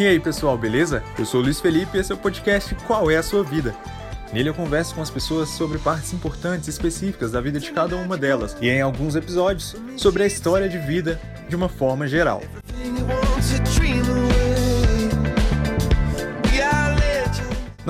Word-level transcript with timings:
E 0.00 0.06
aí 0.06 0.18
pessoal, 0.18 0.56
beleza? 0.56 1.02
Eu 1.18 1.26
sou 1.26 1.40
o 1.40 1.42
Luiz 1.42 1.60
Felipe 1.60 1.98
e 1.98 2.00
esse 2.00 2.10
é 2.10 2.14
o 2.14 2.18
podcast 2.18 2.74
Qual 2.86 3.10
é 3.10 3.18
a 3.18 3.22
Sua 3.22 3.44
Vida? 3.44 3.76
Nele 4.32 4.48
eu 4.48 4.54
converso 4.54 4.94
com 4.94 5.02
as 5.02 5.10
pessoas 5.10 5.50
sobre 5.50 5.76
partes 5.76 6.14
importantes 6.14 6.68
e 6.68 6.70
específicas 6.70 7.32
da 7.32 7.38
vida 7.38 7.60
de 7.60 7.70
cada 7.70 7.96
uma 7.96 8.16
delas 8.16 8.56
e 8.62 8.70
em 8.70 8.80
alguns 8.80 9.14
episódios 9.14 9.76
sobre 9.98 10.22
a 10.22 10.26
história 10.26 10.70
de 10.70 10.78
vida 10.78 11.20
de 11.50 11.54
uma 11.54 11.68
forma 11.68 12.08
geral. 12.08 12.40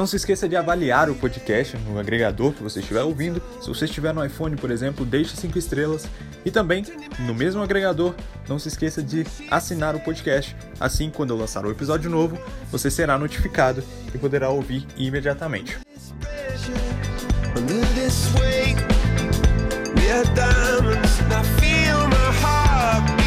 Não 0.01 0.07
se 0.07 0.17
esqueça 0.17 0.49
de 0.49 0.57
avaliar 0.57 1.11
o 1.11 1.15
podcast 1.15 1.77
no 1.77 1.99
agregador 1.99 2.55
que 2.55 2.63
você 2.63 2.81
estiver 2.81 3.03
ouvindo. 3.03 3.43
Se 3.61 3.69
você 3.69 3.85
estiver 3.85 4.15
no 4.15 4.25
iPhone, 4.25 4.57
por 4.57 4.71
exemplo, 4.71 5.05
deixe 5.05 5.37
5 5.37 5.59
estrelas. 5.59 6.09
E 6.43 6.51
também, 6.51 6.87
no 7.19 7.35
mesmo 7.35 7.63
agregador, 7.63 8.15
não 8.49 8.59
se 8.59 8.69
esqueça 8.69 9.03
de 9.03 9.27
assinar 9.51 9.95
o 9.95 10.01
podcast. 10.01 10.57
Assim, 10.81 11.11
quando 11.11 11.35
eu 11.35 11.37
lançar 11.37 11.67
o 11.67 11.71
episódio 11.71 12.09
novo, 12.09 12.39
você 12.71 12.91
será 12.91 13.19
notificado 13.19 13.85
e 14.15 14.17
poderá 14.17 14.49
ouvir 14.49 14.87
imediatamente. 14.97 15.79
I 22.43 23.20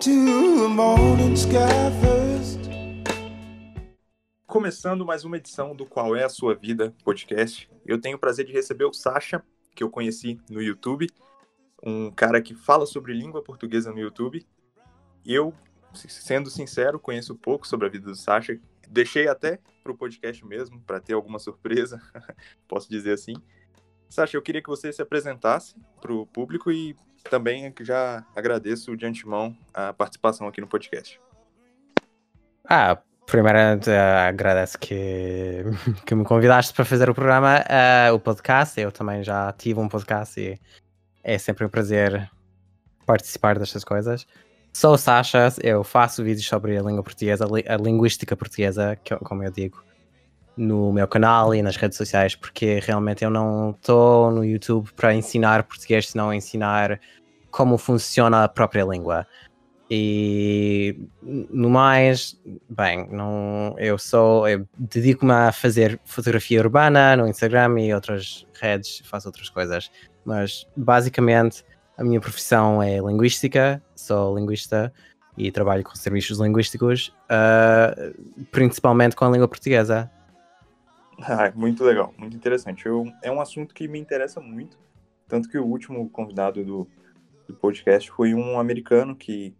to 0.00 0.08
the 0.62 0.68
morning 0.68 1.34
sky 1.34 1.90
first. 2.00 2.60
Começando 4.46 5.04
mais 5.04 5.26
uma 5.26 5.36
edição 5.36 5.76
do 5.76 5.84
Qual 5.84 6.16
é 6.16 6.24
a 6.24 6.28
Sua 6.30 6.54
Vida 6.54 6.94
podcast. 7.04 7.70
Eu 7.84 8.00
tenho 8.00 8.16
o 8.16 8.18
prazer 8.18 8.46
de 8.46 8.52
receber 8.52 8.86
o 8.86 8.94
Sasha, 8.94 9.44
que 9.74 9.84
eu 9.84 9.90
conheci 9.90 10.40
no 10.48 10.62
YouTube, 10.62 11.06
um 11.84 12.10
cara 12.10 12.40
que 12.40 12.54
fala 12.54 12.86
sobre 12.86 13.12
língua 13.12 13.42
portuguesa 13.42 13.92
no 13.92 13.98
YouTube. 13.98 14.46
Eu, 15.22 15.52
sendo 15.92 16.48
sincero, 16.48 16.98
conheço 16.98 17.34
pouco 17.34 17.68
sobre 17.68 17.86
a 17.86 17.90
vida 17.90 18.06
do 18.06 18.16
Sasha. 18.16 18.58
Deixei 18.88 19.28
até 19.28 19.58
para 19.82 19.92
o 19.92 19.98
podcast 19.98 20.42
mesmo, 20.46 20.80
para 20.80 20.98
ter 20.98 21.12
alguma 21.12 21.38
surpresa, 21.38 22.00
posso 22.66 22.88
dizer 22.88 23.12
assim. 23.12 23.34
Sasha, 24.08 24.38
eu 24.38 24.42
queria 24.42 24.62
que 24.62 24.70
você 24.70 24.90
se 24.94 25.02
apresentasse 25.02 25.74
para 26.00 26.14
o 26.14 26.26
público 26.26 26.72
e 26.72 26.96
também 27.28 27.72
já 27.80 28.24
agradeço 28.34 28.96
de 28.96 29.06
antemão 29.06 29.56
a 29.74 29.92
participação 29.92 30.46
aqui 30.46 30.60
no 30.60 30.66
podcast. 30.66 31.20
Ah, 32.64 32.98
primeiramente 33.26 33.90
uh, 33.90 34.28
agradeço 34.28 34.78
que, 34.78 35.64
que 36.06 36.14
me 36.14 36.24
convidaste 36.24 36.72
para 36.72 36.84
fazer 36.84 37.10
o 37.10 37.14
programa, 37.14 37.60
uh, 37.60 38.14
o 38.14 38.20
podcast. 38.20 38.80
Eu 38.80 38.92
também 38.92 39.22
já 39.22 39.52
tive 39.52 39.80
um 39.80 39.88
podcast 39.88 40.40
e 40.40 40.58
é 41.22 41.38
sempre 41.38 41.64
um 41.64 41.68
prazer 41.68 42.30
participar 43.04 43.58
destas 43.58 43.84
coisas. 43.84 44.26
Sou 44.72 44.96
Sasha, 44.96 45.48
eu 45.62 45.82
faço 45.82 46.22
vídeos 46.22 46.46
sobre 46.46 46.76
a 46.76 46.82
língua 46.82 47.02
portuguesa, 47.02 47.44
a 47.44 47.76
linguística 47.76 48.36
portuguesa, 48.36 48.96
como 49.24 49.42
eu 49.42 49.50
digo 49.50 49.82
no 50.60 50.92
meu 50.92 51.08
canal 51.08 51.54
e 51.54 51.62
nas 51.62 51.76
redes 51.76 51.96
sociais, 51.96 52.34
porque 52.34 52.80
realmente 52.80 53.24
eu 53.24 53.30
não 53.30 53.70
estou 53.70 54.30
no 54.30 54.44
YouTube 54.44 54.90
para 54.94 55.14
ensinar 55.14 55.62
português, 55.62 56.10
senão 56.10 56.34
ensinar 56.34 57.00
como 57.50 57.78
funciona 57.78 58.44
a 58.44 58.48
própria 58.48 58.84
língua. 58.84 59.26
E 59.90 60.96
no 61.22 61.70
mais, 61.70 62.38
bem, 62.68 63.08
não, 63.10 63.74
eu 63.78 63.98
sou, 63.98 64.44
dedico-me 64.78 65.32
a 65.32 65.50
fazer 65.50 65.98
fotografia 66.04 66.60
urbana 66.60 67.16
no 67.16 67.26
Instagram 67.26 67.80
e 67.80 67.94
outras 67.94 68.46
redes, 68.60 69.02
faço 69.04 69.28
outras 69.28 69.48
coisas. 69.48 69.90
Mas 70.24 70.66
basicamente 70.76 71.64
a 71.96 72.04
minha 72.04 72.20
profissão 72.20 72.82
é 72.82 72.98
linguística, 72.98 73.82
sou 73.96 74.38
linguista 74.38 74.92
e 75.38 75.50
trabalho 75.50 75.82
com 75.82 75.94
serviços 75.94 76.38
linguísticos, 76.38 77.14
uh, 77.30 78.46
principalmente 78.52 79.16
com 79.16 79.24
a 79.24 79.30
língua 79.30 79.48
portuguesa. 79.48 80.10
Ah, 81.28 81.52
muito 81.54 81.84
legal, 81.84 82.14
muito 82.16 82.36
interessante. 82.36 82.86
Eu, 82.86 83.04
é 83.22 83.30
um 83.30 83.40
assunto 83.40 83.74
que 83.74 83.86
me 83.86 83.98
interessa 83.98 84.40
muito, 84.40 84.78
tanto 85.28 85.48
que 85.48 85.58
o 85.58 85.66
último 85.66 86.08
convidado 86.08 86.64
do, 86.64 86.88
do 87.46 87.54
podcast 87.54 88.10
foi 88.10 88.34
um 88.34 88.58
americano 88.58 89.14
que 89.14 89.54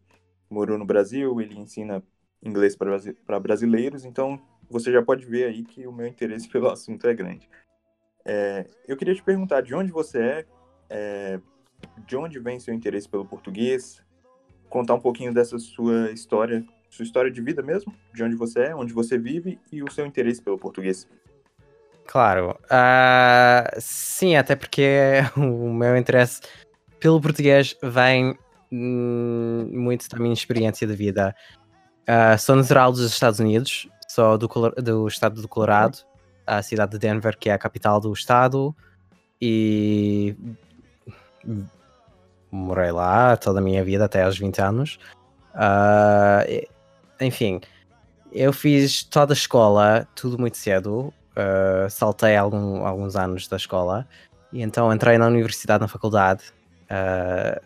morou 0.49 0.78
no 0.78 0.87
Brasil, 0.87 1.41
ele 1.41 1.59
ensina 1.59 2.03
inglês 2.43 2.75
para 2.75 3.38
brasileiros, 3.38 4.04
então 4.04 4.41
você 4.70 4.91
já 4.91 5.03
pode 5.03 5.26
ver 5.26 5.44
aí 5.44 5.62
que 5.62 5.87
o 5.87 5.93
meu 5.93 6.06
interesse 6.06 6.49
pelo 6.50 6.69
assunto 6.69 7.06
é 7.06 7.15
grande. 7.15 7.49
É, 8.25 8.66
eu 8.88 8.97
queria 8.97 9.15
te 9.15 9.22
perguntar 9.22 9.60
de 9.60 9.75
onde 9.75 9.93
você 9.93 10.19
é, 10.19 10.47
é, 10.88 11.41
de 12.06 12.16
onde 12.16 12.38
vem 12.38 12.59
seu 12.59 12.72
interesse 12.72 13.09
pelo 13.09 13.25
português, 13.25 14.03
contar 14.69 14.94
um 14.94 15.00
pouquinho 15.00 15.32
dessa 15.32 15.59
sua 15.59 16.10
história, 16.10 16.65
sua 16.88 17.03
história 17.03 17.31
de 17.31 17.41
vida 17.41 17.62
mesmo, 17.62 17.94
de 18.15 18.22
onde 18.22 18.34
você 18.34 18.60
é, 18.60 18.75
onde 18.75 18.93
você 18.93 19.19
vive 19.19 19.59
e 19.70 19.82
o 19.82 19.91
seu 19.91 20.06
interesse 20.06 20.43
pelo 20.43 20.59
português. 20.59 21.06
Claro. 22.10 22.59
Uh, 22.65 23.78
sim, 23.78 24.34
até 24.34 24.56
porque 24.56 25.21
o 25.38 25.72
meu 25.72 25.97
interesse 25.97 26.41
pelo 26.98 27.21
português 27.21 27.76
vem 27.81 28.37
hum, 28.72 29.71
muito 29.72 30.09
da 30.09 30.19
minha 30.19 30.34
experiência 30.34 30.88
de 30.88 30.94
vida. 30.97 31.32
Uh, 32.03 32.37
sou 32.37 32.56
natural 32.56 32.91
dos 32.91 33.03
Estados 33.03 33.38
Unidos, 33.38 33.88
sou 34.09 34.37
do, 34.37 34.49
do 34.82 35.06
estado 35.06 35.41
do 35.41 35.47
Colorado, 35.47 35.99
a 36.44 36.60
cidade 36.62 36.91
de 36.91 36.99
Denver, 36.99 37.38
que 37.38 37.49
é 37.49 37.53
a 37.53 37.59
capital 37.59 38.00
do 38.00 38.12
estado, 38.12 38.75
e 39.41 40.34
morei 42.50 42.91
lá 42.91 43.37
toda 43.37 43.60
a 43.60 43.62
minha 43.62 43.84
vida, 43.84 44.06
até 44.06 44.25
aos 44.25 44.37
20 44.37 44.60
anos. 44.60 44.99
Uh, 45.54 46.66
enfim, 47.20 47.60
eu 48.32 48.53
fiz 48.53 49.04
toda 49.04 49.32
a 49.32 49.34
escola, 49.34 50.09
tudo 50.16 50.37
muito 50.41 50.56
cedo, 50.56 51.15
uh, 51.41 51.91
saltei 51.91 52.37
algum, 52.37 52.84
alguns 52.84 53.17
anos 53.17 53.49
da 53.49 53.56
escola 53.56 54.06
e 54.53 54.62
então 54.62 54.93
entrei 54.93 55.17
na 55.17 55.27
universidade, 55.27 55.81
na 55.81 55.89
faculdade, 55.89 56.45
uh, 56.91 57.61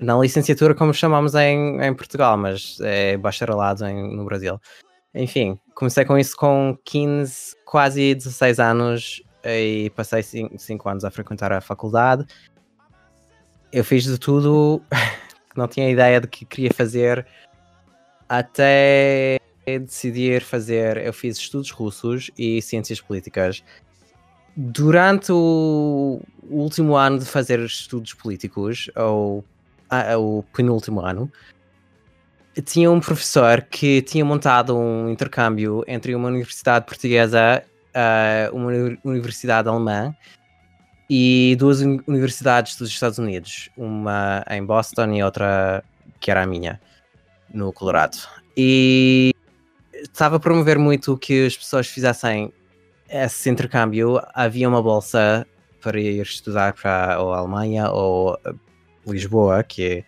na 0.00 0.18
licenciatura, 0.18 0.74
como 0.74 0.92
chamamos 0.92 1.34
em, 1.34 1.80
em 1.80 1.94
Portugal, 1.94 2.36
mas 2.36 2.78
é 2.80 3.16
bacharelado 3.16 3.86
em, 3.86 4.16
no 4.16 4.24
Brasil. 4.24 4.60
Enfim, 5.14 5.58
comecei 5.74 6.04
com 6.04 6.18
isso 6.18 6.36
com 6.36 6.76
15, 6.84 7.56
quase 7.64 8.14
16 8.14 8.58
anos 8.58 9.22
e 9.44 9.90
passei 9.94 10.22
5 10.22 10.88
anos 10.88 11.04
a 11.04 11.10
frequentar 11.10 11.52
a 11.52 11.60
faculdade. 11.60 12.24
Eu 13.72 13.84
fiz 13.84 14.04
de 14.04 14.18
tudo, 14.18 14.82
não 15.56 15.68
tinha 15.68 15.90
ideia 15.90 16.20
de 16.20 16.26
que 16.26 16.44
queria 16.44 16.72
fazer 16.72 17.26
até 18.28 19.38
decidir 19.66 20.42
fazer, 20.42 20.96
eu 20.98 21.12
fiz 21.12 21.38
estudos 21.38 21.70
russos 21.70 22.30
e 22.36 22.60
ciências 22.62 23.00
políticas. 23.00 23.62
Durante 24.56 25.32
o 25.32 26.20
último 26.50 26.96
ano 26.96 27.18
de 27.18 27.24
fazer 27.24 27.60
estudos 27.60 28.12
políticos, 28.14 28.90
ou 28.96 29.44
ah, 29.88 30.18
o 30.18 30.42
penúltimo 30.54 31.00
ano, 31.00 31.30
tinha 32.64 32.90
um 32.90 33.00
professor 33.00 33.62
que 33.62 34.02
tinha 34.02 34.24
montado 34.24 34.76
um 34.76 35.08
intercâmbio 35.08 35.82
entre 35.86 36.14
uma 36.14 36.28
universidade 36.28 36.84
portuguesa, 36.84 37.62
uh, 37.94 38.54
uma 38.54 38.70
universidade 39.04 39.68
alemã 39.68 40.14
e 41.08 41.56
duas 41.58 41.80
universidades 41.80 42.76
dos 42.76 42.90
Estados 42.90 43.18
Unidos, 43.18 43.70
uma 43.76 44.44
em 44.50 44.64
Boston 44.64 45.12
e 45.12 45.22
outra 45.22 45.82
que 46.20 46.30
era 46.30 46.42
a 46.42 46.46
minha, 46.46 46.80
no 47.52 47.72
Colorado. 47.72 48.18
E 48.56 49.31
estava 50.02 50.36
a 50.36 50.40
promover 50.40 50.78
muito 50.78 51.16
que 51.16 51.46
as 51.46 51.56
pessoas 51.56 51.86
fizessem 51.86 52.52
esse 53.08 53.48
intercâmbio. 53.50 54.20
Havia 54.34 54.68
uma 54.68 54.82
bolsa 54.82 55.46
para 55.80 56.00
ir 56.00 56.22
estudar 56.22 56.72
para 56.74 57.14
a 57.14 57.16
Alemanha 57.16 57.90
ou 57.90 58.38
Lisboa, 59.06 59.62
que 59.62 60.04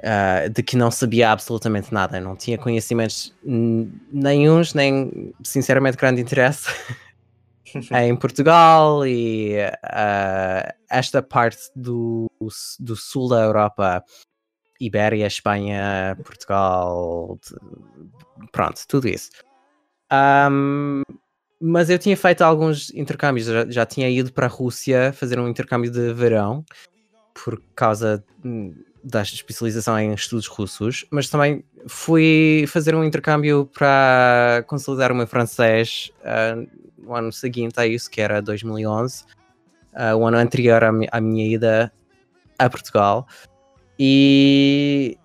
uh, 0.00 0.50
de 0.50 0.62
que 0.62 0.76
não 0.76 0.90
sabia 0.90 1.30
absolutamente 1.30 1.92
nada, 1.92 2.20
não 2.20 2.34
tinha 2.34 2.58
conhecimentos 2.58 3.34
nenhums, 3.44 4.74
nem 4.74 5.32
sinceramente 5.42 5.96
grande 5.96 6.20
interesse. 6.20 6.68
em 7.90 8.14
Portugal 8.16 9.06
e 9.06 9.56
uh, 9.56 10.72
esta 10.90 11.22
parte 11.22 11.70
do, 11.74 12.30
do 12.78 12.96
sul 12.96 13.28
da 13.28 13.40
Europa, 13.40 14.04
Ibéria, 14.84 15.26
Espanha, 15.26 16.16
Portugal, 16.24 17.38
pronto, 18.50 18.80
tudo 18.88 19.08
isso. 19.08 19.30
Um, 20.12 21.02
mas 21.60 21.88
eu 21.88 21.98
tinha 21.98 22.16
feito 22.16 22.42
alguns 22.42 22.92
intercâmbios, 22.92 23.46
já, 23.46 23.70
já, 23.70 23.86
tinha 23.86 24.10
ido 24.10 24.32
para 24.32 24.46
a 24.46 24.48
Rússia 24.48 25.12
fazer 25.12 25.38
um 25.38 25.48
intercâmbio 25.48 25.90
de 25.90 26.12
verão 26.12 26.64
por 27.32 27.62
causa 27.74 28.22
hum, 28.44 28.74
da 29.02 29.22
especialização 29.22 29.98
em 29.98 30.12
estudos 30.12 30.46
russos, 30.46 31.06
mas 31.10 31.28
também 31.28 31.64
fui 31.86 32.64
fazer 32.68 32.94
um 32.94 33.04
intercâmbio 33.04 33.66
para 33.66 34.64
consolidar 34.66 35.12
o 35.12 35.14
meu 35.14 35.26
francês 35.26 36.10
uh, 36.20 36.68
no 36.98 37.14
ano 37.14 37.32
seguinte 37.32 37.78
a 37.78 37.86
isso, 37.86 38.10
que 38.10 38.20
era 38.20 38.42
2011, 38.42 39.22
uh, 39.22 39.26
ah, 39.94 40.16
o 40.16 40.26
ano 40.26 40.36
anterior 40.36 40.84
à, 40.84 40.92
mi 40.92 41.08
à 41.10 41.20
minha 41.20 41.46
ida 41.46 41.92
a 42.58 42.70
Portugal. 42.70 43.26
E 44.04 45.16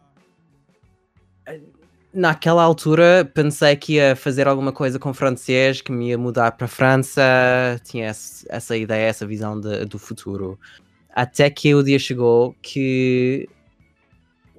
naquela 2.13 2.62
altura 2.62 3.27
pensei 3.33 3.75
que 3.75 3.94
ia 3.94 4.15
fazer 4.15 4.47
alguma 4.47 4.71
coisa 4.71 5.00
com 5.00 5.12
francês, 5.15 5.81
que 5.81 5.91
me 5.91 6.09
ia 6.09 6.18
mudar 6.18 6.51
para 6.51 6.65
a 6.65 6.68
França, 6.68 7.24
tinha 7.83 8.06
essa 8.06 8.77
ideia, 8.77 9.07
essa 9.07 9.25
visão 9.25 9.59
de, 9.59 9.83
do 9.85 9.97
futuro. 9.97 10.59
Até 11.09 11.50
que 11.50 11.74
o 11.74 11.81
dia 11.81 11.97
chegou 11.97 12.56
que 12.62 13.50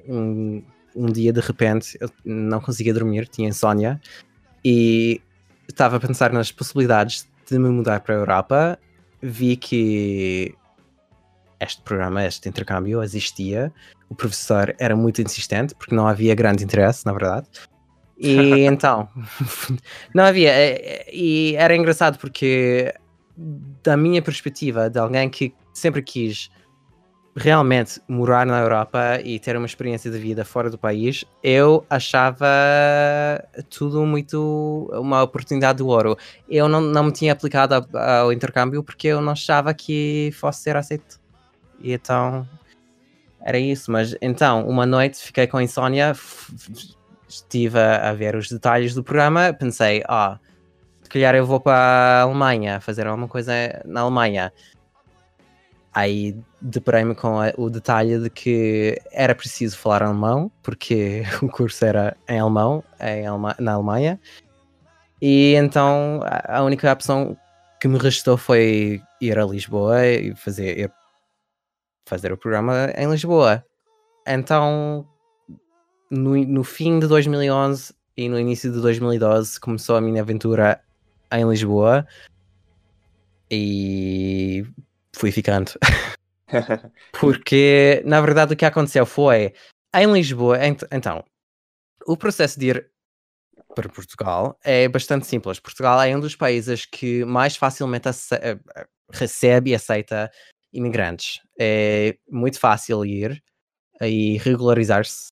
um, 0.08 0.64
um 0.96 1.06
dia 1.06 1.32
de 1.32 1.40
repente 1.40 1.96
eu 2.00 2.10
não 2.24 2.60
conseguia 2.60 2.92
dormir, 2.92 3.28
tinha 3.28 3.48
insónia 3.48 4.00
e 4.64 5.20
estava 5.68 5.98
a 5.98 6.00
pensar 6.00 6.32
nas 6.32 6.50
possibilidades 6.50 7.24
de 7.48 7.56
me 7.56 7.68
mudar 7.68 8.00
para 8.00 8.16
a 8.16 8.18
Europa. 8.18 8.78
Vi 9.22 9.56
que 9.56 10.56
este 11.60 11.82
programa, 11.82 12.24
este 12.24 12.48
intercâmbio 12.48 13.02
existia. 13.02 13.72
O 14.08 14.14
professor 14.14 14.74
era 14.78 14.96
muito 14.96 15.20
insistente 15.20 15.74
porque 15.74 15.94
não 15.94 16.06
havia 16.06 16.34
grande 16.34 16.64
interesse, 16.64 17.04
na 17.04 17.12
verdade. 17.12 17.46
E 18.18 18.64
então, 18.66 19.08
não 20.14 20.24
havia. 20.24 20.52
E 21.12 21.54
era 21.56 21.74
engraçado 21.74 22.18
porque, 22.18 22.94
da 23.82 23.96
minha 23.96 24.22
perspectiva, 24.22 24.88
de 24.88 24.98
alguém 24.98 25.28
que 25.28 25.54
sempre 25.72 26.02
quis 26.02 26.50
realmente 27.38 28.00
morar 28.08 28.44
na 28.44 28.60
Europa 28.60 29.20
e 29.24 29.38
ter 29.38 29.56
uma 29.56 29.66
experiência 29.66 30.10
de 30.10 30.18
vida 30.18 30.44
fora 30.44 30.68
do 30.68 30.76
país, 30.76 31.24
eu 31.42 31.86
achava 31.88 32.46
tudo 33.70 34.04
muito 34.04 34.90
uma 34.92 35.22
oportunidade 35.22 35.78
de 35.78 35.84
ouro. 35.84 36.16
Eu 36.48 36.68
não, 36.68 36.80
não 36.80 37.04
me 37.04 37.12
tinha 37.12 37.32
aplicado 37.32 37.74
ao 37.96 38.32
intercâmbio 38.32 38.82
porque 38.82 39.08
eu 39.08 39.20
não 39.20 39.32
achava 39.32 39.72
que 39.72 40.30
fosse 40.34 40.62
ser 40.62 40.76
aceito. 40.76 41.17
E 41.80 41.92
então 41.92 42.48
era 43.40 43.58
isso. 43.58 43.90
Mas 43.90 44.16
então, 44.20 44.66
uma 44.68 44.86
noite 44.86 45.18
fiquei 45.18 45.46
com 45.46 45.60
insónia, 45.60 46.12
estive 47.28 47.78
a, 47.78 48.12
ver 48.12 48.36
os 48.36 48.48
detalhes 48.48 48.94
do 48.94 49.04
programa, 49.04 49.52
pensei, 49.52 50.02
ah, 50.08 50.38
se 51.02 51.08
calhar 51.10 51.34
eu 51.34 51.46
vou 51.46 51.60
para 51.60 51.76
a 51.76 52.22
Alemanha 52.22 52.80
fazer 52.80 53.06
alguma 53.06 53.28
coisa 53.28 53.52
na 53.84 54.00
Alemanha 54.00 54.52
Aí 55.98 56.36
deparei-me 56.60 57.12
com 57.12 57.40
a, 57.40 57.52
o 57.56 57.68
detalhe 57.68 58.20
de 58.20 58.30
que 58.30 59.00
era 59.10 59.34
preciso 59.34 59.76
falar 59.76 60.04
alemão, 60.04 60.48
porque 60.62 61.24
o 61.42 61.48
curso 61.48 61.84
era 61.84 62.16
em 62.28 62.38
alemão, 62.38 62.84
em 63.00 63.26
Alema 63.26 63.56
na 63.58 63.72
Alemanha. 63.72 64.20
E 65.20 65.54
então 65.54 66.20
a 66.24 66.62
única 66.62 66.92
opção 66.92 67.36
que 67.80 67.88
me 67.88 67.98
restou 67.98 68.36
foi 68.36 69.02
ir 69.20 69.38
a 69.38 69.44
Lisboa 69.44 70.06
e 70.06 70.36
fazer, 70.36 70.78
ir 70.78 70.92
fazer 72.08 72.32
o 72.32 72.36
programa 72.36 72.92
em 72.96 73.10
Lisboa. 73.10 73.64
Então, 74.26 75.06
no, 76.10 76.36
no 76.44 76.64
fim 76.64 76.98
de 76.98 77.06
2011 77.06 77.94
e 78.16 78.28
no 78.28 78.38
início 78.38 78.72
de 78.72 78.80
2012 78.80 79.60
começou 79.60 79.96
a 79.96 80.00
minha 80.00 80.22
aventura 80.22 80.80
em 81.32 81.48
Lisboa 81.48 82.06
e 83.50 84.64
fui 85.14 85.30
ficando. 85.30 85.72
Porque, 87.12 88.02
na 88.04 88.20
verdade, 88.20 88.54
o 88.54 88.56
que 88.56 88.64
aconteceu 88.64 89.04
foi 89.04 89.52
em 89.94 90.12
Lisboa. 90.12 90.64
Ent 90.64 90.82
então, 90.90 91.24
o 92.06 92.16
processo 92.16 92.58
de 92.58 92.68
ir 92.68 92.90
para 93.74 93.88
Portugal 93.88 94.58
é 94.64 94.88
bastante 94.88 95.26
simples. 95.26 95.60
Portugal 95.60 96.00
é 96.00 96.16
um 96.16 96.20
dos 96.20 96.34
países 96.34 96.84
que 96.86 97.24
mais 97.24 97.56
facilmente 97.56 98.08
eh, 98.08 98.58
recebe 99.12 99.70
e 99.70 99.74
aceita 99.74 100.30
imigrantes. 100.72 101.40
É 101.58 102.16
muito 102.30 102.58
fácil 102.58 103.04
ir 103.04 103.42
e 104.00 104.38
regularizar-se 104.38 105.28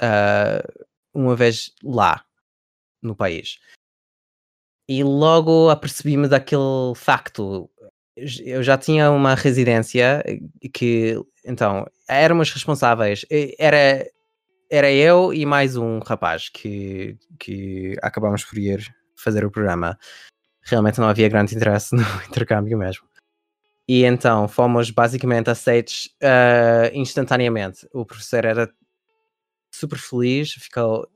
uh, 0.00 0.86
uma 1.14 1.34
vez 1.34 1.72
lá 1.82 2.24
no 3.02 3.16
país. 3.16 3.58
E 4.88 5.02
logo 5.02 5.70
apercebi-me 5.70 6.28
daquele 6.28 6.94
facto 6.94 7.70
eu 8.44 8.62
já 8.62 8.76
tinha 8.76 9.10
uma 9.10 9.34
residência 9.34 10.22
que, 10.72 11.18
então, 11.44 11.86
éramos 12.08 12.50
responsáveis. 12.50 13.24
Era, 13.58 14.06
era 14.70 14.92
eu 14.92 15.32
e 15.32 15.46
mais 15.46 15.76
um 15.76 15.98
rapaz 16.00 16.48
que, 16.48 17.16
que 17.38 17.96
acabámos 18.02 18.44
por 18.44 18.58
ir 18.58 18.86
fazer 19.16 19.44
o 19.44 19.50
programa. 19.50 19.98
Realmente 20.62 21.00
não 21.00 21.08
havia 21.08 21.28
grande 21.28 21.54
interesse 21.54 21.94
no 21.96 22.02
intercâmbio 22.28 22.76
mesmo. 22.76 23.06
E 23.92 24.06
então 24.06 24.48
fomos 24.48 24.90
basicamente 24.90 25.50
aceitos 25.50 26.06
uh, 26.22 26.96
instantaneamente. 26.96 27.86
O 27.92 28.06
professor 28.06 28.42
era 28.42 28.72
super 29.70 29.98
feliz, 29.98 30.52
ficou 30.54 31.06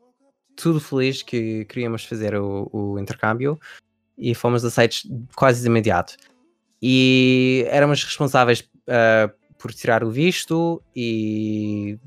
tudo 0.55 0.79
feliz 0.79 1.23
que 1.23 1.65
queríamos 1.65 2.05
fazer 2.05 2.35
o, 2.35 2.69
o 2.71 2.99
intercâmbio 2.99 3.59
e 4.19 4.35
fomos 4.35 4.63
aceitos 4.63 5.09
quase 5.35 5.63
de 5.63 5.69
imediato 5.69 6.19
e 6.83 7.65
éramos 7.71 8.05
responsáveis 8.05 8.61
uh, 8.61 9.33
por 9.59 9.73
tirar 9.73 10.05
o 10.05 10.11
visto 10.11 10.83
e 10.95 11.99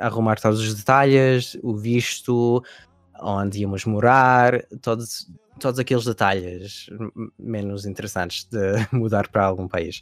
arrumar 0.00 0.40
todos 0.40 0.58
os 0.58 0.74
detalhes, 0.74 1.56
o 1.62 1.76
visto, 1.76 2.64
onde 3.20 3.60
íamos 3.60 3.84
morar, 3.84 4.60
todos, 4.82 5.28
todos 5.58 5.78
aqueles 5.78 6.04
detalhes 6.04 6.88
menos 7.38 7.86
interessantes 7.86 8.44
de 8.44 8.86
mudar 8.92 9.28
para 9.28 9.44
algum 9.44 9.68
país. 9.68 10.00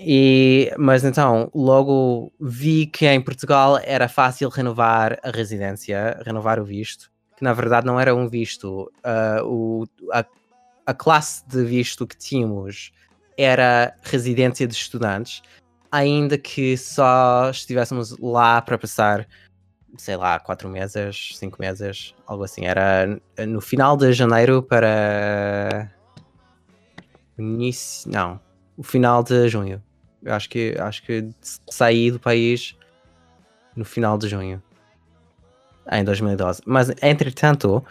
E, 0.00 0.72
mas 0.78 1.04
então, 1.04 1.50
logo 1.52 2.32
vi 2.40 2.86
que 2.86 3.06
em 3.06 3.20
Portugal 3.20 3.80
era 3.82 4.08
fácil 4.08 4.48
renovar 4.48 5.18
a 5.24 5.30
residência, 5.30 6.20
renovar 6.24 6.60
o 6.60 6.64
visto, 6.64 7.10
que 7.36 7.42
na 7.42 7.52
verdade 7.52 7.86
não 7.86 7.98
era 7.98 8.14
um 8.14 8.28
visto. 8.28 8.90
Uh, 9.04 9.44
o, 9.44 9.86
a, 10.12 10.24
a 10.86 10.94
classe 10.94 11.46
de 11.48 11.64
visto 11.64 12.06
que 12.06 12.16
tínhamos 12.16 12.92
era 13.36 13.94
residência 14.02 14.66
de 14.68 14.74
estudantes, 14.74 15.42
ainda 15.90 16.38
que 16.38 16.76
só 16.76 17.50
estivéssemos 17.50 18.16
lá 18.18 18.62
para 18.62 18.78
passar, 18.78 19.26
sei 19.96 20.16
lá, 20.16 20.38
quatro 20.38 20.68
meses, 20.68 21.32
cinco 21.36 21.56
meses, 21.60 22.14
algo 22.26 22.44
assim. 22.44 22.66
Era 22.66 23.20
no 23.46 23.60
final 23.60 23.96
de 23.96 24.12
janeiro 24.12 24.62
para 24.62 25.90
início, 27.38 28.10
não, 28.10 28.40
o 28.76 28.82
final 28.82 29.22
de 29.22 29.48
junho. 29.48 29.82
Eu 30.22 30.34
acho 30.34 30.48
que 30.48 30.76
acho 30.78 31.02
que 31.04 31.30
saí 31.70 32.10
do 32.10 32.18
país 32.18 32.76
no 33.76 33.84
final 33.84 34.18
de 34.18 34.28
junho, 34.28 34.62
em 35.90 36.04
2012. 36.04 36.62
Mas 36.66 36.90
entretanto, 37.00 37.84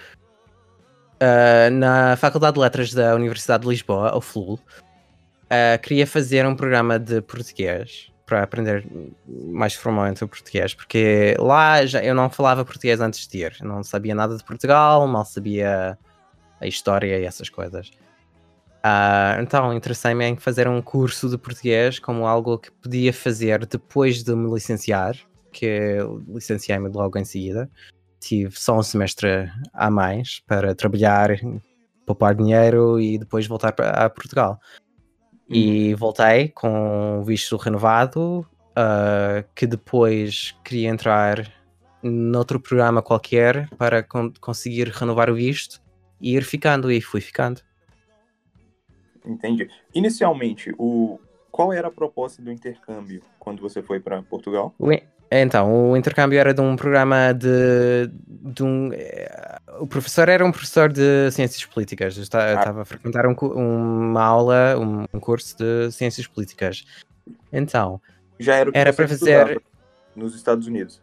uh, 1.21 1.71
na 1.71 2.15
Faculdade 2.17 2.55
de 2.55 2.59
Letras 2.59 2.93
da 2.93 3.15
Universidade 3.15 3.63
de 3.63 3.69
Lisboa, 3.69 4.15
o 4.15 4.21
FLUL, 4.21 4.55
uh, 4.55 5.81
queria 5.81 6.05
fazer 6.05 6.45
um 6.45 6.55
programa 6.55 6.99
de 6.99 7.21
português 7.21 8.11
para 8.27 8.43
aprender 8.43 8.85
mais 9.25 9.73
formalmente 9.73 10.21
o 10.21 10.27
português, 10.27 10.73
porque 10.73 11.33
lá 11.39 11.83
já, 11.85 12.03
eu 12.03 12.13
não 12.13 12.29
falava 12.29 12.65
português 12.65 12.99
antes 12.99 13.25
de 13.25 13.39
ir, 13.39 13.57
não 13.61 13.81
sabia 13.83 14.13
nada 14.13 14.35
de 14.35 14.43
Portugal, 14.43 15.07
mal 15.07 15.23
sabia 15.23 15.97
a 16.59 16.67
história 16.67 17.17
e 17.17 17.23
essas 17.23 17.49
coisas. 17.49 17.89
Uh, 18.85 19.41
então 19.41 19.73
interessei-me 19.73 20.25
em 20.25 20.35
fazer 20.35 20.67
um 20.67 20.81
curso 20.81 21.29
de 21.29 21.37
português 21.37 21.99
como 21.99 22.27
algo 22.27 22.59
que 22.59 22.69
podia 22.69 23.13
fazer 23.13 23.65
depois 23.65 24.23
de 24.23 24.35
me 24.35 24.53
licenciar, 24.53 25.15
que 25.51 25.97
licenciei-me 26.27 26.89
logo 26.89 27.17
em 27.17 27.25
seguida. 27.25 27.69
Tive 28.19 28.59
só 28.59 28.77
um 28.77 28.83
semestre 28.83 29.49
a 29.73 29.89
mais 29.89 30.41
para 30.45 30.75
trabalhar, 30.75 31.29
poupar 32.05 32.35
dinheiro 32.35 32.99
e 32.99 33.17
depois 33.17 33.47
voltar 33.47 33.71
para 33.71 34.09
Portugal. 34.09 34.59
E 35.49 35.91
uhum. 35.91 35.97
voltei 35.97 36.49
com 36.49 37.19
o 37.19 37.23
visto 37.23 37.55
renovado, 37.55 38.45
uh, 38.71 39.47
que 39.55 39.65
depois 39.65 40.55
queria 40.63 40.89
entrar 40.89 41.51
noutro 42.03 42.59
programa 42.59 43.01
qualquer 43.01 43.69
para 43.77 44.03
con 44.03 44.33
conseguir 44.39 44.89
renovar 44.89 45.29
o 45.29 45.35
visto 45.35 45.81
e 46.19 46.35
ir 46.35 46.43
ficando, 46.43 46.91
e 46.91 47.01
fui 47.01 47.21
ficando. 47.21 47.61
Entendi. 49.25 49.69
Inicialmente, 49.93 50.73
o 50.77 51.19
qual 51.51 51.73
era 51.73 51.87
a 51.87 51.91
proposta 51.91 52.41
do 52.41 52.51
intercâmbio 52.51 53.21
quando 53.39 53.61
você 53.61 53.81
foi 53.81 53.99
para 53.99 54.21
Portugal? 54.21 54.73
Então, 55.29 55.91
o 55.91 55.97
intercâmbio 55.97 56.39
era 56.39 56.53
de 56.53 56.61
um 56.61 56.75
programa 56.75 57.33
de, 57.33 58.09
de 58.27 58.63
um. 58.63 58.91
Eh, 58.93 59.59
o 59.79 59.85
professor 59.85 60.29
era 60.29 60.45
um 60.45 60.51
professor 60.51 60.91
de 60.91 61.29
ciências 61.31 61.65
políticas. 61.65 62.15
Eu 62.15 62.23
estava 62.23 62.79
ah. 62.79 62.81
a 62.81 62.85
frequentar 62.85 63.25
um, 63.27 63.33
uma 63.33 64.23
aula, 64.23 64.77
um, 64.79 65.05
um, 65.13 65.19
curso 65.19 65.57
de 65.57 65.91
ciências 65.91 66.25
políticas. 66.27 66.85
Então. 67.51 68.01
Já 68.39 68.55
era, 68.55 68.71
era 68.73 68.93
para 68.93 69.07
fazer. 69.07 69.61
Nos 70.15 70.33
Estados 70.33 70.65
Unidos. 70.65 71.01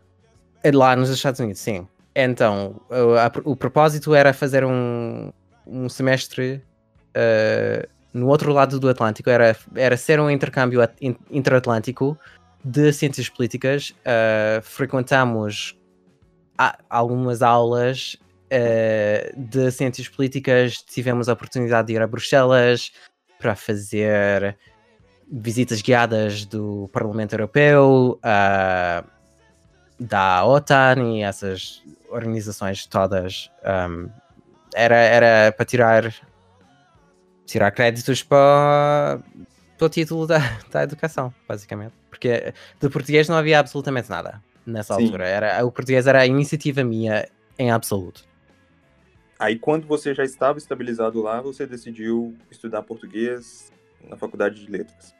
É 0.62 0.72
lá 0.72 0.96
nos 0.96 1.10
Estados 1.10 1.40
Unidos, 1.40 1.60
sim. 1.60 1.86
Então, 2.14 2.80
o, 2.88 3.14
a, 3.18 3.30
o 3.44 3.54
propósito 3.54 4.14
era 4.14 4.32
fazer 4.32 4.64
um, 4.64 5.30
um 5.66 5.88
semestre 5.88 6.62
uh, 7.10 7.88
no 8.14 8.28
outro 8.28 8.52
lado 8.52 8.78
do 8.78 8.88
Atlântico, 8.88 9.28
era, 9.28 9.56
era 9.74 9.96
ser 9.96 10.20
um 10.20 10.30
intercâmbio 10.30 10.80
interatlântico 11.30 12.16
de 12.64 12.92
ciências 12.92 13.28
políticas. 13.28 13.90
Uh, 13.90 14.62
frequentamos 14.62 15.78
algumas 16.88 17.42
aulas 17.42 18.16
uh, 18.46 19.40
de 19.40 19.70
ciências 19.70 20.08
políticas, 20.08 20.78
tivemos 20.78 21.28
a 21.28 21.34
oportunidade 21.34 21.88
de 21.88 21.94
ir 21.94 22.02
a 22.02 22.06
Bruxelas 22.06 22.92
para 23.38 23.54
fazer 23.54 24.56
visitas 25.30 25.82
guiadas 25.82 26.44
do 26.46 26.88
Parlamento 26.92 27.34
Europeu, 27.34 28.18
uh, 28.18 29.10
da 29.98 30.44
OTAN 30.44 31.14
e 31.14 31.22
essas 31.22 31.82
organizações 32.08 32.86
todas. 32.86 33.50
Um, 33.64 34.08
era, 34.74 34.96
era 34.96 35.52
para 35.52 35.64
tirar, 35.64 36.14
tirar 37.46 37.70
créditos 37.70 38.22
para, 38.22 39.20
para 39.76 39.86
o 39.86 39.88
título 39.88 40.26
da, 40.26 40.38
da 40.70 40.82
educação, 40.82 41.32
basicamente. 41.46 42.03
Porque 42.14 42.52
de 42.80 42.88
português 42.88 43.28
não 43.28 43.36
havia 43.36 43.58
absolutamente 43.58 44.08
nada 44.08 44.42
nessa 44.66 44.94
Sim. 44.94 45.04
altura. 45.04 45.26
Era, 45.26 45.64
o 45.64 45.70
português 45.70 46.06
era 46.06 46.20
a 46.20 46.26
iniciativa 46.26 46.82
minha 46.82 47.28
em 47.58 47.70
absoluto. 47.70 48.24
Aí 49.38 49.58
quando 49.58 49.86
você 49.86 50.14
já 50.14 50.24
estava 50.24 50.58
estabilizado 50.58 51.20
lá, 51.20 51.40
você 51.40 51.66
decidiu 51.66 52.34
estudar 52.50 52.82
português 52.82 53.72
na 54.08 54.16
faculdade 54.16 54.64
de 54.64 54.70
letras. 54.70 55.14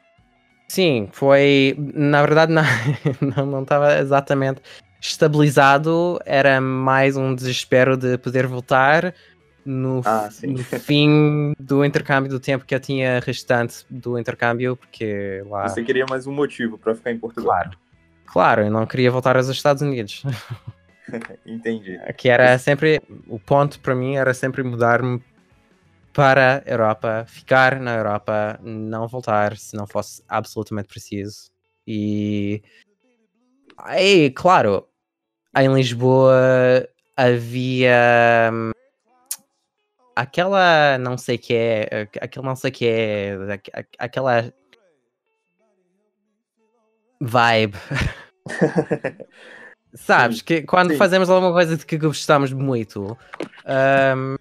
Sim, 0.67 1.09
foi. 1.11 1.75
Na 1.77 2.21
verdade, 2.21 2.51
não, 3.21 3.45
não 3.45 3.63
estava 3.63 3.99
exatamente 3.99 4.61
estabilizado, 4.99 6.19
era 6.25 6.59
mais 6.59 7.15
um 7.15 7.35
desespero 7.35 7.95
de 7.95 8.17
poder 8.17 8.47
voltar 8.47 9.13
no, 9.65 10.01
ah, 10.05 10.29
no 10.43 10.57
fim 10.79 11.53
do 11.59 11.83
intercâmbio 11.83 12.29
do 12.29 12.39
tempo 12.39 12.65
que 12.65 12.75
eu 12.75 12.79
tinha 12.79 13.19
restante 13.19 13.85
do 13.89 14.19
intercâmbio, 14.19 14.75
porque 14.77 15.43
lá. 15.47 15.67
Você 15.67 15.83
queria 15.83 16.05
mais 16.07 16.27
um 16.27 16.31
motivo 16.31 16.77
para 16.77 16.93
ficar 16.93 17.11
em 17.11 17.17
Portugal? 17.17 17.51
Claro, 17.51 17.71
claro, 18.25 18.61
eu 18.63 18.71
não 18.71 18.85
queria 18.85 19.09
voltar 19.09 19.35
aos 19.35 19.47
Estados 19.49 19.81
Unidos. 19.81 20.23
Entendi. 21.45 21.99
Que 22.17 22.29
era 22.29 22.57
sempre. 22.57 23.01
O 23.27 23.39
ponto 23.39 23.79
para 23.79 23.95
mim 23.95 24.15
era 24.15 24.33
sempre 24.33 24.63
mudar-me 24.63 25.21
para 26.13 26.63
a 26.65 26.69
Europa, 26.69 27.25
ficar 27.27 27.79
na 27.79 27.95
Europa, 27.95 28.59
não 28.63 29.07
voltar 29.07 29.57
se 29.57 29.75
não 29.75 29.85
fosse 29.85 30.23
absolutamente 30.27 30.87
preciso. 30.87 31.49
E. 31.87 32.61
Aí, 33.77 34.31
claro, 34.31 34.87
em 35.55 35.73
Lisboa 35.73 36.87
havia 37.17 38.49
hum, 38.51 38.71
aquela 40.15 40.97
não 40.97 41.17
sei 41.17 41.37
que 41.37 41.53
é, 41.53 42.07
aquele 42.21 42.45
não 42.45 42.55
sei 42.55 42.71
que 42.71 42.87
é, 42.87 43.37
aquela 43.99 44.53
vibe. 47.19 47.77
Sabes, 49.93 50.41
que 50.41 50.61
quando 50.61 50.91
Sim. 50.91 50.97
fazemos 50.97 51.29
alguma 51.29 51.53
coisa 51.53 51.77
de 51.77 51.85
que 51.85 51.97
gostamos 51.97 52.51
muito, 52.51 53.17
um, 53.65 54.35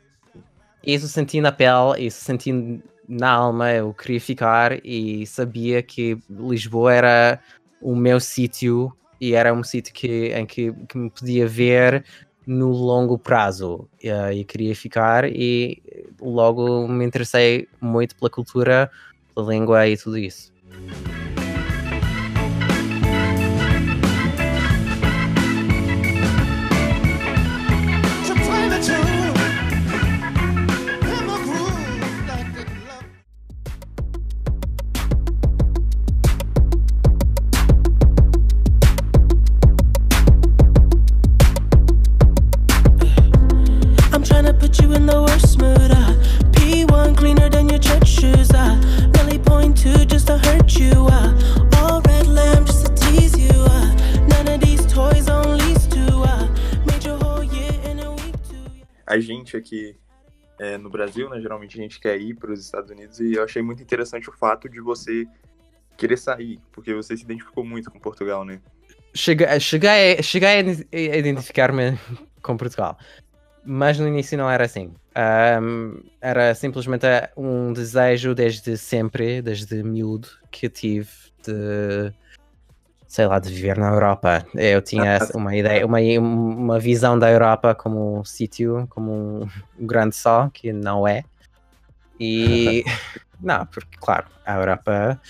isso 0.83 1.07
senti 1.07 1.41
na 1.41 1.53
pele, 1.53 2.07
isso 2.07 2.25
senti 2.25 2.83
na 3.09 3.31
alma, 3.31 3.73
eu 3.73 3.95
queria 3.95 4.21
ficar 4.21 4.85
e 4.85 5.25
sabia 5.27 5.81
que 5.83 6.19
Lisboa 6.29 6.93
era 6.93 7.41
o 7.81 7.95
meu 7.95 8.19
sítio 8.19 8.93
e 9.21 9.35
era 9.35 9.55
um 9.55 9.63
sítio 9.63 9.95
que, 9.95 10.33
em 10.33 10.45
que, 10.45 10.73
que 10.89 10.99
me 10.99 11.09
podia 11.09 11.47
ver 11.47 12.05
no 12.47 12.71
longo 12.71 13.19
prazo 13.19 13.89
uh, 14.05 14.33
e 14.33 14.45
queria 14.45 14.75
ficar 14.75 15.25
e 15.25 15.83
logo 16.21 16.87
me 16.89 17.05
interessei 17.05 17.69
muito 17.81 18.15
pela 18.17 18.31
cultura, 18.31 18.91
pela 19.35 19.53
língua 19.53 19.87
e 19.89 19.97
tudo 19.97 20.19
isso. 20.19 20.53
Aqui 59.75 59.97
é, 60.59 60.79
no 60.79 60.89
Brasil, 60.89 61.29
né, 61.29 61.41
geralmente 61.41 61.79
a 61.79 61.83
gente 61.83 62.01
quer 62.01 62.19
ir 62.21 62.35
para 62.35 62.53
os 62.53 62.61
Estados 62.61 62.91
Unidos 62.91 63.19
e 63.19 63.35
eu 63.35 63.43
achei 63.43 63.61
muito 63.61 63.83
interessante 63.83 64.29
o 64.29 64.33
fato 64.33 64.69
de 64.69 64.81
você 64.81 65.27
querer 65.97 66.17
sair, 66.17 66.61
porque 66.73 66.95
você 66.95 67.17
se 67.17 67.25
identificou 67.25 67.65
muito 67.65 67.91
com 67.91 67.99
Portugal, 67.99 68.45
né? 68.45 68.61
Cheguei, 69.15 69.61
cheguei, 69.61 70.23
cheguei 70.23 70.49
a 70.93 71.17
identificar-me 71.17 71.99
com 72.43 72.57
Portugal, 72.57 72.99
mas 73.65 73.99
no 73.99 74.09
início 74.09 74.39
não 74.39 74.51
era 74.51 74.65
assim. 74.65 74.93
Um, 75.63 76.03
era 76.21 76.55
simplesmente 76.55 77.07
um 77.37 77.73
desejo 77.73 78.35
desde 78.35 78.77
sempre, 78.77 79.41
desde 79.41 79.83
miúdo, 79.83 80.29
que 80.51 80.69
tive 80.69 81.09
de 81.45 82.13
sei 83.15 83.29
lá, 83.29 83.39
de 83.39 83.49
viver 83.49 83.79
na 83.79 83.91
Europa. 83.91 84.45
Eu 84.57 84.83
tinha 84.83 85.19
ah, 85.19 85.29
uma 85.37 85.55
ideia, 85.55 85.87
uma, 85.87 86.01
uma 86.19 86.81
visão 86.81 87.17
da 87.17 87.31
Europa 87.31 87.73
como 87.73 88.19
um 88.19 88.25
sítio, 88.25 88.89
como 88.91 89.45
um, 89.45 89.49
grande 89.79 90.17
só, 90.17 90.51
que 90.53 90.73
não 90.73 91.07
é. 91.07 91.23
E 92.19 92.83
não, 93.41 93.65
porque 93.67 93.97
claro, 94.01 94.27
a 94.45 94.57
Europa 94.57 95.21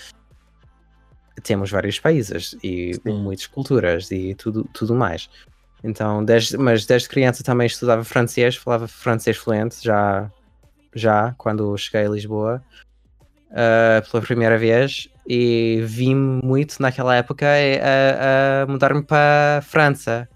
temos 1.43 1.69
vários 1.69 1.99
países 1.99 2.57
e 2.63 2.95
Sim. 2.95 3.21
muitas 3.21 3.45
culturas 3.45 4.09
e 4.09 4.33
tudo, 4.33 4.67
tudo 4.73 4.95
mais. 4.95 5.29
Então, 5.83 6.25
desde, 6.25 6.57
mas 6.57 6.87
desde 6.87 7.07
criança 7.07 7.43
também 7.43 7.67
estudava 7.67 8.03
francês, 8.03 8.55
falava 8.55 8.87
francês 8.87 9.37
fluente 9.37 9.75
já, 9.83 10.31
já 10.95 11.35
quando 11.37 11.77
cheguei 11.77 12.07
a 12.07 12.09
Lisboa 12.09 12.63
uh, 13.51 14.09
pela 14.09 14.23
primeira 14.23 14.57
vez 14.57 15.07
e 15.27 15.81
vim 15.83 16.15
muito 16.15 16.81
naquela 16.81 17.15
época 17.15 17.47
a, 17.47 18.63
a 18.63 18.67
mudar-me 18.67 19.03
para 19.03 19.61
França 19.63 20.29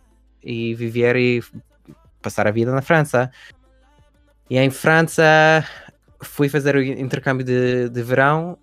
e 0.43 0.74
viver 0.74 1.15
e 1.15 1.43
passar 2.22 2.48
a 2.48 2.51
vida 2.51 2.72
na 2.72 2.81
França. 2.81 3.31
E 4.50 4.58
em 4.58 4.69
França 4.69 5.24
fui 6.22 6.50
fazer 6.50 6.75
o 6.75 6.81
intercâmbio 6.81 7.46
de, 7.46 7.89
de 7.89 8.01
verão, 8.01 8.58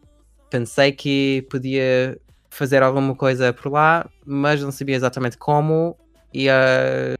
pensei 0.51 0.93
que 0.93 1.47
podia 1.51 2.19
fazer 2.51 2.83
alguma 2.83 3.15
coisa 3.15 3.53
por 3.53 3.71
lá, 3.71 4.09
mas 4.25 4.63
não 4.63 4.73
sabia 4.73 4.97
exatamente 4.97 5.37
como 5.37 5.97
e 6.33 6.49
a, 6.49 7.15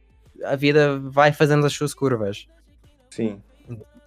a 0.45 0.55
vida 0.55 0.99
vai 0.99 1.31
fazendo 1.31 1.65
as 1.65 1.73
suas 1.73 1.93
curvas. 1.93 2.47
Sim. 3.09 3.41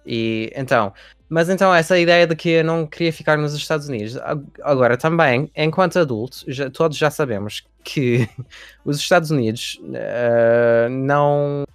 E 0.05 0.51
então, 0.55 0.93
mas 1.29 1.47
então 1.49 1.73
essa 1.73 1.97
ideia 1.97 2.25
de 2.27 2.35
que 2.35 2.49
eu 2.49 2.63
não 2.63 2.85
queria 2.85 3.13
ficar 3.13 3.37
nos 3.37 3.53
Estados 3.53 3.87
Unidos, 3.87 4.17
agora 4.63 4.97
também, 4.97 5.49
enquanto 5.55 5.99
adultos, 5.99 6.43
já, 6.47 6.69
todos 6.69 6.97
já 6.97 7.11
sabemos 7.11 7.65
que 7.83 8.27
os 8.83 8.97
Estados 8.97 9.31
Unidos 9.31 9.79
uh, 9.83 10.89
não 10.89 11.65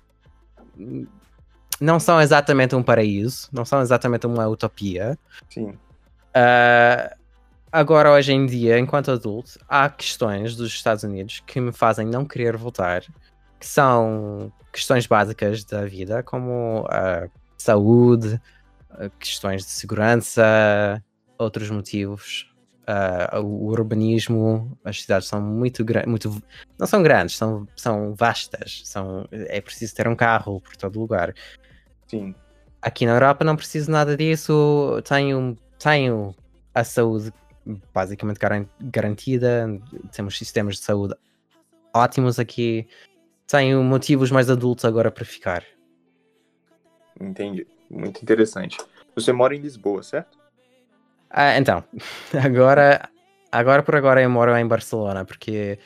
não 1.81 2.01
são 2.01 2.21
exatamente 2.21 2.75
um 2.75 2.83
paraíso, 2.83 3.49
não 3.53 3.65
são 3.65 3.81
exatamente 3.81 4.27
uma 4.27 4.47
utopia. 4.49 5.19
Sim. 5.51 5.71
Uh, 5.71 7.15
agora, 7.71 8.13
hoje 8.13 8.33
em 8.33 8.47
dia, 8.47 8.79
enquanto 8.79 9.11
adulto, 9.11 9.59
há 9.69 9.89
questões 9.89 10.57
dos 10.57 10.73
Estados 10.73 11.05
Unidos 11.05 11.43
que 11.47 11.61
me 11.61 11.73
fazem 11.73 12.07
não 12.07 12.25
querer 12.25 12.57
voltar, 12.57 13.03
que 13.59 13.67
são 13.67 14.53
questões 14.73 15.07
básicas 15.07 15.65
da 15.65 15.85
vida, 15.87 16.23
como 16.23 16.83
uh, 16.83 17.31
saúde, 17.67 18.41
eh, 18.99 19.11
questões 19.19 19.65
de 19.65 19.71
segurança, 19.71 21.03
outros 21.39 21.71
motivos. 21.71 22.53
Uh, 22.89 23.41
o 23.41 23.67
urbanismo, 23.67 24.79
as 24.85 25.03
cidades 25.03 25.27
são 25.27 25.41
muito 25.41 25.85
grandes, 25.85 26.41
não 26.79 26.87
são 26.87 27.03
grandes, 27.03 27.37
são, 27.37 27.67
são 27.75 28.15
vastas, 28.15 28.83
são, 28.85 29.27
é 29.33 29.61
preciso 29.61 29.93
ter 29.93 30.07
um 30.07 30.15
carro 30.15 30.61
por 30.61 30.77
todo 30.77 31.01
lugar. 31.01 31.35
Sim. 32.07 32.33
Aqui 32.81 33.05
na 33.05 33.15
Europa 33.15 33.45
não 33.45 33.57
preciso 33.57 33.91
nada 33.91 34.17
disso, 34.17 35.03
tenho, 35.03 35.59
tenho 35.81 36.33
a 36.73 36.85
saúde 36.85 37.33
basicamente 37.93 38.39
garantida, 38.81 39.67
temos 40.13 40.39
sistemas 40.39 40.77
de 40.77 40.83
saúde 40.83 41.17
ótimos 41.97 42.39
aqui, 42.39 42.87
tenho 43.47 43.83
motivos 43.83 44.31
mais 44.31 44.51
adultos 44.51 44.85
agora 44.85 45.11
para 45.11 45.25
ficar. 45.25 45.65
Entendi, 47.21 47.67
muito 47.91 48.23
interessante. 48.23 48.79
Você 49.15 49.33
mora 49.33 49.55
em 49.55 49.61
Lisboa, 49.61 50.03
certo? 50.03 50.39
Ah, 51.31 51.59
então, 51.59 51.83
agora, 52.45 53.09
agora 53.51 53.83
por 53.83 53.97
agora 53.97 54.23
eu 54.23 54.31
moro 54.31 54.57
em 54.57 54.67
Barcelona, 54.67 55.25
porque 55.25 55.79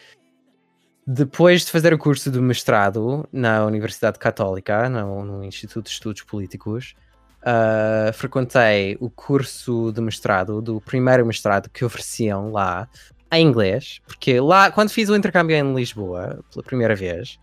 depois 1.07 1.65
de 1.65 1.73
fazer 1.73 1.93
o 1.93 1.99
curso 1.99 2.31
de 2.31 2.41
mestrado 2.41 3.29
na 3.33 3.65
Universidade 3.65 4.19
Católica, 4.19 4.89
no, 4.89 5.25
no 5.25 5.45
Instituto 5.45 5.87
de 5.87 5.91
Estudos 5.91 6.23
Políticos, 6.23 6.95
uh, 7.41 8.13
frequentei 8.13 8.97
o 9.01 9.11
curso 9.11 9.93
de 9.93 10.01
mestrado, 10.01 10.61
do 10.61 10.81
primeiro 10.81 11.27
mestrado 11.27 11.69
que 11.71 11.85
ofereciam 11.85 12.53
lá, 12.53 12.89
em 13.33 13.47
inglês, 13.47 14.01
porque 14.07 14.41
lá, 14.41 14.71
quando 14.71 14.91
fiz 14.91 15.09
o 15.09 15.15
intercâmbio 15.15 15.57
em 15.57 15.75
Lisboa, 15.75 16.45
pela 16.53 16.65
primeira 16.65 16.97
vez, 16.97 17.39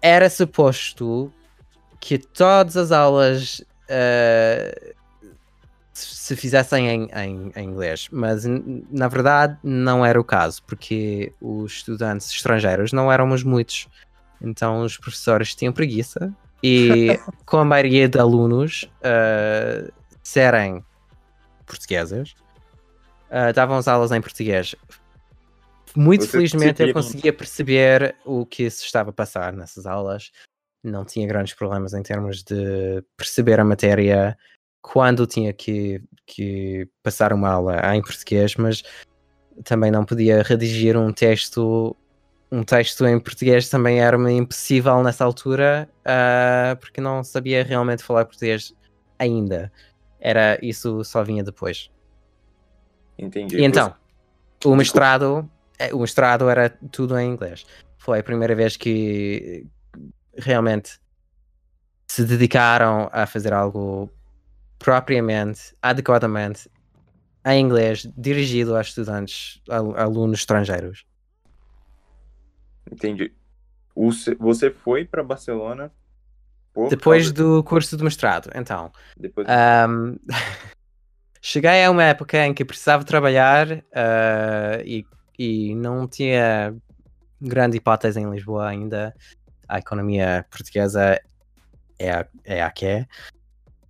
era 0.00 0.30
suposto 0.30 1.32
que 2.04 2.18
todas 2.18 2.76
as 2.76 2.92
aulas 2.92 3.64
uh, 3.88 4.94
se 5.90 6.36
fizessem 6.36 6.86
em, 6.86 7.08
em, 7.14 7.52
em, 7.56 7.64
inglês, 7.64 8.08
mas 8.12 8.44
na 8.44 9.08
verdade 9.08 9.56
não 9.62 10.04
era 10.04 10.20
o 10.20 10.24
caso, 10.24 10.62
porque 10.64 11.32
os 11.40 11.76
estudantes 11.76 12.30
estrangeiros 12.30 12.92
não 12.92 13.10
éramos 13.10 13.42
muitos, 13.42 13.88
então 14.38 14.82
os 14.82 14.98
professores 14.98 15.54
tinham 15.54 15.72
preguiça 15.72 16.30
e 16.62 17.18
com 17.46 17.56
a 17.56 17.64
maioria 17.64 18.06
de 18.06 18.18
alunos 18.18 18.82
uh, 19.00 19.90
serem 20.22 20.84
portugueses, 21.64 22.34
uh, 23.30 23.50
davam 23.54 23.78
as 23.78 23.88
aulas 23.88 24.12
em 24.12 24.20
português. 24.20 24.76
Muito 25.96 26.26
Você 26.26 26.32
felizmente 26.32 26.82
eu 26.82 26.92
conseguia 26.92 27.32
perceber 27.32 28.14
o 28.26 28.44
que 28.44 28.68
se 28.68 28.84
estava 28.84 29.08
a 29.08 29.12
passar 29.12 29.54
nessas 29.54 29.86
aulas. 29.86 30.30
Não 30.84 31.04
tinha 31.04 31.26
grandes 31.26 31.54
problemas 31.54 31.94
em 31.94 32.02
termos 32.02 32.42
de 32.42 33.02
perceber 33.16 33.58
a 33.58 33.64
matéria 33.64 34.36
quando 34.82 35.26
tinha 35.26 35.52
que, 35.52 36.02
que 36.26 36.86
passar 37.02 37.32
uma 37.32 37.48
aula 37.48 37.96
em 37.96 38.02
português, 38.02 38.54
mas 38.56 38.82
também 39.64 39.90
não 39.90 40.04
podia 40.04 40.42
redigir 40.42 40.96
um 40.96 41.12
texto 41.12 41.96
um 42.52 42.62
texto 42.62 43.04
em 43.06 43.18
português 43.18 43.68
também 43.68 44.00
era-me 44.00 44.32
impossível 44.32 45.02
nessa 45.02 45.24
altura 45.24 45.88
uh, 46.00 46.76
porque 46.76 47.00
não 47.00 47.24
sabia 47.24 47.64
realmente 47.64 48.04
falar 48.04 48.26
português 48.26 48.72
ainda. 49.18 49.72
Era 50.20 50.58
isso 50.62 51.02
só 51.02 51.24
vinha 51.24 51.42
depois. 51.42 51.90
Entendi. 53.18 53.56
E 53.56 53.64
então 53.64 53.94
o 54.64 54.76
mestrado 54.76 55.50
é, 55.78 55.92
o 55.92 55.98
mestrado 55.98 56.48
era 56.48 56.70
tudo 56.92 57.18
em 57.18 57.30
inglês. 57.30 57.66
Foi 57.98 58.20
a 58.20 58.22
primeira 58.22 58.54
vez 58.54 58.76
que 58.76 59.66
realmente 60.36 60.98
se 62.06 62.24
dedicaram 62.24 63.08
a 63.12 63.26
fazer 63.26 63.52
algo 63.52 64.10
propriamente, 64.78 65.74
adequadamente, 65.80 66.70
em 67.46 67.60
inglês, 67.60 68.08
dirigido 68.16 68.76
a 68.76 68.80
estudantes, 68.80 69.60
a, 69.68 69.76
alunos 70.02 70.40
estrangeiros. 70.40 71.04
Entendi. 72.90 73.32
Você 74.38 74.70
foi 74.70 75.04
para 75.04 75.22
Barcelona 75.22 75.90
depois 76.90 77.30
do 77.30 77.62
curso 77.62 77.96
de 77.96 78.02
mestrado, 78.02 78.50
então. 78.54 78.90
Depois... 79.16 79.46
Um, 79.48 80.16
cheguei 81.40 81.84
a 81.84 81.90
uma 81.90 82.02
época 82.02 82.44
em 82.44 82.52
que 82.52 82.64
precisava 82.64 83.04
trabalhar 83.04 83.70
uh, 83.70 84.82
e, 84.84 85.06
e 85.38 85.74
não 85.74 86.08
tinha 86.08 86.74
grande 87.40 87.76
hipótese 87.76 88.18
em 88.18 88.30
Lisboa 88.30 88.68
ainda. 88.68 89.14
A 89.68 89.78
economia 89.78 90.44
portuguesa 90.50 91.20
é 91.98 92.10
a, 92.12 92.26
é 92.44 92.62
a 92.62 92.70
que 92.70 92.86
é. 92.86 93.06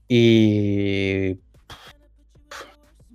E 0.09 1.39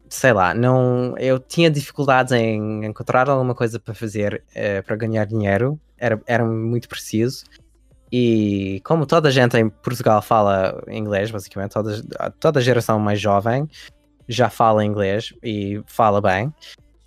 sei 0.10 0.34
lá, 0.34 0.54
não, 0.54 1.16
eu 1.18 1.40
tinha 1.40 1.70
dificuldades 1.70 2.34
em 2.34 2.86
encontrar 2.86 3.30
alguma 3.30 3.54
coisa 3.54 3.80
para 3.80 3.94
fazer 3.94 4.44
uh, 4.52 4.84
para 4.84 4.96
ganhar 4.96 5.26
dinheiro, 5.26 5.80
era, 5.98 6.20
era 6.26 6.44
muito 6.44 6.90
preciso. 6.90 7.46
E 8.12 8.82
como 8.84 9.06
toda 9.06 9.30
a 9.30 9.32
gente 9.32 9.56
em 9.56 9.70
Portugal 9.70 10.22
fala 10.22 10.84
inglês, 10.88 11.30
basicamente, 11.30 11.72
toda, 11.74 12.02
toda 12.40 12.60
a 12.60 12.64
geração 12.64 13.00
mais 13.00 13.22
jovem 13.22 13.70
já 14.28 14.50
fala 14.50 14.84
inglês 14.84 15.34
e 15.44 15.82
fala 15.86 16.20
bem, 16.20 16.54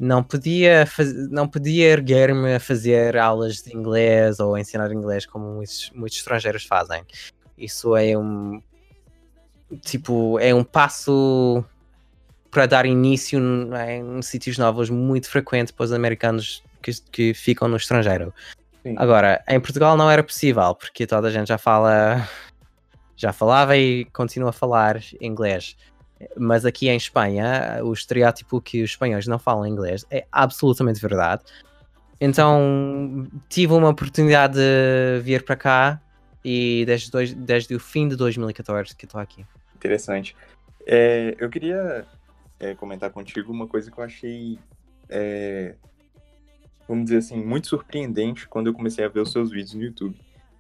não 0.03 0.21
podia, 0.21 0.85
faz, 0.85 1.15
não 1.31 1.47
podia 1.47 1.91
erguer-me 1.91 2.57
a 2.57 2.61
fazer 2.61 3.17
aulas 3.17 3.63
de 3.63 3.73
inglês 3.73 4.41
ou 4.41 4.59
ensinar 4.59 4.91
inglês 4.91 5.25
como 5.25 5.47
muitos, 5.55 5.93
muitos 5.95 6.19
estrangeiros 6.19 6.65
fazem. 6.65 7.05
Isso 7.57 7.95
é 7.95 8.19
um, 8.19 8.61
tipo, 9.81 10.41
é 10.41 10.53
um 10.53 10.65
passo 10.65 11.65
para 12.51 12.67
dar 12.67 12.85
início 12.85 13.39
é, 13.77 13.99
em 13.99 14.21
sítios 14.23 14.59
novos 14.59 14.91
muito 14.91 15.31
frequente 15.31 15.73
para 15.73 15.85
os 15.85 15.93
americanos 15.93 16.65
que, 16.83 16.91
que 17.13 17.33
ficam 17.33 17.69
no 17.69 17.77
estrangeiro. 17.77 18.35
Sim. 18.83 18.97
Agora, 18.99 19.41
em 19.47 19.61
Portugal 19.61 19.97
não 19.97 20.11
era 20.11 20.25
possível, 20.25 20.75
porque 20.75 21.07
toda 21.07 21.29
a 21.29 21.31
gente 21.31 21.47
já 21.47 21.59
fala, 21.59 22.29
já 23.15 23.33
falava 23.33 23.77
e 23.77 24.05
continua 24.07 24.51
a 24.51 24.53
falar 24.53 25.01
inglês. 25.21 25.77
Mas 26.37 26.65
aqui 26.65 26.89
em 26.89 26.97
Espanha, 26.97 27.81
o 27.83 27.93
estereótipo 27.93 28.61
que 28.61 28.83
os 28.83 28.91
espanhóis 28.91 29.27
não 29.27 29.39
falam 29.39 29.67
inglês 29.67 30.05
é 30.11 30.27
absolutamente 30.31 31.01
verdade. 31.01 31.43
Então 32.21 33.27
tive 33.49 33.73
uma 33.73 33.89
oportunidade 33.89 34.55
de 34.55 35.21
vir 35.23 35.45
para 35.45 35.57
cá 35.57 36.01
e 36.45 36.85
desde, 36.87 37.11
dois, 37.11 37.35
desde 37.35 37.75
o 37.75 37.81
fim 37.81 38.09
de 38.09 38.17
2014 38.17 38.95
que 38.97 39.05
estou 39.05 39.21
aqui 39.21 39.45
interessante. 39.83 40.37
É, 40.87 41.35
eu 41.39 41.51
queria 41.51 42.07
é, 42.61 42.75
comentar 42.75 43.11
contigo 43.11 43.53
uma 43.53 43.67
coisa 43.67 43.91
que 43.91 43.99
eu 43.99 44.05
achei, 44.05 44.59
é, 45.09 45.75
vamos 46.87 47.05
dizer 47.05 47.19
assim, 47.19 47.43
muito 47.43 47.67
surpreendente 47.67 48.47
quando 48.49 48.69
eu 48.69 48.75
comecei 48.75 49.05
a 49.05 49.09
ver 49.09 49.21
os 49.21 49.33
seus 49.33 49.51
vídeos 49.51 49.75
no 49.75 49.83
YouTube, 49.83 50.17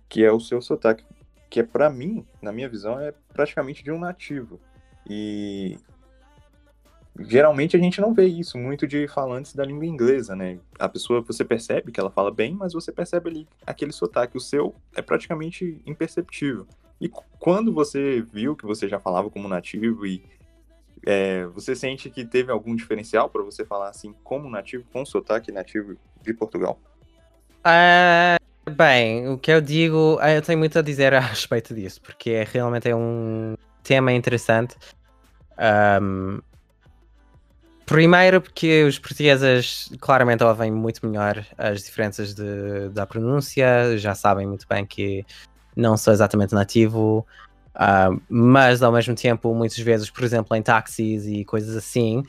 que 0.08 0.24
é 0.24 0.32
o 0.32 0.40
seu 0.40 0.60
sotaque, 0.60 1.04
que 1.48 1.60
é 1.60 1.62
para 1.62 1.88
mim, 1.88 2.26
na 2.40 2.50
minha 2.52 2.68
visão, 2.68 2.98
é 2.98 3.12
praticamente 3.32 3.84
de 3.84 3.92
um 3.92 3.98
nativo. 3.98 4.60
E 5.08 5.78
geralmente 7.18 7.76
a 7.76 7.80
gente 7.80 8.00
não 8.00 8.14
vê 8.14 8.26
isso 8.26 8.56
muito 8.56 8.86
de 8.86 9.06
falantes 9.06 9.54
da 9.54 9.64
língua 9.64 9.86
inglesa, 9.86 10.34
né? 10.34 10.58
A 10.78 10.88
pessoa, 10.88 11.20
você 11.20 11.44
percebe 11.44 11.92
que 11.92 12.00
ela 12.00 12.10
fala 12.10 12.30
bem, 12.30 12.54
mas 12.54 12.72
você 12.72 12.90
percebe 12.90 13.30
ali 13.30 13.48
aquele 13.66 13.92
sotaque. 13.92 14.36
O 14.36 14.40
seu 14.40 14.74
é 14.94 15.02
praticamente 15.02 15.80
imperceptível. 15.86 16.66
E 17.00 17.10
quando 17.38 17.72
você 17.72 18.22
viu 18.22 18.54
que 18.54 18.64
você 18.64 18.88
já 18.88 18.98
falava 18.98 19.28
como 19.28 19.48
nativo 19.48 20.06
e 20.06 20.22
é, 21.04 21.46
você 21.46 21.74
sente 21.74 22.08
que 22.08 22.24
teve 22.24 22.52
algum 22.52 22.76
diferencial 22.76 23.28
para 23.28 23.42
você 23.42 23.64
falar 23.64 23.88
assim 23.88 24.14
como 24.22 24.48
nativo, 24.48 24.84
com 24.92 25.04
sotaque 25.04 25.50
nativo 25.50 25.96
de 26.22 26.32
Portugal? 26.32 26.78
Uh, 27.64 28.70
bem, 28.70 29.28
o 29.28 29.36
que 29.36 29.50
eu 29.50 29.60
digo, 29.60 30.18
ah, 30.20 30.30
eu 30.30 30.42
tenho 30.42 30.58
muito 30.58 30.78
a 30.78 30.82
dizer 30.82 31.12
a 31.12 31.18
respeito 31.20 31.74
disso, 31.74 32.00
porque 32.00 32.30
é, 32.30 32.44
realmente 32.44 32.88
é 32.88 32.94
um 32.94 33.56
tema 33.82 34.12
interessante. 34.12 34.76
Um, 36.00 36.40
primeiro 37.86 38.40
porque 38.40 38.84
os 38.84 38.98
portugueses 38.98 39.90
claramente 40.00 40.42
ouvem 40.42 40.70
muito 40.70 41.06
melhor 41.06 41.44
as 41.58 41.82
diferenças 41.82 42.34
de, 42.34 42.88
da 42.90 43.06
pronúncia, 43.06 43.96
já 43.98 44.14
sabem 44.14 44.46
muito 44.46 44.66
bem 44.68 44.86
que 44.86 45.24
não 45.76 45.96
sou 45.96 46.12
exatamente 46.12 46.54
nativo, 46.54 47.26
uh, 47.74 48.20
mas 48.28 48.82
ao 48.82 48.92
mesmo 48.92 49.14
tempo, 49.14 49.54
muitas 49.54 49.78
vezes, 49.78 50.10
por 50.10 50.24
exemplo, 50.24 50.56
em 50.56 50.62
táxis 50.62 51.26
e 51.26 51.44
coisas 51.44 51.76
assim, 51.76 52.20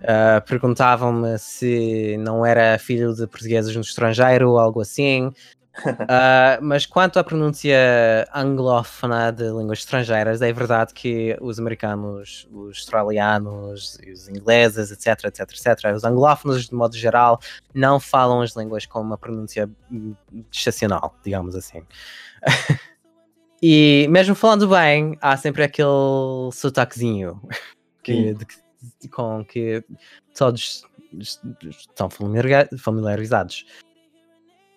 uh, 0.00 0.44
perguntavam-me 0.46 1.38
se 1.38 2.16
não 2.18 2.44
era 2.44 2.78
filho 2.78 3.14
de 3.14 3.26
portugueses 3.26 3.74
no 3.74 3.82
estrangeiro 3.82 4.50
ou 4.50 4.58
algo 4.58 4.80
assim. 4.80 5.32
Uh, 5.84 6.60
mas 6.60 6.84
quanto 6.84 7.18
à 7.18 7.24
pronúncia 7.24 8.28
anglófona 8.34 9.30
de 9.30 9.44
línguas 9.44 9.78
estrangeiras, 9.78 10.42
é 10.42 10.52
verdade 10.52 10.92
que 10.92 11.36
os 11.40 11.58
americanos, 11.58 12.46
os 12.52 12.78
australianos, 12.78 13.98
os 14.12 14.28
ingleses, 14.28 14.90
etc, 14.90 15.24
etc, 15.24 15.40
etc, 15.40 15.94
os 15.94 16.04
anglófonos, 16.04 16.68
de 16.68 16.74
modo 16.74 16.96
geral, 16.96 17.40
não 17.74 17.98
falam 17.98 18.42
as 18.42 18.54
línguas 18.54 18.84
com 18.84 19.00
uma 19.00 19.16
pronúncia 19.16 19.68
excepcional, 20.52 21.14
digamos 21.24 21.54
assim. 21.56 21.82
E 23.64 24.08
mesmo 24.10 24.34
falando 24.34 24.66
bem, 24.66 25.16
há 25.20 25.36
sempre 25.36 25.62
aquele 25.62 26.50
sotaquezinho 26.52 27.40
que, 28.02 28.34
de, 28.34 29.08
com 29.08 29.44
que 29.44 29.84
todos 30.36 30.84
estão 31.62 32.08
familiarizados. 32.10 33.64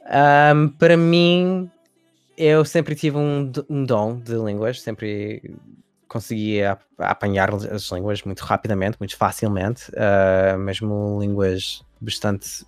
Um, 0.05 0.69
para 0.69 0.95
mim, 0.95 1.69
eu 2.37 2.63
sempre 2.63 2.95
tive 2.95 3.17
um, 3.17 3.51
um 3.69 3.83
dom 3.83 4.19
de 4.19 4.35
línguas, 4.35 4.81
sempre 4.81 5.57
conseguia 6.07 6.77
apanhar 6.97 7.53
as 7.53 7.91
línguas 7.91 8.21
muito 8.23 8.41
rapidamente, 8.41 8.97
muito 8.99 9.17
facilmente, 9.17 9.91
uh, 9.91 10.57
mesmo 10.57 11.19
línguas 11.19 11.83
bastante 11.99 12.65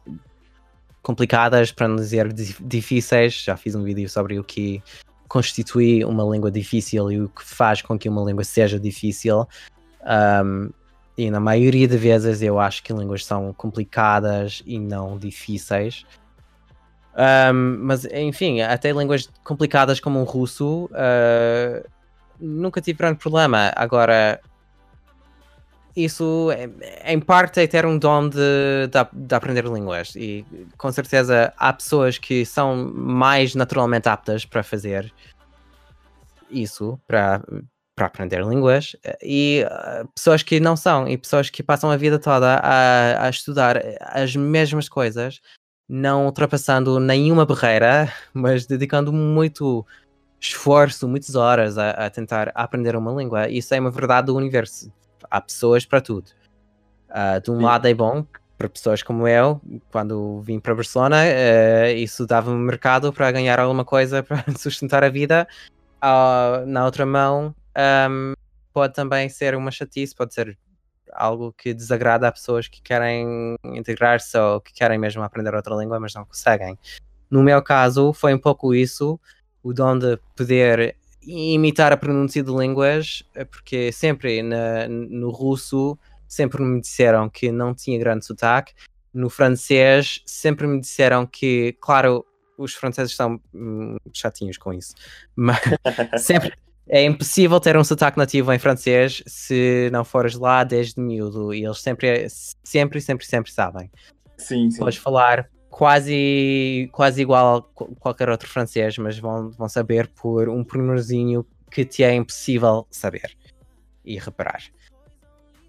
complicadas, 1.01 1.71
para 1.71 1.87
não 1.87 1.95
dizer 1.95 2.33
difíceis. 2.33 3.43
Já 3.43 3.55
fiz 3.55 3.75
um 3.75 3.83
vídeo 3.83 4.09
sobre 4.09 4.39
o 4.39 4.43
que 4.43 4.81
constitui 5.27 6.03
uma 6.03 6.23
língua 6.23 6.49
difícil 6.49 7.11
e 7.11 7.21
o 7.21 7.29
que 7.29 7.43
faz 7.43 7.81
com 7.81 7.97
que 7.97 8.09
uma 8.09 8.23
língua 8.23 8.43
seja 8.43 8.79
difícil. 8.79 9.47
Um, 10.03 10.69
e 11.17 11.31
na 11.31 11.39
maioria 11.39 11.87
das 11.87 11.99
vezes 11.99 12.41
eu 12.41 12.59
acho 12.59 12.83
que 12.83 12.93
línguas 12.93 13.25
são 13.25 13.53
complicadas 13.53 14.61
e 14.65 14.79
não 14.79 15.17
difíceis. 15.17 16.05
Um, 17.17 17.79
mas 17.81 18.05
enfim, 18.05 18.61
até 18.61 18.91
línguas 18.91 19.27
complicadas 19.43 19.99
como 19.99 20.19
o 20.19 20.23
russo 20.23 20.85
uh, 20.91 21.83
nunca 22.39 22.79
tive 22.79 22.99
grande 22.99 23.17
problema. 23.17 23.71
Agora, 23.75 24.39
isso 25.95 26.49
em 27.03 27.19
parte 27.19 27.59
é 27.59 27.65
ter 27.65 27.87
um 27.87 27.97
dom 27.97 28.29
de, 28.29 28.37
de, 28.37 29.25
de, 29.25 29.33
aprender 29.33 29.65
línguas 29.65 30.15
e 30.15 30.45
com 30.77 30.91
certeza 30.91 31.51
há 31.57 31.73
pessoas 31.73 32.19
que 32.19 32.45
são 32.45 32.93
mais 32.93 33.55
naturalmente 33.55 34.07
aptas 34.07 34.45
para 34.45 34.61
fazer 34.61 35.11
isso, 36.51 36.99
para, 37.07 37.41
para 37.95 38.05
aprender 38.05 38.45
línguas 38.45 38.95
e 39.23 39.65
uh, 39.65 40.07
pessoas 40.09 40.43
que 40.43 40.59
não 40.59 40.77
são 40.77 41.07
e 41.07 41.17
pessoas 41.17 41.49
que 41.49 41.63
passam 41.63 41.89
a 41.89 41.97
vida 41.97 42.19
toda 42.19 42.57
a, 42.57 43.25
a 43.25 43.29
estudar 43.31 43.81
as 44.01 44.35
mesmas 44.35 44.87
coisas 44.87 45.41
não 45.87 46.25
ultrapassando 46.25 46.99
nenhuma 46.99 47.45
barreira, 47.45 48.11
mas 48.33 48.65
dedicando 48.65 49.13
muito 49.13 49.85
esforço, 50.39 51.07
muitas 51.07 51.35
horas 51.35 51.77
a, 51.77 51.91
a, 51.91 52.09
tentar 52.09 52.51
aprender 52.53 52.95
uma 52.95 53.11
língua. 53.11 53.49
Isso 53.49 53.73
é 53.73 53.79
uma 53.79 53.91
verdade 53.91 54.27
do 54.27 54.35
universo. 54.35 54.91
Há 55.29 55.41
pessoas 55.41 55.85
para 55.85 56.01
tudo. 56.01 56.29
Uh, 57.09 57.41
de 57.41 57.51
um 57.51 57.57
Sim. 57.57 57.63
lado 57.63 57.87
é 57.87 57.93
bom 57.93 58.25
para 58.57 58.67
pessoas 58.67 59.03
como 59.03 59.27
eu, 59.27 59.61
quando 59.91 60.41
vim 60.41 60.59
para 60.59 60.73
Barcelona, 60.75 61.17
uh, 61.23 61.95
isso 61.95 62.25
dava-me 62.25 62.57
mercado 62.57 63.13
para 63.13 63.31
ganhar 63.31 63.59
alguma 63.59 63.85
coisa 63.85 64.21
para 64.23 64.43
sustentar 64.57 65.03
a 65.03 65.09
vida. 65.09 65.47
Uh, 65.97 66.65
na 66.65 66.85
outra 66.85 67.05
mão, 67.05 67.55
um, 68.09 68.33
pode 68.73 68.93
também 68.93 69.29
ser 69.29 69.55
uma 69.55 69.71
chatice, 69.71 70.13
pode 70.13 70.33
ser 70.33 70.57
algo 71.17 71.51
que 71.51 71.73
desagrada 71.73 72.27
a 72.27 72.31
pessoas 72.31 72.67
que 72.67 72.81
querem 72.81 73.55
integrar-se 73.65 74.37
ou 74.37 74.61
que 74.61 74.73
querem 74.73 74.97
mesmo 74.97 75.23
aprender 75.23 75.53
outra 75.53 75.75
língua, 75.75 75.99
mas 75.99 76.13
não 76.13 76.23
conseguem. 76.23 76.77
No 77.29 77.43
meu 77.43 77.61
caso, 77.61 78.13
foi 78.13 78.33
um 78.33 78.39
pouco 78.39 78.73
isso 78.73 79.19
o 79.61 79.73
dom 79.73 79.97
de 79.97 80.17
poder 80.35 80.95
imitar 81.21 81.91
a 81.91 81.97
pronúncia 81.97 82.41
de 82.41 82.51
línguas, 82.51 83.23
eh, 83.35 83.43
porque 83.43 83.91
sempre 83.91 84.41
na, 84.41 84.87
no 84.87 85.29
russo 85.29 85.97
sempre 86.27 86.61
me 86.63 86.79
disseram 86.79 87.29
que 87.29 87.51
não 87.51 87.73
tinha 87.73 87.99
grande 87.99 88.25
sotaque. 88.25 88.73
No 89.13 89.29
francês 89.29 90.21
sempre 90.25 90.67
me 90.67 90.79
disseram 90.79 91.25
que, 91.25 91.75
claro, 91.81 92.25
os 92.57 92.73
franceses 92.73 93.11
estão 93.11 93.41
hum, 93.53 93.97
chatinhos 94.13 94.57
com 94.57 94.73
isso, 94.73 94.93
mas 95.35 95.59
sempre 96.17 96.53
é 96.89 97.03
impossível 97.03 97.59
ter 97.59 97.77
um 97.77 97.83
sotaque 97.83 98.17
nativo 98.17 98.51
em 98.53 98.59
francês 98.59 99.21
se 99.27 99.89
não 99.91 100.05
fores 100.05 100.35
lá 100.35 100.63
desde 100.63 100.99
miúdo 101.01 101.53
e 101.53 101.65
eles 101.65 101.79
sempre, 101.79 102.27
sempre, 102.63 103.01
sempre, 103.01 103.25
sempre 103.25 103.51
sabem. 103.51 103.91
Sim, 104.37 104.71
sim. 104.71 104.79
Podes 104.79 104.97
falar 104.97 105.49
quase, 105.69 106.89
quase 106.91 107.21
igual 107.21 107.57
a 107.57 107.85
qualquer 107.99 108.29
outro 108.29 108.49
francês, 108.49 108.97
mas 108.97 109.19
vão, 109.19 109.49
vão 109.51 109.67
saber 109.67 110.07
por 110.07 110.49
um 110.49 110.63
pormenorzinho 110.63 111.45
que 111.69 111.83
te 111.83 112.03
é 112.03 112.13
impossível 112.13 112.87
saber 112.89 113.35
e 114.05 114.17
reparar. 114.17 114.63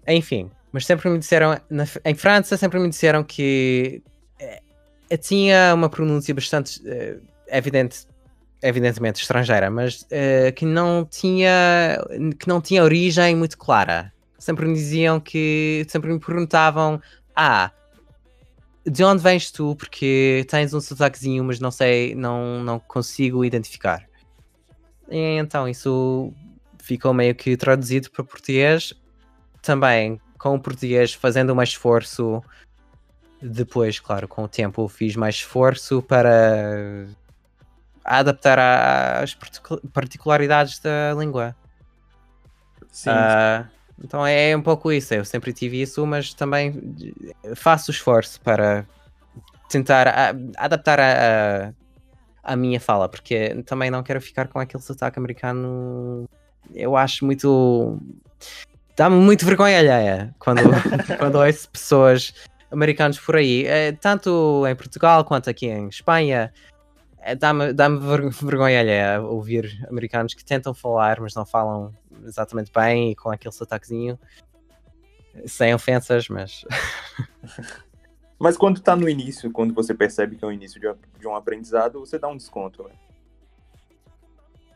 Enfim, 0.07 0.49
mas 0.71 0.85
sempre 0.85 1.09
me 1.09 1.19
disseram, 1.19 1.59
na, 1.69 1.85
em 2.05 2.15
França, 2.15 2.55
sempre 2.55 2.79
me 2.79 2.89
disseram 2.89 3.23
que 3.23 4.01
é, 4.39 5.17
tinha 5.17 5.73
uma 5.73 5.89
pronúncia 5.89 6.33
bastante 6.33 6.81
é, 6.87 7.17
evidente, 7.47 8.07
evidentemente 8.61 9.21
estrangeira, 9.21 9.69
mas 9.69 10.05
é, 10.09 10.51
que 10.51 10.65
não 10.65 11.05
tinha 11.05 11.99
que 12.39 12.47
não 12.47 12.61
tinha 12.61 12.83
origem 12.83 13.35
muito 13.35 13.57
clara. 13.57 14.13
Sempre 14.37 14.65
me 14.65 14.73
diziam 14.73 15.19
que, 15.19 15.85
sempre 15.89 16.11
me 16.13 16.19
perguntavam, 16.19 17.01
ah, 17.35 17.71
de 18.85 19.03
onde 19.03 19.21
vens 19.21 19.51
tu? 19.51 19.75
Porque 19.75 20.45
tens 20.49 20.73
um 20.73 20.81
sotaquezinho, 20.81 21.43
mas 21.43 21.59
não 21.59 21.71
sei, 21.71 22.15
não, 22.15 22.63
não 22.63 22.79
consigo 22.79 23.43
identificar. 23.43 24.07
E 25.09 25.37
então 25.37 25.67
isso 25.67 26.33
ficou 26.81 27.13
meio 27.13 27.35
que 27.35 27.57
traduzido 27.57 28.09
para 28.11 28.23
português. 28.23 28.93
Também 29.61 30.19
com 30.37 30.55
o 30.55 30.59
português 30.59 31.13
fazendo 31.13 31.55
mais 31.55 31.69
esforço. 31.69 32.41
Depois, 33.41 33.99
claro, 33.99 34.27
com 34.27 34.43
o 34.43 34.47
tempo 34.47 34.87
fiz 34.87 35.15
mais 35.15 35.35
esforço 35.35 36.01
para 36.01 37.07
adaptar 38.17 38.57
às 39.21 39.37
particularidades 39.93 40.79
da 40.79 41.13
língua. 41.17 41.55
Sim. 42.91 43.11
Uh, 43.11 43.67
então 44.03 44.25
é 44.25 44.55
um 44.55 44.61
pouco 44.61 44.91
isso. 44.91 45.13
Eu 45.13 45.23
sempre 45.23 45.53
tive 45.53 45.81
isso, 45.81 46.05
mas 46.05 46.33
também 46.33 46.73
faço 47.55 47.91
esforço 47.91 48.41
para 48.41 48.85
tentar 49.69 50.07
a, 50.07 50.33
adaptar 50.57 50.99
a, 50.99 51.67
a, 52.43 52.53
a, 52.53 52.55
minha 52.55 52.79
fala, 52.79 53.07
porque 53.07 53.61
também 53.65 53.91
não 53.91 54.01
quero 54.01 54.19
ficar 54.19 54.47
com 54.47 54.59
aquele 54.59 54.81
sotaque 54.81 55.19
americano. 55.19 56.27
Eu 56.73 56.95
acho 56.97 57.25
muito. 57.25 57.99
dá-me 58.95 59.17
muito 59.17 59.45
vergonha 59.45 59.77
alheia 59.77 60.33
quando, 60.39 60.61
quando 61.19 61.35
ouço 61.35 61.69
pessoas 61.69 62.33
americanos 62.71 63.19
por 63.19 63.35
aí, 63.35 63.65
é, 63.65 63.91
tanto 63.91 64.65
em 64.67 64.75
Portugal 64.75 65.23
quanto 65.25 65.49
aqui 65.49 65.67
em 65.67 65.87
Espanha. 65.89 66.51
É, 67.21 67.35
dá-me 67.35 67.73
dá 67.73 67.89
vergonha 67.89 68.79
alheia 68.79 69.21
ouvir 69.21 69.85
americanos 69.89 70.33
que 70.33 70.43
tentam 70.43 70.73
falar, 70.73 71.19
mas 71.19 71.35
não 71.35 71.45
falam 71.45 71.93
exatamente 72.23 72.71
bem 72.71 73.11
e 73.11 73.15
com 73.15 73.29
aquele 73.29 73.53
sotaquezinho. 73.53 74.17
Sem 75.45 75.73
ofensas, 75.73 76.27
mas. 76.29 76.65
mas 78.39 78.57
quando 78.57 78.79
tá 78.81 78.95
no 78.95 79.07
início, 79.07 79.51
quando 79.51 79.73
você 79.73 79.93
percebe 79.93 80.35
que 80.35 80.43
é 80.43 80.47
o 80.47 80.51
início 80.51 80.79
de, 80.79 80.87
de 81.19 81.27
um 81.27 81.35
aprendizado, 81.35 81.99
você 81.99 82.17
dá 82.17 82.27
um 82.27 82.37
desconto, 82.37 82.83
né? 82.83 82.91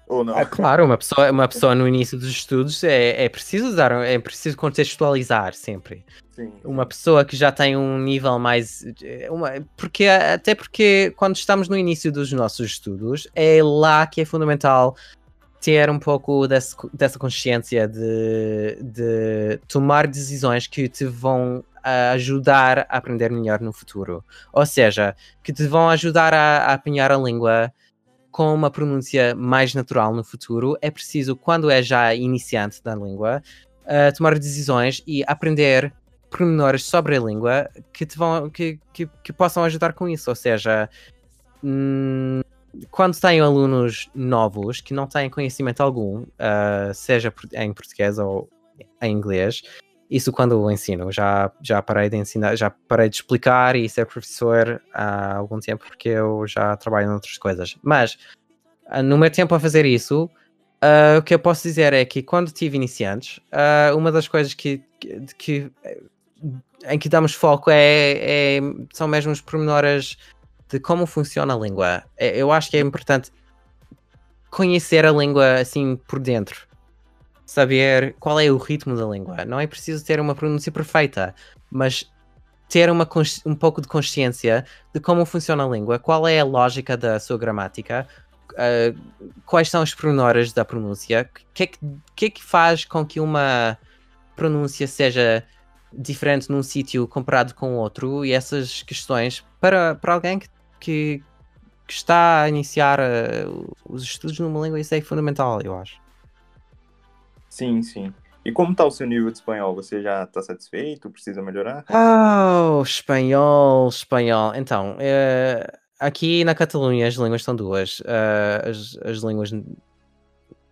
Ou 0.08 0.24
não? 0.24 0.38
É 0.38 0.46
claro, 0.46 0.86
uma 0.86 0.98
pessoa, 0.98 1.32
uma 1.32 1.48
pessoa 1.48 1.74
no 1.74 1.88
início 1.88 2.18
dos 2.18 2.30
estudos 2.30 2.84
é, 2.84 3.24
é 3.26 3.30
preciso 3.30 3.76
dar, 3.76 3.92
é 4.06 4.20
preciso 4.20 4.58
contextualizar 4.58 5.54
sempre. 5.54 6.04
Sim. 6.32 6.52
Uma 6.64 6.86
pessoa 6.86 7.24
que 7.24 7.36
já 7.36 7.52
tem 7.52 7.78
um 7.78 8.00
nível 8.00 8.40
mais. 8.40 8.84
Uma, 9.30 9.52
porque, 9.78 10.06
até 10.06 10.56
porque 10.56 11.14
quando 11.16 11.36
estamos 11.36 11.70
no 11.70 11.78
início 11.78 12.12
dos 12.12 12.32
nossos 12.32 12.72
estudos, 12.72 13.28
é 13.36 13.62
lá 13.62 14.08
que 14.08 14.22
é 14.22 14.26
fundamental 14.26 14.96
ter 15.62 15.90
um 15.90 16.00
pouco 16.00 16.48
desse, 16.48 16.76
dessa 16.92 17.18
consciência 17.18 17.88
de, 17.88 18.78
de 18.82 19.60
tomar 19.68 20.08
decisões 20.08 20.68
que 20.68 20.90
te 20.90 21.06
vão 21.06 21.64
ajudar 21.84 22.80
a 22.80 22.98
aprender 22.98 23.30
melhor 23.32 23.62
no 23.62 23.72
futuro. 23.72 24.24
Ou 24.52 24.66
seja, 24.66 25.16
que 25.42 25.54
te 25.54 25.68
vão 25.68 25.90
ajudar 25.90 26.34
a, 26.34 26.66
a 26.66 26.74
apanhar 26.74 27.12
a 27.12 27.18
língua 27.18 27.72
com 28.34 28.52
uma 28.52 28.72
pronúncia 28.72 29.36
mais 29.36 29.76
natural 29.76 30.14
no 30.14 30.24
futuro. 30.24 30.76
É 30.82 30.90
preciso, 30.90 31.36
quando 31.36 31.70
é 31.70 31.84
já 31.84 32.14
iniciante 32.16 32.84
da 32.84 32.96
língua, 32.96 33.44
uh, 33.84 34.18
tomar 34.18 34.38
decisões 34.40 35.04
e 35.06 35.24
aprender 35.28 35.94
pormenores 36.32 36.84
sobre 36.84 37.16
a 37.16 37.20
língua 37.20 37.70
que, 37.94 38.08
te 38.08 38.18
vão, 38.18 38.50
que, 38.50 38.80
que, 38.92 39.08
que 39.24 39.32
possam 39.32 39.64
ajudar 39.64 39.94
com 39.94 40.10
isso. 40.10 40.32
Ou 40.32 40.36
seja, 40.36 40.90
hum, 41.64 42.42
quando 42.90 43.20
têm 43.20 43.40
alunos 43.40 44.10
novos 44.16 44.82
que 44.82 44.96
não 44.96 45.06
têm 45.06 45.30
conhecimento 45.30 45.82
algum, 45.82 46.24
uh, 46.24 46.92
seja 46.92 47.32
em 47.54 47.72
português 47.72 48.18
ou 48.18 48.50
em 49.00 49.12
inglês, 49.12 49.62
isso 50.14 50.32
quando 50.32 50.52
eu 50.52 50.70
ensino, 50.70 51.12
já, 51.12 51.52
já 51.60 51.82
parei 51.82 52.08
de 52.08 52.18
ensinar, 52.18 52.56
já 52.56 52.70
parei 52.70 53.10
de 53.10 53.16
explicar 53.16 53.76
e 53.76 53.90
ser 53.90 54.06
professor 54.06 54.80
há 54.94 55.38
algum 55.38 55.60
tempo 55.60 55.84
porque 55.88 56.10
eu 56.10 56.46
já 56.48 56.78
trabalho 56.78 57.08
em 57.08 57.14
outras 57.14 57.36
coisas. 57.40 57.76
Mas 57.82 58.18
uh, 58.96 59.02
no 59.02 59.18
meu 59.18 59.32
tempo 59.32 59.56
a 59.56 59.60
fazer 59.60 59.86
isso, 59.86 60.26
uh, 60.26 61.18
o 61.18 61.24
que 61.24 61.34
eu 61.34 61.40
posso 61.40 61.64
dizer 61.64 61.94
é 61.94 62.06
que 62.06 62.22
quando 62.22 62.52
tive 62.52 62.78
iniciantes, 62.78 63.40
uma 63.98 64.12
das 64.12 64.28
coisas 64.28 64.54
que, 64.54 64.84
que, 65.00 65.22
que, 65.36 65.72
em 66.86 67.00
que 67.00 67.10
damos 67.10 67.34
foco 67.34 67.72
é, 67.72 68.58
é 68.58 68.60
são 68.94 69.08
mesmo 69.08 69.32
os 69.32 69.42
pormenores 69.42 70.16
de 70.70 70.80
como 70.80 71.08
funciona 71.08 71.56
a 71.56 71.58
língua. 71.58 72.04
É, 72.16 72.38
eu 72.38 72.52
acho 72.52 72.70
que 72.70 72.78
é 72.78 72.80
importante 72.80 73.32
conhecer 74.52 75.06
a 75.06 75.12
língua 75.12 75.56
assim 75.56 75.96
por 76.08 76.20
dentro. 76.20 76.68
Saber 77.46 78.16
qual 78.20 78.40
é 78.40 78.52
o 78.52 78.58
ritmo 78.58 78.96
da 78.96 79.06
língua. 79.06 79.46
Não 79.46 79.60
é 79.60 79.68
preciso 79.68 80.06
ter 80.06 80.20
uma 80.20 80.36
pronúncia 80.36 80.72
perfeita, 80.72 81.36
mas 81.70 82.10
ter 82.70 82.90
uma, 82.90 83.08
um 83.46 83.56
pouco 83.56 83.82
de 83.82 83.88
consciência 83.88 84.66
de 84.94 85.00
como 85.00 85.26
funciona 85.26 85.64
a 85.64 85.70
língua, 85.70 86.00
qual 86.00 86.28
é 86.28 86.40
a 86.40 86.44
lógica 86.44 86.98
da 86.98 87.20
sua 87.20 87.38
gramática, 87.38 88.08
uh, 88.54 89.00
quais 89.46 89.70
são 89.70 89.82
as 89.82 89.94
pronoras 89.94 90.52
da 90.54 90.66
pronúncia, 90.66 91.30
o 91.30 91.54
que, 91.54 91.64
é 91.64 91.68
que, 91.68 91.80
que, 92.16 92.26
é 92.26 92.30
que 92.30 92.44
faz 92.44 92.86
com 92.86 93.06
que 93.06 93.20
uma 93.20 93.78
pronúncia 94.36 94.88
seja 94.88 95.44
diferente 95.92 96.50
num 96.50 96.64
sítio 96.64 97.08
comparado 97.08 97.54
com 97.54 97.76
outro, 97.76 98.26
e 98.26 98.32
essas 98.32 98.82
questões 98.82 99.46
para, 99.60 99.94
para 99.94 100.16
alguém 100.16 100.40
que, 100.40 100.48
que, 100.80 101.24
que 101.86 101.94
está 101.94 102.42
a 102.42 102.50
iniciar 102.50 103.00
uh, 103.00 103.76
os 103.88 104.02
estudos 104.02 104.40
numa 104.40 104.60
língua, 104.62 104.80
isso 104.80 104.96
é 104.96 105.02
fundamental, 105.02 105.62
eu 105.62 105.78
acho. 105.78 106.03
Sim, 107.54 107.84
sim. 107.84 108.12
E 108.44 108.52
como 108.52 108.72
está 108.72 108.84
o 108.84 108.90
seu 108.90 109.06
nível 109.06 109.30
de 109.30 109.38
espanhol? 109.38 109.76
Você 109.76 110.02
já 110.02 110.24
está 110.24 110.42
satisfeito? 110.42 111.08
Precisa 111.12 111.40
melhorar? 111.40 111.86
Oh, 111.88 112.82
espanhol, 112.82 113.88
espanhol. 113.90 114.56
Então, 114.56 114.96
é, 115.00 115.72
aqui 116.00 116.44
na 116.44 116.56
Catalunha 116.56 117.08
as 117.08 117.14
línguas 117.14 117.44
são 117.44 117.56
duas. 117.56 118.00
Uh, 118.00 118.70
as, 118.72 118.98
as 119.06 119.18
línguas 119.20 119.52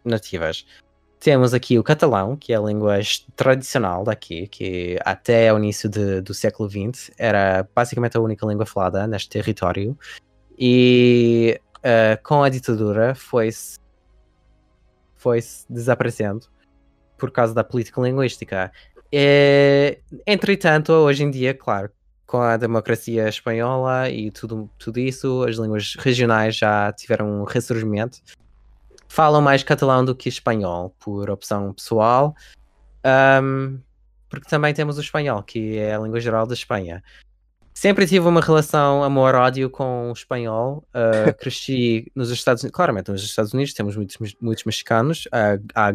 nativas. 0.04 0.66
Temos 1.20 1.54
aqui 1.54 1.78
o 1.78 1.84
catalão, 1.84 2.36
que 2.36 2.52
é 2.52 2.58
a 2.58 2.60
língua 2.62 2.98
tradicional 3.36 4.04
daqui, 4.04 4.48
que 4.48 4.98
até 5.06 5.54
o 5.54 5.60
início 5.60 5.88
de, 5.88 6.20
do 6.20 6.34
século 6.34 6.68
XX 6.68 7.12
era 7.16 7.70
basicamente 7.76 8.18
a 8.18 8.22
única 8.22 8.44
língua 8.44 8.66
falada 8.66 9.06
neste 9.06 9.30
território. 9.30 9.96
E 10.58 11.62
uh, 11.78 12.22
com 12.24 12.42
a 12.42 12.50
ditadura 12.50 13.14
foi-se 13.14 13.80
foi 15.16 15.40
desaparecendo 15.70 16.51
por 17.22 17.30
causa 17.30 17.54
da 17.54 17.64
política 17.64 18.02
linguística. 18.02 18.72
É, 19.12 20.00
entretanto, 20.26 20.92
hoje 20.92 21.24
em 21.24 21.30
dia, 21.30 21.54
claro, 21.54 21.92
com 22.26 22.42
a 22.42 22.58
democracia 22.58 23.30
espanhola 23.30 24.10
e 24.10 24.32
tudo, 24.32 24.68
tudo 24.80 25.00
isso, 25.00 25.44
as 25.44 25.58
línguas 25.58 25.94
regionais 26.00 26.56
já 26.56 26.92
tiveram 26.92 27.42
um 27.42 27.44
ressurgimento. 27.44 28.18
Falam 29.08 29.40
mais 29.40 29.62
catalão 29.62 30.04
do 30.04 30.16
que 30.16 30.30
espanhol, 30.30 30.96
por 31.00 31.30
opção 31.30 31.74
pessoal, 31.74 32.34
um, 33.44 33.78
porque 34.28 34.50
também 34.50 34.74
temos 34.74 34.98
o 34.98 35.02
espanhol, 35.02 35.44
que 35.44 35.78
é 35.78 35.94
a 35.94 36.00
língua 36.00 36.20
geral 36.20 36.48
da 36.48 36.56
Espanha. 36.56 37.04
Sempre 37.74 38.08
tive 38.08 38.28
uma 38.28 38.42
relação 38.42 39.04
amor-ódio 39.04 39.70
com 39.70 40.10
o 40.10 40.14
espanhol. 40.14 40.84
Uh, 40.96 41.34
cresci 41.40 42.10
nos 42.16 42.30
Estados 42.30 42.64
Unidos, 42.64 42.76
claramente 42.76 43.12
nos 43.12 43.24
Estados 43.24 43.54
Unidos 43.54 43.74
temos 43.74 43.96
muitos, 43.96 44.36
muitos 44.40 44.64
mexicanos. 44.64 45.26
Uh, 45.28 45.62
há 45.76 45.92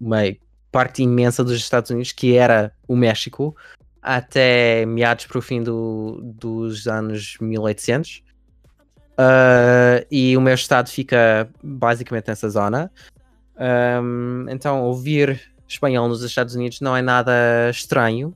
uma 0.00 0.22
parte 0.70 1.02
imensa 1.02 1.44
dos 1.44 1.54
Estados 1.54 1.90
Unidos, 1.90 2.12
que 2.12 2.36
era 2.36 2.72
o 2.88 2.96
México, 2.96 3.54
até 4.00 4.84
meados 4.86 5.26
para 5.26 5.38
o 5.38 5.42
fim 5.42 5.62
do, 5.62 6.20
dos 6.22 6.88
anos 6.88 7.36
1800. 7.40 8.22
Uh, 9.12 10.04
e 10.10 10.36
o 10.36 10.40
meu 10.40 10.54
estado 10.54 10.88
fica 10.88 11.48
basicamente 11.62 12.28
nessa 12.28 12.48
zona. 12.48 12.90
Um, 14.02 14.46
então, 14.48 14.82
ouvir 14.82 15.52
espanhol 15.68 16.08
nos 16.08 16.22
Estados 16.22 16.54
Unidos 16.54 16.80
não 16.80 16.96
é 16.96 17.02
nada 17.02 17.32
estranho. 17.70 18.34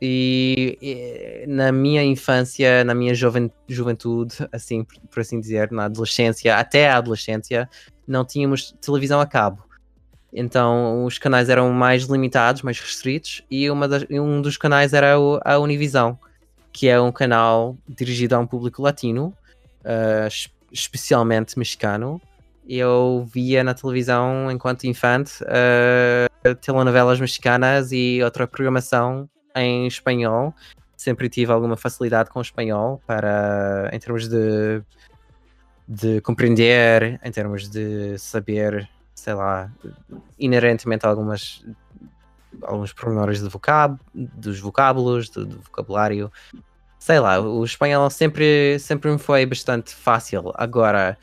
E, 0.00 0.78
e 0.82 1.46
na 1.48 1.72
minha 1.72 2.04
infância, 2.04 2.84
na 2.84 2.94
minha 2.94 3.14
juven, 3.14 3.50
juventude, 3.66 4.36
assim 4.52 4.84
por, 4.84 5.00
por 5.08 5.20
assim 5.20 5.40
dizer, 5.40 5.72
na 5.72 5.86
adolescência, 5.86 6.54
até 6.54 6.90
a 6.90 6.98
adolescência, 6.98 7.68
não 8.06 8.24
tínhamos 8.24 8.72
televisão 8.80 9.20
a 9.20 9.26
cabo. 9.26 9.65
Então 10.32 11.04
os 11.04 11.18
canais 11.18 11.48
eram 11.48 11.72
mais 11.72 12.04
limitados, 12.04 12.62
mais 12.62 12.78
restritos, 12.78 13.42
e 13.50 13.68
das, 13.88 14.04
um 14.10 14.42
dos 14.42 14.56
canais 14.56 14.92
era 14.92 15.18
o, 15.18 15.40
a 15.44 15.58
Univisão, 15.58 16.18
que 16.72 16.88
é 16.88 17.00
um 17.00 17.12
canal 17.12 17.76
dirigido 17.88 18.34
a 18.34 18.38
um 18.38 18.46
público 18.46 18.82
latino, 18.82 19.32
uh, 19.80 20.28
especialmente 20.70 21.58
mexicano. 21.58 22.20
Eu 22.68 23.26
via 23.32 23.62
na 23.62 23.72
televisão, 23.72 24.50
enquanto 24.50 24.84
infante, 24.84 25.42
uh, 25.44 26.54
telenovelas 26.56 27.20
mexicanas 27.20 27.92
e 27.92 28.20
outra 28.22 28.46
programação 28.46 29.28
em 29.54 29.86
espanhol. 29.86 30.52
Sempre 30.96 31.28
tive 31.28 31.52
alguma 31.52 31.76
facilidade 31.76 32.30
com 32.30 32.40
o 32.40 32.42
espanhol 32.42 33.00
para, 33.06 33.88
em 33.92 33.98
termos 33.98 34.28
de, 34.28 34.82
de 35.86 36.20
compreender, 36.20 37.20
em 37.22 37.30
termos 37.30 37.68
de 37.68 38.18
saber 38.18 38.88
sei 39.26 39.34
lá, 39.34 39.68
inerentemente 40.38 41.04
algumas 41.04 41.66
alguns 42.62 42.92
pormenores 42.92 43.42
de 43.42 43.48
vocab, 43.48 43.98
dos 44.14 44.60
vocábulos, 44.60 45.28
do, 45.28 45.44
do, 45.44 45.60
vocabulário. 45.62 46.30
Sei 46.96 47.18
lá, 47.18 47.40
o 47.40 47.64
espanhol 47.64 48.08
sempre, 48.08 48.78
sempre 48.78 49.10
me 49.10 49.18
foi 49.18 49.44
bastante 49.44 49.92
fácil. 49.92 50.52
Agora, 50.54 51.18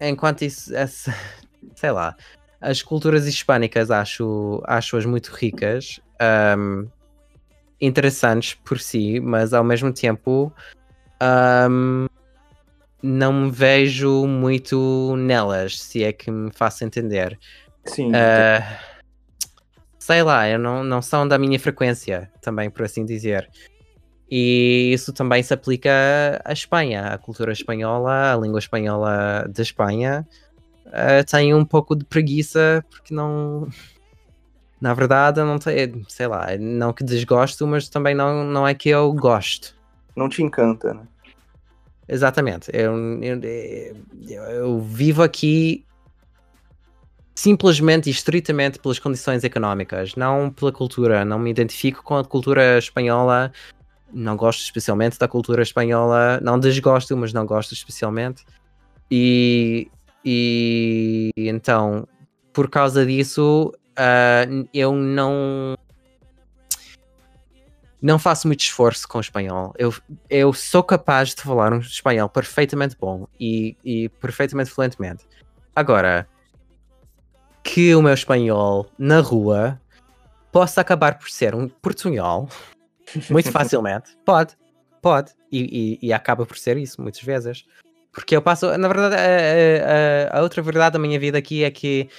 enquanto 0.00 0.40
isso, 0.40 0.74
essa, 0.74 1.14
sei 1.76 1.90
lá, 1.90 2.16
as 2.62 2.82
culturas 2.82 3.26
hispânicas 3.26 3.90
acho, 3.90 4.62
acho-as 4.66 5.04
muito 5.04 5.32
ricas, 5.32 6.00
um, 6.58 6.88
interessantes 7.78 8.54
por 8.54 8.80
si, 8.80 9.20
mas 9.20 9.52
ao 9.52 9.62
mesmo 9.62 9.92
tempo 9.92 10.50
um, 11.70 12.06
não 13.06 13.34
me 13.34 13.50
vejo 13.50 14.26
muito 14.26 15.14
nelas, 15.18 15.78
se 15.78 16.02
é 16.02 16.10
que 16.10 16.30
me 16.30 16.50
faço 16.50 16.84
entender. 16.84 17.38
Sim. 17.84 18.08
Uh, 18.08 18.64
sei 19.98 20.22
lá, 20.22 20.48
eu 20.48 20.58
não, 20.58 20.82
não 20.82 21.02
são 21.02 21.28
da 21.28 21.36
minha 21.36 21.60
frequência, 21.60 22.32
também 22.40 22.70
por 22.70 22.82
assim 22.82 23.04
dizer. 23.04 23.46
E 24.30 24.90
isso 24.94 25.12
também 25.12 25.42
se 25.42 25.52
aplica 25.52 25.90
à 26.46 26.52
Espanha, 26.54 27.08
à 27.08 27.18
cultura 27.18 27.52
espanhola, 27.52 28.32
à 28.32 28.36
língua 28.36 28.58
espanhola 28.58 29.46
da 29.54 29.62
Espanha. 29.62 30.26
Uh, 30.86 31.22
tenho 31.30 31.58
um 31.58 31.64
pouco 31.64 31.94
de 31.94 32.06
preguiça 32.06 32.82
porque 32.88 33.14
não. 33.14 33.68
Na 34.80 34.92
verdade, 34.92 35.40
não 35.40 35.58
tenho, 35.58 36.04
sei 36.08 36.26
lá, 36.26 36.48
não 36.58 36.92
que 36.92 37.04
desgosto, 37.04 37.66
mas 37.66 37.88
também 37.88 38.14
não, 38.14 38.44
não 38.44 38.68
é 38.68 38.74
que 38.74 38.88
eu 38.90 39.10
gosto. 39.12 39.74
Não 40.14 40.28
te 40.28 40.42
encanta, 40.42 40.92
né? 40.92 41.02
Exatamente. 42.08 42.70
Eu, 42.72 42.94
eu, 43.22 44.42
eu, 44.42 44.80
vivo 44.80 45.22
aqui 45.22 45.84
simplesmente 47.34 48.06
e 48.06 48.10
estritamente 48.10 48.78
pelas 48.78 48.98
condições 48.98 49.42
económicas, 49.42 50.14
não 50.14 50.50
pela 50.50 50.72
cultura. 50.72 51.24
Não 51.24 51.38
me 51.38 51.50
identifico 51.50 52.02
com 52.02 52.16
a 52.16 52.24
cultura 52.24 52.78
espanhola, 52.78 53.52
não 54.12 54.36
gosto 54.36 54.60
especialmente 54.60 55.18
da 55.18 55.26
cultura 55.26 55.62
espanhola, 55.62 56.40
não 56.42 56.58
desgosto, 56.58 57.16
mas 57.16 57.32
não 57.32 57.44
gosto 57.44 57.72
especialmente. 57.72 58.44
E, 59.10 59.90
e 60.24 61.30
então, 61.36 62.06
por 62.52 62.68
causa 62.68 63.04
disso, 63.04 63.72
uh, 63.98 64.68
eu 64.72 64.92
não 64.92 65.76
não 68.04 68.18
faço 68.18 68.46
muito 68.46 68.60
esforço 68.60 69.08
com 69.08 69.16
o 69.16 69.20
espanhol. 69.22 69.72
Eu, 69.78 69.94
eu 70.28 70.52
sou 70.52 70.82
capaz 70.82 71.34
de 71.34 71.40
falar 71.40 71.72
um 71.72 71.78
espanhol 71.78 72.28
perfeitamente 72.28 72.94
bom 73.00 73.26
e, 73.40 73.78
e 73.82 74.10
perfeitamente 74.10 74.70
fluentemente. 74.70 75.24
Agora, 75.74 76.28
que 77.62 77.94
o 77.94 78.02
meu 78.02 78.12
espanhol 78.12 78.86
na 78.98 79.20
rua 79.20 79.80
possa 80.52 80.82
acabar 80.82 81.18
por 81.18 81.30
ser 81.30 81.54
um 81.54 81.66
portunhol 81.66 82.46
muito 83.30 83.50
facilmente. 83.50 84.14
pode, 84.22 84.54
pode. 85.00 85.32
E, 85.50 85.98
e, 86.02 86.08
e, 86.08 86.12
acaba 86.12 86.44
por 86.44 86.58
ser 86.58 86.76
isso 86.76 87.00
muitas 87.00 87.22
vezes. 87.22 87.64
Porque 88.12 88.36
eu 88.36 88.42
passo, 88.42 88.76
na 88.76 88.86
verdade, 88.86 89.14
a, 89.16 90.36
a, 90.36 90.40
a 90.40 90.42
outra 90.42 90.60
verdade 90.60 90.92
da 90.92 90.98
minha 90.98 91.18
vida 91.18 91.38
aqui 91.38 91.64
é 91.64 91.70
que 91.70 92.10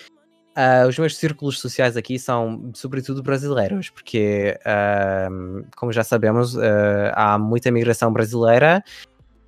Uh, 0.57 0.87
os 0.87 0.97
meus 0.97 1.17
círculos 1.17 1.59
sociais 1.59 1.97
aqui 1.97 2.17
são 2.17 2.71
sobretudo 2.73 3.21
brasileiros, 3.21 3.89
porque, 3.89 4.57
uh, 4.61 5.67
como 5.75 5.91
já 5.91 6.01
sabemos, 6.01 6.55
uh, 6.55 7.11
há 7.13 7.37
muita 7.37 7.69
migração 7.71 8.11
brasileira 8.13 8.81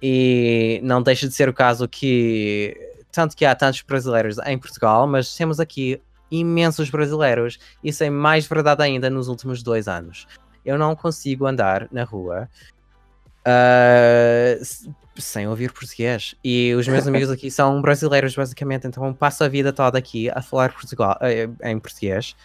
e 0.02 0.82
não 0.84 1.02
deixa 1.02 1.26
de 1.26 1.34
ser 1.34 1.48
o 1.48 1.54
caso 1.54 1.88
que, 1.88 2.76
tanto 3.10 3.38
que 3.38 3.46
há 3.46 3.56
tantos 3.56 3.82
brasileiros 3.84 4.38
em 4.40 4.58
Portugal, 4.58 5.08
mas 5.08 5.34
temos 5.34 5.62
aqui 5.62 6.02
imensos 6.30 6.90
brasileiros. 6.90 7.58
Isso 7.82 8.04
é 8.04 8.10
mais 8.10 8.46
verdade 8.46 8.84
ainda 8.84 9.10
nos 9.10 9.30
últimos 9.30 9.64
dois 9.64 9.88
anos. 9.88 10.28
Eu 10.66 10.78
não 10.78 10.94
consigo 10.94 11.46
andar 11.46 11.88
na 11.90 12.04
rua 12.04 12.50
uh, 13.48 14.92
sem 15.18 15.48
ouvir 15.48 15.72
português. 15.72 16.36
E 16.44 16.74
os 16.76 16.88
meus 16.88 17.06
amigos 17.08 17.30
aqui 17.30 17.50
são 17.50 17.82
brasileiros, 17.82 18.36
basicamente, 18.36 18.88
então 18.88 19.14
passo 19.14 19.44
a 19.44 19.48
vida 19.48 19.72
toda 19.72 19.98
aqui 19.98 20.30
a 20.30 20.42
falar 20.42 20.74
Portugal, 20.74 21.18
uh, 21.22 21.68
em 21.68 21.80
português. 21.80 22.36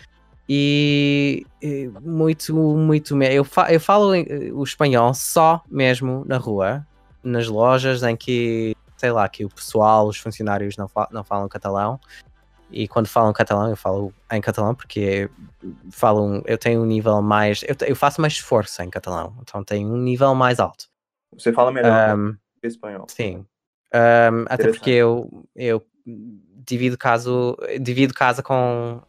E, 0.49 1.47
e 1.63 1.91
muito, 2.03 2.55
muito. 2.55 3.21
Eu, 3.23 3.45
fa 3.45 3.73
eu 3.73 3.81
falo 3.81 4.13
o 4.55 4.65
espanhol 4.65 5.15
só 5.15 5.63
mesmo 5.71 6.25
na 6.27 6.37
rua, 6.37 6.87
nas 7.23 7.49
lojas 7.49 8.03
em 8.03 8.17
que, 8.17 8.77
sei 8.97 9.13
lá, 9.13 9.29
que 9.29 9.45
o 9.45 9.49
pessoal, 9.49 10.09
os 10.09 10.19
funcionários 10.19 10.77
não, 10.77 10.89
fa 10.89 11.09
não 11.11 11.25
falam 11.25 11.49
catalão. 11.49 11.99
E 12.71 12.89
quando 12.89 13.07
falam 13.07 13.33
catalão, 13.33 13.69
eu 13.69 13.77
falo 13.77 14.13
em 14.33 14.41
catalão 14.41 14.75
porque 14.75 15.31
falo, 15.91 16.43
eu 16.47 16.59
tenho 16.59 16.83
um 16.83 16.87
nível 16.87 17.21
mais. 17.23 17.63
Eu, 17.63 17.77
eu 17.87 17.95
faço 17.95 18.21
mais 18.21 18.33
esforço 18.35 18.83
em 18.83 18.91
catalão, 18.91 19.35
então 19.43 19.63
tenho 19.63 19.89
um 19.89 19.97
nível 19.97 20.35
mais 20.35 20.59
alto. 20.59 20.92
Você 21.33 21.53
fala 21.53 21.73
melhor 21.73 22.17
um, 22.17 22.37
espanhol. 22.63 23.07
Sim. 23.09 23.47
Um, 23.95 24.45
até 24.49 24.69
porque 24.69 24.91
eu, 24.91 25.47
eu 25.55 25.85
divido, 26.07 26.97
caso, 26.97 27.57
divido 27.81 28.15
casa 28.15 28.43
com. 28.43 29.03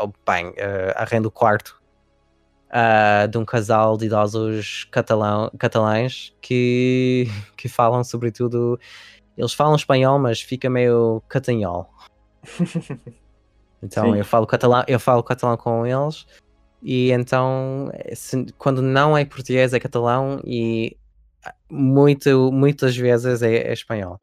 Oh, 0.00 0.12
bem, 0.30 0.50
uh, 0.50 0.94
arrendo 0.96 1.26
o 1.26 1.30
quarto 1.30 1.80
uh, 2.68 3.28
de 3.28 3.38
um 3.38 3.44
casal 3.44 3.96
de 3.96 4.06
idosos 4.06 4.84
catalão, 4.90 5.50
catalães 5.58 6.34
que, 6.40 7.26
que 7.56 7.68
falam 7.68 8.04
sobretudo. 8.04 8.78
Eles 9.36 9.54
falam 9.54 9.76
espanhol, 9.76 10.18
mas 10.18 10.40
fica 10.40 10.68
meio 10.68 11.22
catanhol. 11.28 11.92
Então 13.82 14.12
Sim. 14.12 14.18
eu 14.18 14.24
falo 14.24 14.46
catalão, 14.46 14.84
eu 14.88 14.98
falo 14.98 15.22
catalão 15.22 15.56
com 15.56 15.86
eles 15.86 16.26
e 16.82 17.10
então 17.12 17.90
se, 18.14 18.46
quando 18.58 18.82
não 18.82 19.16
é 19.16 19.24
português 19.24 19.72
é 19.72 19.80
catalão 19.80 20.40
e 20.44 20.96
muito, 21.70 22.50
muitas 22.52 22.96
vezes 22.96 23.42
é, 23.42 23.54
é 23.54 23.72
espanhol. 23.72 24.20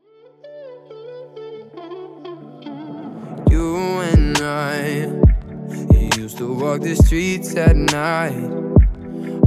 You 3.50 4.02
and 4.02 4.38
I 4.42 5.08
used 6.20 6.38
to 6.38 6.54
walk 6.54 6.82
the 6.82 6.96
streets 6.96 7.56
at 7.56 7.76
night. 7.76 8.36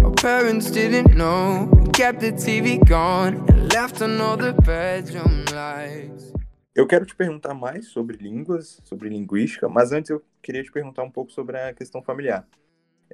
Our 0.02 0.12
parents 0.12 0.70
didn't 0.70 1.14
know, 1.14 1.68
kept 1.92 2.20
the 2.20 2.32
TV 2.32 2.78
gone 2.86 3.44
and 3.48 3.72
left 3.72 3.98
the 3.98 4.54
bedroom 4.64 5.44
lights. 5.52 6.32
Eu 6.74 6.86
quero 6.86 7.04
te 7.04 7.16
perguntar 7.16 7.54
mais 7.54 7.88
sobre 7.88 8.16
línguas, 8.16 8.80
sobre 8.84 9.08
linguística, 9.08 9.68
mas 9.68 9.90
antes 9.90 10.10
eu 10.10 10.22
queria 10.40 10.62
te 10.62 10.70
perguntar 10.70 11.02
um 11.02 11.10
pouco 11.10 11.32
sobre 11.32 11.58
a 11.58 11.74
questão 11.74 12.00
familiar. 12.00 12.46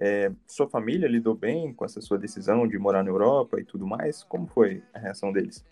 É, 0.00 0.30
sua 0.46 0.68
família 0.68 1.09
lidou 1.09 1.35
bem 1.35 1.72
com 1.72 1.85
essa 1.85 2.00
sua 2.00 2.18
decisão 2.18 2.66
de 2.66 2.78
morar 2.78 3.02
na 3.04 3.11
Europa 3.11 3.61
e 3.61 3.64
tudo 3.64 3.87
mais? 3.87 4.24
Como 4.24 4.46
foi 4.46 4.83
a 4.92 4.98
reação 4.98 5.33
deles? 5.33 5.64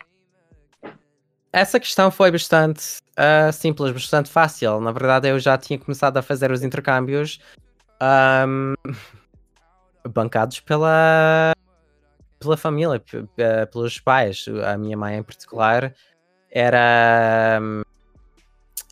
Essa 1.53 1.79
questão 1.79 2.11
foi 2.11 2.31
bastante 2.31 2.99
uh, 3.19 3.53
simples, 3.53 3.93
bastante 3.93 4.31
fácil. 4.31 4.81
Na 4.81 4.91
verdade, 4.91 5.29
eu 5.29 5.39
já 5.39 5.59
tinha 5.59 5.79
começado 5.79 6.17
a 6.17 6.23
fazer 6.23 6.51
os 6.51 6.63
intercâmbios 6.63 7.41
um, 8.47 8.75
bancados 10.09 10.61
pela, 10.61 11.53
pela 12.39 12.57
família, 12.57 13.03
pelos 13.71 14.01
pais. 14.01 14.47
A 14.65 14.79
minha 14.79 14.97
mãe, 14.97 15.19
em 15.19 15.23
particular, 15.23 15.95
era 16.51 17.61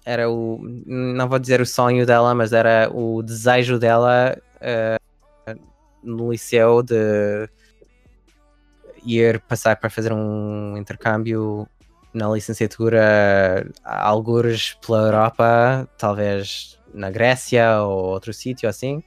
era 0.04 0.30
o 0.30 0.58
não 0.86 1.28
vou 1.28 1.38
dizer 1.38 1.60
o 1.60 1.66
sonho 1.66 2.04
dela, 2.04 2.34
mas 2.34 2.52
era 2.52 2.90
o 2.92 3.22
desejo 3.22 3.78
dela 3.78 4.36
uh, 4.56 4.99
no 6.02 6.30
liceu 6.30 6.82
de 6.82 7.48
ir 9.04 9.40
passar 9.40 9.76
para 9.76 9.90
fazer 9.90 10.12
um 10.12 10.76
intercâmbio 10.76 11.66
na 12.12 12.28
licenciatura 12.28 13.70
algures 13.84 14.74
pela 14.84 15.02
Europa, 15.02 15.88
talvez 15.96 16.78
na 16.92 17.10
Grécia 17.10 17.82
ou 17.82 18.06
outro 18.06 18.32
sítio 18.32 18.68
assim. 18.68 19.02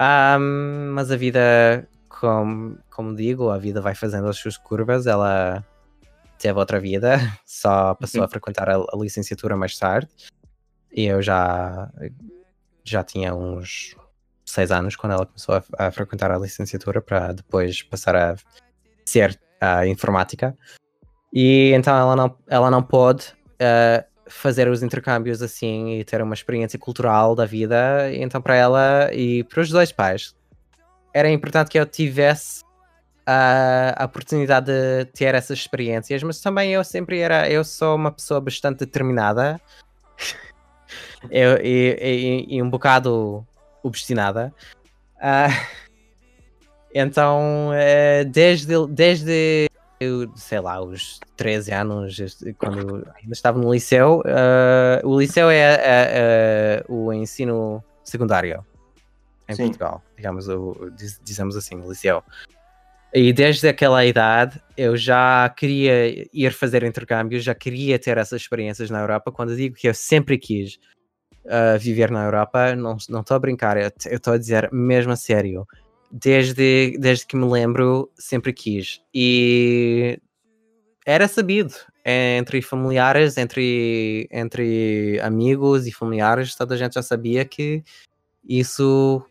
Um, 0.00 0.92
mas 0.94 1.10
a 1.10 1.16
vida, 1.16 1.88
como, 2.08 2.78
como 2.90 3.14
digo, 3.14 3.50
a 3.50 3.58
vida 3.58 3.80
vai 3.80 3.94
fazendo 3.94 4.28
as 4.28 4.36
suas 4.36 4.56
curvas, 4.56 5.06
ela 5.06 5.64
teve 6.38 6.58
outra 6.58 6.80
vida, 6.80 7.18
só 7.44 7.94
passou 7.94 8.22
a 8.22 8.24
uhum. 8.24 8.30
frequentar 8.30 8.68
a, 8.68 8.76
a, 8.76 8.96
licenciatura 8.96 9.56
mais 9.56 9.78
tarde. 9.78 10.08
E 10.92 11.04
eu 11.04 11.22
já, 11.22 11.90
já 12.82 13.04
tinha 13.04 13.34
uns 13.34 13.94
seis 14.50 14.70
anos 14.70 14.96
quando 14.96 15.12
ela 15.12 15.26
começou 15.26 15.54
a, 15.54 15.86
a 15.86 15.90
frequentar 15.90 16.30
a 16.30 16.38
licenciatura 16.38 17.00
para 17.00 17.32
depois 17.32 17.82
passar 17.82 18.16
a 18.16 18.36
ser 19.04 19.38
a 19.60 19.86
informática. 19.86 20.56
E 21.32 21.72
então 21.74 21.96
ela 21.96 22.16
não, 22.16 22.36
ela 22.48 22.70
não 22.70 22.82
pôde 22.82 23.26
uh, 23.54 24.04
fazer 24.26 24.68
os 24.68 24.82
intercâmbios 24.82 25.42
assim 25.42 25.98
e 25.98 26.04
ter 26.04 26.22
uma 26.22 26.34
experiência 26.34 26.78
cultural 26.78 27.34
da 27.34 27.44
vida. 27.44 28.10
E 28.12 28.22
então 28.22 28.40
para 28.40 28.56
ela 28.56 29.10
e 29.12 29.44
para 29.44 29.60
os 29.60 29.70
dois 29.70 29.92
pais 29.92 30.34
era 31.12 31.28
importante 31.28 31.70
que 31.70 31.78
eu 31.78 31.86
tivesse 31.86 32.62
a, 33.26 34.02
a 34.02 34.04
oportunidade 34.06 34.66
de 34.66 35.04
ter 35.06 35.34
essas 35.34 35.58
experiências, 35.58 36.22
mas 36.22 36.40
também 36.40 36.72
eu 36.72 36.82
sempre 36.84 37.18
era, 37.18 37.48
eu 37.50 37.64
sou 37.64 37.96
uma 37.96 38.10
pessoa 38.10 38.40
bastante 38.40 38.80
determinada 38.80 39.60
eu, 41.30 41.56
e, 41.62 41.96
e, 42.00 42.56
e, 42.56 42.62
um 42.62 42.70
bocado 42.70 43.46
obstinada. 43.82 44.52
Uh, 45.16 45.52
então, 46.94 47.70
uh, 47.70 48.24
desde, 48.28 48.86
desde 48.88 49.70
eu, 50.00 50.32
sei 50.34 50.60
lá, 50.60 50.80
os 50.82 51.20
13 51.36 51.72
anos, 51.72 52.16
quando 52.56 53.06
ainda 53.16 53.32
estava 53.32 53.58
no 53.58 53.72
liceu, 53.72 54.20
uh, 54.20 55.06
o 55.06 55.20
liceu 55.20 55.50
é, 55.50 55.58
é, 55.58 55.80
é, 55.84 56.84
o 56.88 57.12
ensino 57.12 57.84
secundário 58.02 58.64
em 59.46 59.54
Sim. 59.54 59.64
Portugal, 59.64 60.02
digamos, 60.16 60.48
o, 60.48 60.90
dizemos 61.22 61.54
assim, 61.54 61.76
o 61.76 61.88
liceu. 61.88 62.22
E 63.12 63.32
desde 63.32 63.68
aquela 63.68 64.06
idade 64.06 64.60
eu 64.76 64.96
já 64.96 65.48
queria 65.50 66.26
ir 66.32 66.52
fazer 66.52 66.82
intercâmbios, 66.84 67.44
já 67.44 67.54
queria 67.54 67.98
ter 67.98 68.16
essas 68.16 68.40
experiências 68.40 68.88
na 68.88 69.00
Europa. 69.00 69.32
Quando 69.32 69.56
digo 69.56 69.74
que 69.74 69.88
eu 69.88 69.94
sempre 69.94 70.38
quis 70.38 70.78
uh, 71.44 71.78
viver 71.78 72.10
na 72.10 72.24
Europa, 72.24 72.74
não 72.74 72.96
estou 72.96 73.34
a 73.34 73.38
brincar, 73.38 73.76
eu 73.76 73.90
estou 74.16 74.32
a 74.32 74.38
dizer 74.38 74.70
mesmo 74.72 75.12
a 75.12 75.16
sério. 75.16 75.66
Desde, 76.10 76.96
desde 76.98 77.26
que 77.26 77.36
me 77.36 77.48
lembro, 77.48 78.10
sempre 78.16 78.52
quis. 78.52 79.00
E 79.14 80.18
era 81.06 81.28
sabido 81.28 81.74
entre 82.04 82.60
familiares, 82.62 83.36
entre, 83.36 84.28
entre 84.30 85.20
amigos 85.20 85.86
e 85.86 85.92
familiares, 85.92 86.56
toda 86.56 86.74
a 86.74 86.78
gente 86.78 86.94
já 86.94 87.02
sabia 87.02 87.44
que 87.44 87.84
isso 88.44 89.24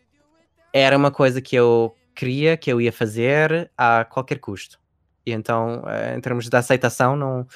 era 0.72 0.96
uma 0.96 1.10
coisa 1.10 1.40
que 1.40 1.56
eu 1.56 1.94
queria, 2.14 2.56
que 2.56 2.72
eu 2.72 2.80
ia 2.80 2.92
fazer 2.92 3.70
a 3.76 4.04
qualquer 4.04 4.38
custo. 4.38 4.78
E 5.26 5.32
então, 5.32 5.82
eh, 5.86 6.16
em 6.16 6.20
termos 6.20 6.48
de 6.48 6.56
aceitação, 6.56 7.16
não, 7.16 7.46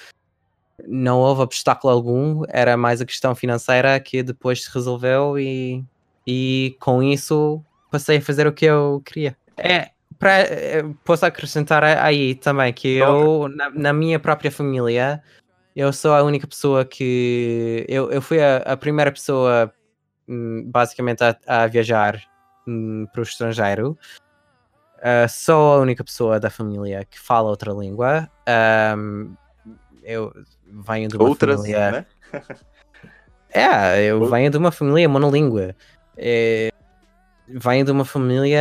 não 0.87 1.19
houve 1.19 1.43
obstáculo 1.43 1.93
algum, 1.93 2.43
era 2.49 2.77
mais 2.77 3.01
a 3.01 3.07
questão 3.07 3.35
financeira 3.35 3.99
que 4.01 4.23
depois 4.23 4.65
se 4.65 4.73
resolveu 4.73 5.39
e, 5.39 5.85
e 6.27 6.77
com 6.81 7.03
isso 7.03 7.63
passei 7.91 8.19
a 8.19 8.23
fazer 8.23 8.47
o 8.47 8.53
que 8.53 8.65
eu 8.65 9.03
queria. 9.05 9.37
É, 9.57 9.91
pra, 10.19 10.41
eh, 10.41 10.85
posso 11.05 11.25
acrescentar 11.25 11.85
aí 11.85 12.35
também 12.35 12.73
que 12.73 12.97
eu, 12.97 13.49
na, 13.49 13.71
na, 13.71 13.93
minha 13.93 14.19
própria 14.19 14.51
família, 14.51 15.23
eu 15.77 15.93
sou 15.93 16.13
a 16.13 16.23
única 16.23 16.47
pessoa 16.47 16.85
que. 16.85 17.85
Eu, 17.89 18.11
eu 18.11 18.21
fui 18.21 18.43
a, 18.43 18.57
a 18.59 18.77
primeira 18.77 19.13
pessoa, 19.13 19.73
hum, 20.29 20.65
basicamente, 20.67 21.23
a, 21.23 21.37
a 21.47 21.67
viajar 21.67 22.21
hum, 22.67 23.07
para 23.13 23.21
o 23.21 23.25
estrangeiro 23.25 23.97
uh, 25.05 25.29
sou 25.29 25.75
a 25.75 25.79
única 25.79 26.03
pessoa 26.03 26.41
da 26.41 26.49
família 26.49 27.05
que 27.05 27.21
fala 27.21 27.51
outra 27.51 27.73
língua. 27.73 28.31
Um, 28.97 29.35
eu 30.03 30.33
venho 30.83 31.09
de 31.09 31.17
uma 31.17 31.29
Outras, 31.29 31.61
família. 31.61 31.91
Né? 31.91 32.07
é, 33.51 34.05
eu 34.05 34.25
venho 34.27 34.51
de 34.51 34.57
uma 34.57 34.73
família 34.73 35.09
monolíngua. 35.09 35.75
É, 36.17 36.71
venho 37.49 37.85
de 37.85 37.91
uma 37.91 38.05
família 38.05 38.61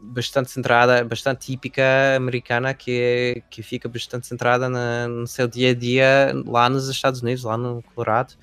bastante 0.00 0.50
centrada, 0.50 1.02
bastante 1.04 1.46
típica 1.46 1.82
americana 2.16 2.74
que, 2.74 3.42
que 3.48 3.62
fica 3.62 3.88
bastante 3.88 4.26
centrada 4.26 4.68
na, 4.68 5.08
no 5.08 5.26
seu 5.26 5.48
dia 5.48 5.70
a 5.70 5.74
dia 5.74 6.32
lá 6.46 6.68
nos 6.68 6.88
Estados 6.88 7.22
Unidos, 7.22 7.44
lá 7.44 7.56
no 7.56 7.82
Colorado 7.94 8.34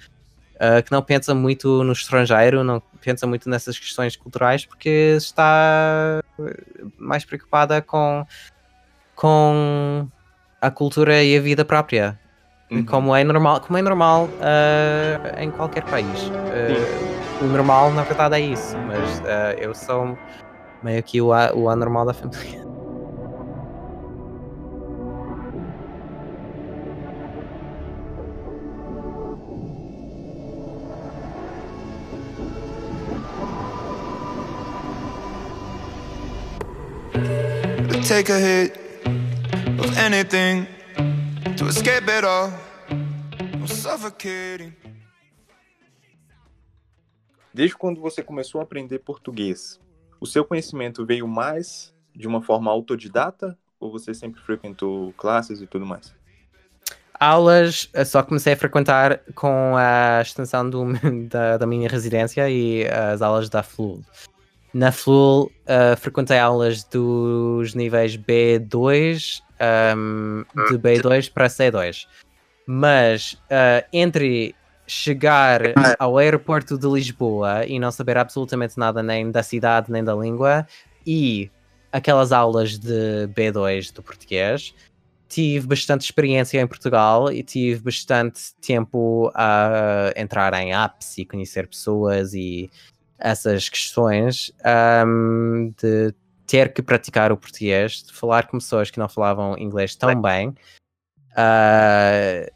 uh, 0.61 0.83
que 0.83 0.91
não 0.91 1.01
pensa 1.01 1.33
muito 1.33 1.83
no 1.83 1.91
estrangeiro, 1.91 2.63
não 2.63 2.81
pensa 3.01 3.25
muito 3.25 3.49
nessas 3.49 3.79
questões 3.79 4.15
culturais, 4.15 4.65
porque 4.65 5.15
está 5.17 6.21
mais 6.97 7.25
preocupada 7.25 7.81
com, 7.81 8.25
com 9.15 10.07
a 10.61 10.71
cultura 10.71 11.23
e 11.23 11.35
a 11.35 11.41
vida 11.41 11.65
própria. 11.65 12.19
Uhum. 12.71 12.85
Como 12.85 13.15
é 13.15 13.23
normal, 13.23 13.59
como 13.61 13.77
é 13.77 13.81
normal 13.81 14.29
uh, 14.39 15.41
em 15.41 15.51
qualquer 15.51 15.83
país. 15.85 16.31
Uh, 16.47 17.43
o 17.43 17.47
normal, 17.49 17.91
na 17.91 18.03
verdade, 18.03 18.35
é 18.35 18.39
isso, 18.39 18.77
mas 18.79 19.21
eu 19.57 19.73
sou 19.73 20.17
meio 20.81 21.03
que 21.03 21.21
o, 21.21 21.29
o 21.29 21.69
anormal 21.69 22.05
da 22.05 22.13
família. 22.13 22.61
take 38.11 38.29
a 38.29 38.37
hit 38.39 38.80
anything 40.31 40.65
to 41.57 41.67
escape 41.67 42.09
it 42.09 42.25
all. 42.25 42.51
I'm 42.89 43.67
suffocating. 43.67 44.73
desde 47.53 47.75
quando 47.75 47.99
você 47.99 48.23
começou 48.23 48.61
a 48.61 48.63
aprender 48.63 48.99
português, 48.99 49.79
o 50.21 50.25
seu 50.25 50.45
conhecimento 50.45 51.05
veio 51.05 51.27
mais 51.27 51.93
de 52.15 52.27
uma 52.27 52.41
forma 52.41 52.71
autodidata 52.71 53.57
ou 53.79 53.91
você 53.91 54.13
sempre 54.13 54.41
frequentou 54.41 55.13
classes 55.17 55.61
e 55.61 55.67
tudo 55.67 55.85
mais? 55.85 56.15
Aulas, 57.19 57.89
só 58.05 58.23
comecei 58.23 58.53
a 58.53 58.57
frequentar 58.57 59.19
com 59.35 59.75
a 59.75 60.21
extensão 60.21 60.69
do, 60.69 60.85
da, 61.29 61.57
da 61.57 61.67
minha 61.67 61.89
residência 61.89 62.49
e 62.49 62.87
as 62.87 63.21
aulas 63.21 63.49
da 63.49 63.61
FLUL. 63.61 64.01
Na 64.73 64.91
FLUL, 64.91 65.51
uh, 65.65 65.97
frequentei 65.97 66.39
aulas 66.39 66.85
dos 66.85 67.75
níveis 67.75 68.15
B2, 68.15 69.41
um, 69.95 70.43
de 70.69 70.77
B2 70.77 71.31
para 71.31 71.47
C2. 71.47 72.07
Mas 72.65 73.33
uh, 73.33 73.85
entre 73.91 74.55
chegar 74.87 75.61
ao 75.97 76.17
aeroporto 76.17 76.77
de 76.77 76.87
Lisboa 76.87 77.65
e 77.65 77.79
não 77.79 77.91
saber 77.91 78.17
absolutamente 78.17 78.77
nada 78.77 79.01
nem 79.01 79.31
da 79.31 79.41
cidade 79.41 79.91
nem 79.91 80.03
da 80.03 80.13
língua 80.13 80.67
e 81.07 81.49
aquelas 81.91 82.31
aulas 82.31 82.77
de 82.77 83.27
B2 83.35 83.93
do 83.93 84.03
português, 84.03 84.73
tive 85.27 85.67
bastante 85.67 86.01
experiência 86.01 86.59
em 86.59 86.67
Portugal 86.67 87.31
e 87.31 87.41
tive 87.41 87.81
bastante 87.81 88.53
tempo 88.61 89.31
a 89.33 90.11
entrar 90.15 90.53
em 90.55 90.73
apps 90.73 91.17
e 91.17 91.25
conhecer 91.25 91.67
pessoas 91.67 92.33
e 92.33 92.69
essas 93.17 93.69
questões 93.69 94.51
um, 95.05 95.73
de 95.81 96.13
ter 96.51 96.73
que 96.73 96.81
praticar 96.81 97.31
o 97.31 97.37
português, 97.37 98.03
de 98.03 98.11
falar 98.11 98.45
com 98.47 98.57
pessoas 98.57 98.91
que 98.91 98.99
não 98.99 99.07
falavam 99.07 99.57
inglês 99.57 99.95
tão 99.95 100.21
bem. 100.21 100.49
Uh, 101.31 102.51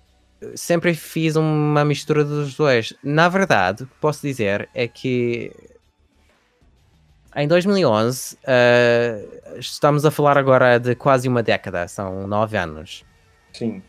sempre 0.53 0.93
fiz 0.93 1.37
uma 1.37 1.85
mistura 1.85 2.25
dos 2.25 2.55
dois. 2.55 2.93
Na 3.01 3.29
verdade, 3.29 3.83
o 3.83 3.87
que 3.87 3.95
posso 4.01 4.21
dizer 4.21 4.67
é 4.73 4.85
que 4.85 5.49
em 7.33 7.47
2011, 7.47 8.35
uh, 8.35 9.59
estamos 9.59 10.03
a 10.03 10.11
falar 10.11 10.37
agora 10.37 10.77
de 10.77 10.93
quase 10.93 11.29
uma 11.29 11.41
década, 11.41 11.87
são 11.87 12.27
nove 12.27 12.57
anos. 12.57 13.05
Sim. 13.53 13.81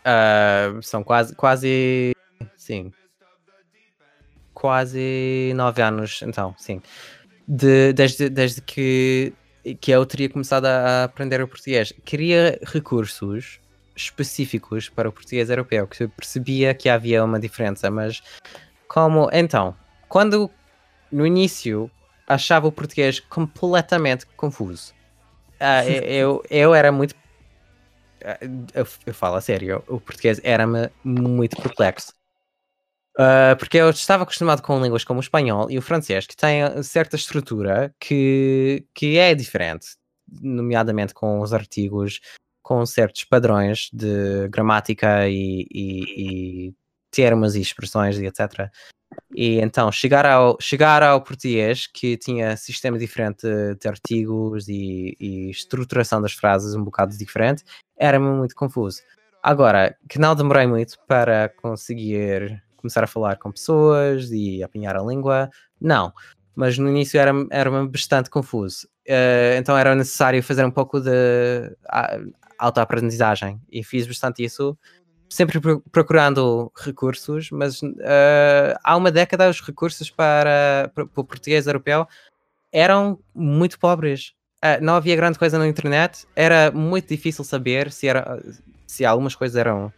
Uh, 0.00 0.82
são 0.82 1.04
quase, 1.04 1.32
quase, 1.36 2.12
sim, 2.56 2.92
quase 4.52 5.52
nove 5.54 5.80
anos, 5.80 6.22
então, 6.22 6.56
sim. 6.58 6.82
De, 7.46 7.92
desde, 7.92 8.28
desde 8.28 8.60
que, 8.60 9.32
que 9.80 9.90
eu 9.90 10.04
teria 10.04 10.28
começado 10.28 10.66
a 10.66 11.04
aprender 11.04 11.40
o 11.42 11.48
português. 11.48 11.92
Queria 12.04 12.58
recursos 12.62 13.60
específicos 13.96 14.88
para 14.88 15.08
o 15.08 15.12
português 15.12 15.48
europeu, 15.50 15.86
que 15.86 16.04
eu 16.04 16.08
percebia 16.08 16.74
que 16.74 16.88
havia 16.88 17.24
uma 17.24 17.38
diferença, 17.38 17.90
mas 17.90 18.22
como 18.88 19.28
então, 19.32 19.74
quando 20.08 20.50
no 21.10 21.26
início 21.26 21.90
achava 22.26 22.66
o 22.66 22.72
português 22.72 23.20
completamente 23.20 24.26
confuso. 24.36 24.92
Uh, 25.60 25.88
eu, 26.04 26.42
eu 26.50 26.74
era 26.74 26.90
muito. 26.90 27.12
Uh, 27.12 28.66
eu, 28.74 28.86
eu, 29.06 29.14
falo 29.14 29.36
a 29.36 29.40
sério, 29.40 29.82
o 29.86 30.00
português 30.00 30.40
era-me 30.42 30.90
muito 31.04 31.56
perplexo. 31.56 32.12
Uh, 33.16 33.56
porque 33.58 33.76
eu 33.76 33.90
estava 33.90 34.24
acostumado 34.24 34.60
com 34.60 34.82
línguas 34.82 35.04
como 35.04 35.20
o 35.20 35.22
espanhol 35.22 35.70
e 35.70 35.78
o 35.78 35.82
francês, 35.82 36.26
que 36.26 36.36
têm 36.36 36.82
certa 36.82 37.14
estrutura 37.14 37.94
que, 38.00 38.84
que 38.92 39.18
é 39.18 39.34
diferente, 39.34 39.86
nomeadamente 40.42 41.14
com 41.14 41.40
os 41.40 41.52
artigos, 41.52 42.20
com 42.60 42.84
certos 42.84 43.22
padrões 43.24 43.88
de 43.92 44.48
gramática 44.48 45.28
e, 45.28 45.66
e, 45.70 46.68
e 46.68 46.74
termos 47.12 47.54
e 47.54 47.60
expressões 47.60 48.18
e 48.18 48.26
etc. 48.26 48.68
E 49.32 49.60
então 49.60 49.92
chegar 49.92 50.26
ao, 50.26 50.56
chegar 50.60 51.02
ao 51.02 51.22
português 51.22 51.86
que 51.86 52.16
tinha 52.16 52.56
sistema 52.56 52.98
diferente 52.98 53.46
de 53.78 53.88
artigos 53.88 54.66
e, 54.68 55.16
e 55.20 55.50
estruturação 55.50 56.20
das 56.20 56.32
frases 56.32 56.74
um 56.74 56.82
bocado 56.82 57.16
diferente, 57.16 57.62
era-me 57.96 58.26
muito 58.26 58.56
confuso. 58.56 59.02
Agora, 59.40 59.96
que 60.08 60.18
não 60.18 60.34
demorei 60.34 60.66
muito 60.66 60.96
para 61.06 61.48
conseguir 61.60 62.60
começar 62.84 63.02
a 63.02 63.06
falar 63.06 63.36
com 63.38 63.50
pessoas 63.50 64.30
e 64.30 64.62
apanhar 64.62 64.94
a 64.94 65.02
língua, 65.02 65.48
não. 65.80 66.12
Mas 66.54 66.76
no 66.78 66.88
início 66.88 67.18
era-me 67.18 67.48
era 67.50 67.70
bastante 67.86 68.28
confuso. 68.28 68.86
Uh, 69.08 69.56
então 69.58 69.76
era 69.76 69.94
necessário 69.94 70.42
fazer 70.42 70.64
um 70.64 70.70
pouco 70.70 71.00
de 71.00 71.10
autoaprendizagem 72.58 73.60
e 73.70 73.82
fiz 73.82 74.06
bastante 74.06 74.44
isso, 74.44 74.76
sempre 75.28 75.60
procurando 75.90 76.70
recursos, 76.76 77.50
mas 77.50 77.82
uh, 77.82 78.78
há 78.82 78.96
uma 78.96 79.10
década 79.10 79.48
os 79.48 79.60
recursos 79.60 80.10
para, 80.10 80.90
para, 80.94 81.06
para, 81.06 81.20
o 81.20 81.24
português 81.24 81.66
europeu 81.66 82.06
eram 82.72 83.18
muito 83.34 83.78
pobres. 83.78 84.32
Uh, 84.64 84.82
não 84.82 84.94
havia 84.94 85.16
grande 85.16 85.38
coisa 85.38 85.58
na 85.58 85.68
internet, 85.68 86.26
era 86.34 86.70
muito 86.70 87.08
difícil 87.08 87.44
saber 87.44 87.92
se, 87.92 88.08
era, 88.08 88.42
se 88.86 89.04
algumas 89.04 89.34
coisas 89.34 89.56
eram, 89.56 89.92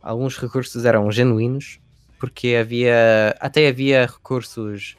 alguns 0.00 0.36
recursos 0.36 0.84
eram 0.84 1.10
genuínos, 1.10 1.80
porque 2.24 2.56
havia, 2.58 3.36
até 3.38 3.68
havia 3.68 4.06
recursos 4.06 4.96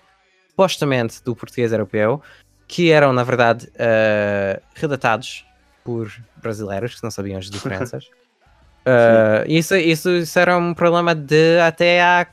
supostamente 0.51 1.23
do 1.23 1.36
português 1.36 1.71
europeu 1.71 2.21
que 2.67 2.91
eram, 2.91 3.11
na 3.11 3.23
verdade, 3.23 3.65
uh, 3.65 4.61
redatados 4.76 5.43
por 5.84 6.15
brasileiros 6.38 6.93
que 6.93 7.03
não 7.03 7.09
sabiam 7.09 7.39
as 7.39 7.49
diferenças. 7.49 8.05
uh, 8.86 9.43
isso, 9.47 9.76
isso, 9.76 10.11
isso 10.11 10.38
era 10.38 10.55
um 10.55 10.76
problema 10.76 11.15
de 11.15 11.59
até 11.59 11.99
há 12.03 12.28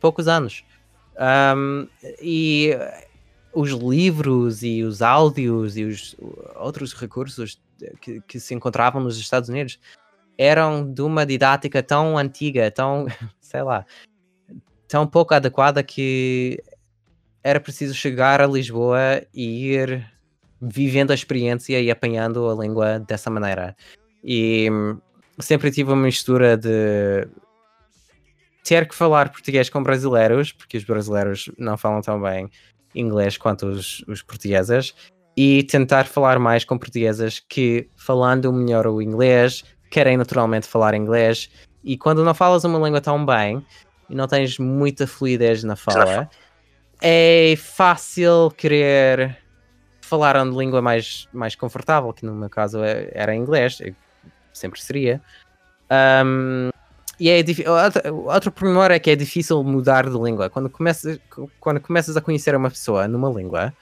poucos 0.00 0.26
anos. 0.26 0.64
Um, 1.56 1.86
e 2.20 2.70
os 3.52 3.70
livros 3.70 4.64
e 4.64 4.82
os 4.82 5.02
áudios 5.02 5.76
e 5.76 5.84
os 5.84 6.16
outros 6.56 6.94
recursos 6.94 7.60
que, 8.00 8.20
que, 8.22 8.40
se 8.40 8.54
encontravam 8.54 9.00
nos 9.00 9.16
Estados 9.18 9.48
Unidos 9.48 9.78
eram 10.40 10.90
de 10.90 11.02
uma 11.02 11.26
didática 11.26 11.82
tão 11.82 12.16
antiga, 12.16 12.70
tão, 12.70 13.06
sei 13.42 13.62
lá, 13.62 13.84
tão 14.88 15.06
pouco 15.06 15.34
adequada 15.34 15.82
que 15.82 16.58
era 17.44 17.60
preciso 17.60 17.92
chegar 17.92 18.40
a 18.40 18.46
Lisboa 18.46 19.22
e 19.34 19.74
ir 19.74 20.10
vivendo 20.58 21.10
a 21.10 21.14
experiência 21.14 21.78
e 21.78 21.90
apanhando 21.90 22.48
a 22.48 22.54
língua 22.54 22.98
dessa 23.00 23.28
maneira. 23.28 23.76
E 24.24 24.70
hum, 24.70 24.98
sempre 25.38 25.70
tive 25.70 25.92
uma 25.92 26.04
mistura 26.04 26.56
de 26.56 27.28
ter 28.64 28.88
que 28.88 28.94
falar 28.94 29.30
português 29.30 29.68
com 29.68 29.82
brasileiros, 29.82 30.52
porque 30.52 30.78
os 30.78 30.84
brasileiros 30.84 31.50
não 31.58 31.76
falam 31.76 32.00
tão 32.00 32.20
bem 32.20 32.50
inglês 32.94 33.36
quanto 33.36 33.66
os, 33.66 34.02
os 34.08 34.22
portugueses, 34.22 34.94
e 35.36 35.62
tentar 35.64 36.06
falar 36.06 36.38
mais 36.38 36.64
com 36.64 36.78
portuguesas 36.78 37.40
que, 37.46 37.90
falando 37.94 38.50
melhor 38.52 38.86
o 38.86 39.02
inglês, 39.02 39.64
querem 39.90 40.16
naturalmente 40.16 40.66
falar 40.66 40.94
inglês. 40.94 41.50
E 41.84 41.98
quando 41.98 42.24
não 42.24 42.32
falas 42.32 42.64
uma 42.64 42.78
língua 42.78 43.00
tão 43.00 43.26
bem 43.26 43.64
e 44.08 44.14
não 44.14 44.26
tens 44.26 44.58
muita 44.58 45.06
fluidez 45.06 45.64
na 45.64 45.76
fala, 45.76 46.30
é 47.02 47.54
fácil 47.56 48.50
querer 48.56 49.38
falaram 50.10 50.50
de 50.50 50.56
língua 50.56 50.82
mais, 50.82 51.28
mais 51.32 51.54
confortável, 51.54 52.12
que 52.12 52.26
no 52.26 52.34
meu 52.34 52.50
caso 52.50 52.82
é, 52.82 53.08
era 53.12 53.34
inglês, 53.34 53.80
sempre 54.52 54.80
seria. 54.80 55.20
Um, 56.24 56.70
e 57.18 57.30
é 57.30 57.44
outro, 57.68 58.16
outro 58.28 58.50
pormenor 58.50 58.90
é 58.90 58.98
que 58.98 59.10
é 59.10 59.14
difícil 59.14 59.62
mudar 59.62 60.08
de 60.08 60.18
língua. 60.18 60.50
Quando 60.50 60.68
começas, 60.68 61.20
quando 61.60 61.80
começas 61.80 62.16
a 62.16 62.20
conhecer 62.20 62.56
uma 62.56 62.70
pessoa 62.70 63.06
numa 63.06 63.30
língua, 63.30 63.72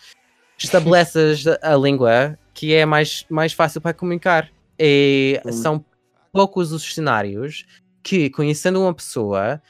estabeleces 0.58 1.46
a 1.62 1.76
língua 1.76 2.36
que 2.52 2.74
é 2.74 2.84
mais, 2.84 3.24
mais 3.30 3.52
fácil 3.52 3.80
para 3.80 3.94
comunicar. 3.94 4.50
E 4.78 5.40
uhum. 5.46 5.52
são 5.52 5.84
poucos 6.32 6.72
os 6.72 6.94
cenários 6.94 7.66
que, 8.02 8.30
conhecendo 8.30 8.80
uma 8.80 8.94
pessoa, 8.94 9.62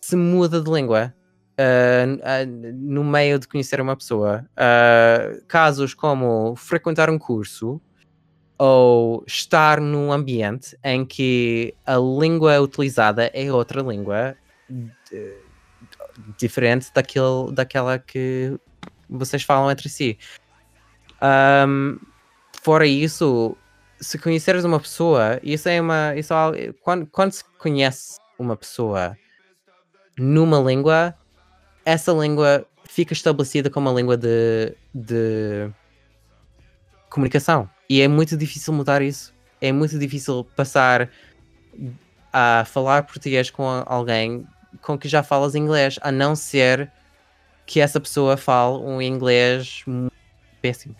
se 0.00 0.16
muda 0.16 0.60
de 0.60 0.70
língua 0.70 1.14
uh, 1.58 2.46
no 2.74 3.04
meio 3.04 3.38
de 3.38 3.48
conhecer 3.48 3.80
uma 3.80 3.96
pessoa. 3.96 4.46
Uh, 4.52 5.44
casos 5.46 5.94
como 5.94 6.54
frequentar 6.56 7.10
um 7.10 7.18
curso 7.18 7.80
ou 8.58 9.24
estar 9.26 9.80
num 9.80 10.12
ambiente 10.12 10.76
em 10.84 11.04
que 11.04 11.74
a 11.84 11.96
língua 11.96 12.60
utilizada 12.60 13.30
é 13.34 13.52
outra 13.52 13.82
língua 13.82 14.36
diferente 16.38 16.90
daquela 17.52 17.98
que 17.98 18.56
vocês 19.08 19.42
falam 19.42 19.70
entre 19.70 19.88
si. 19.88 20.18
Um, 21.20 21.98
fora 22.62 22.86
isso, 22.86 23.56
se 24.02 24.18
conheceres 24.18 24.64
uma 24.64 24.80
pessoa, 24.80 25.38
isso 25.42 25.68
é 25.68 25.80
uma. 25.80 26.14
Isso 26.16 26.34
é, 26.34 26.72
quando, 26.82 27.06
quando 27.06 27.32
se 27.32 27.44
conhece 27.58 28.18
uma 28.38 28.56
pessoa 28.56 29.16
numa 30.18 30.58
língua, 30.58 31.14
essa 31.84 32.12
língua 32.12 32.66
fica 32.84 33.12
estabelecida 33.12 33.70
como 33.70 33.88
uma 33.88 33.98
língua 33.98 34.16
de, 34.16 34.74
de 34.92 35.70
comunicação. 37.08 37.70
E 37.88 38.00
é 38.00 38.08
muito 38.08 38.36
difícil 38.36 38.72
mudar 38.72 39.02
isso. 39.02 39.32
É 39.60 39.70
muito 39.70 39.96
difícil 39.98 40.44
passar 40.56 41.08
a 42.32 42.64
falar 42.66 43.04
português 43.04 43.50
com 43.50 43.64
alguém 43.86 44.46
com 44.80 44.98
que 44.98 45.08
já 45.08 45.22
falas 45.22 45.54
inglês, 45.54 45.98
a 46.02 46.10
não 46.10 46.34
ser 46.34 46.90
que 47.66 47.80
essa 47.80 48.00
pessoa 48.00 48.36
fale 48.36 48.78
um 48.78 49.00
inglês 49.00 49.84
péssimo. 50.60 50.96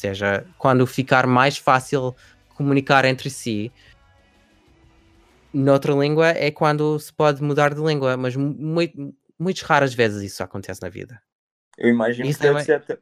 Ou 0.00 0.14
seja, 0.14 0.46
quando 0.56 0.86
ficar 0.86 1.26
mais 1.26 1.58
fácil 1.58 2.16
comunicar 2.54 3.04
entre 3.04 3.28
si, 3.28 3.70
noutra 5.52 5.92
língua 5.92 6.28
é 6.28 6.50
quando 6.50 6.98
se 6.98 7.12
pode 7.12 7.42
mudar 7.42 7.74
de 7.74 7.82
língua, 7.82 8.16
mas 8.16 8.34
muito, 8.34 9.14
muitas 9.38 9.62
raras 9.62 9.92
vezes 9.92 10.22
isso 10.22 10.42
acontece 10.42 10.80
na 10.80 10.88
vida. 10.88 11.22
Eu 11.76 11.90
imagino 11.90 12.26
isso 12.26 12.38
que 12.38 12.46
deve 12.46 12.60
é... 12.60 12.64
ser 12.64 12.72
até. 12.72 12.98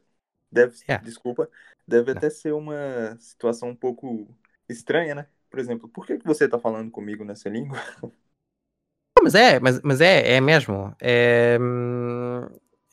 Deve, 0.51 0.77
yeah. 0.89 1.05
Desculpa, 1.05 1.49
deve 1.87 2.11
Não. 2.11 2.19
até 2.19 2.31
ser 2.31 2.53
uma 2.53 3.17
situação 3.21 3.69
um 3.69 3.77
pouco 3.77 4.27
estranha, 4.69 5.15
né? 5.15 5.27
Por 5.49 5.61
exemplo, 5.61 5.89
por 5.89 6.05
que, 6.05 6.19
que 6.19 6.27
você 6.27 6.47
está 6.47 6.59
falando 6.59 6.91
comigo 6.91 7.25
nessa 7.25 7.49
língua? 7.49 7.79
mas 9.23 9.37
é, 9.37 9.61
mas, 9.61 9.81
mas 9.83 10.01
é, 10.01 10.33
é 10.33 10.41
mesmo. 10.41 10.97
É, 11.01 11.59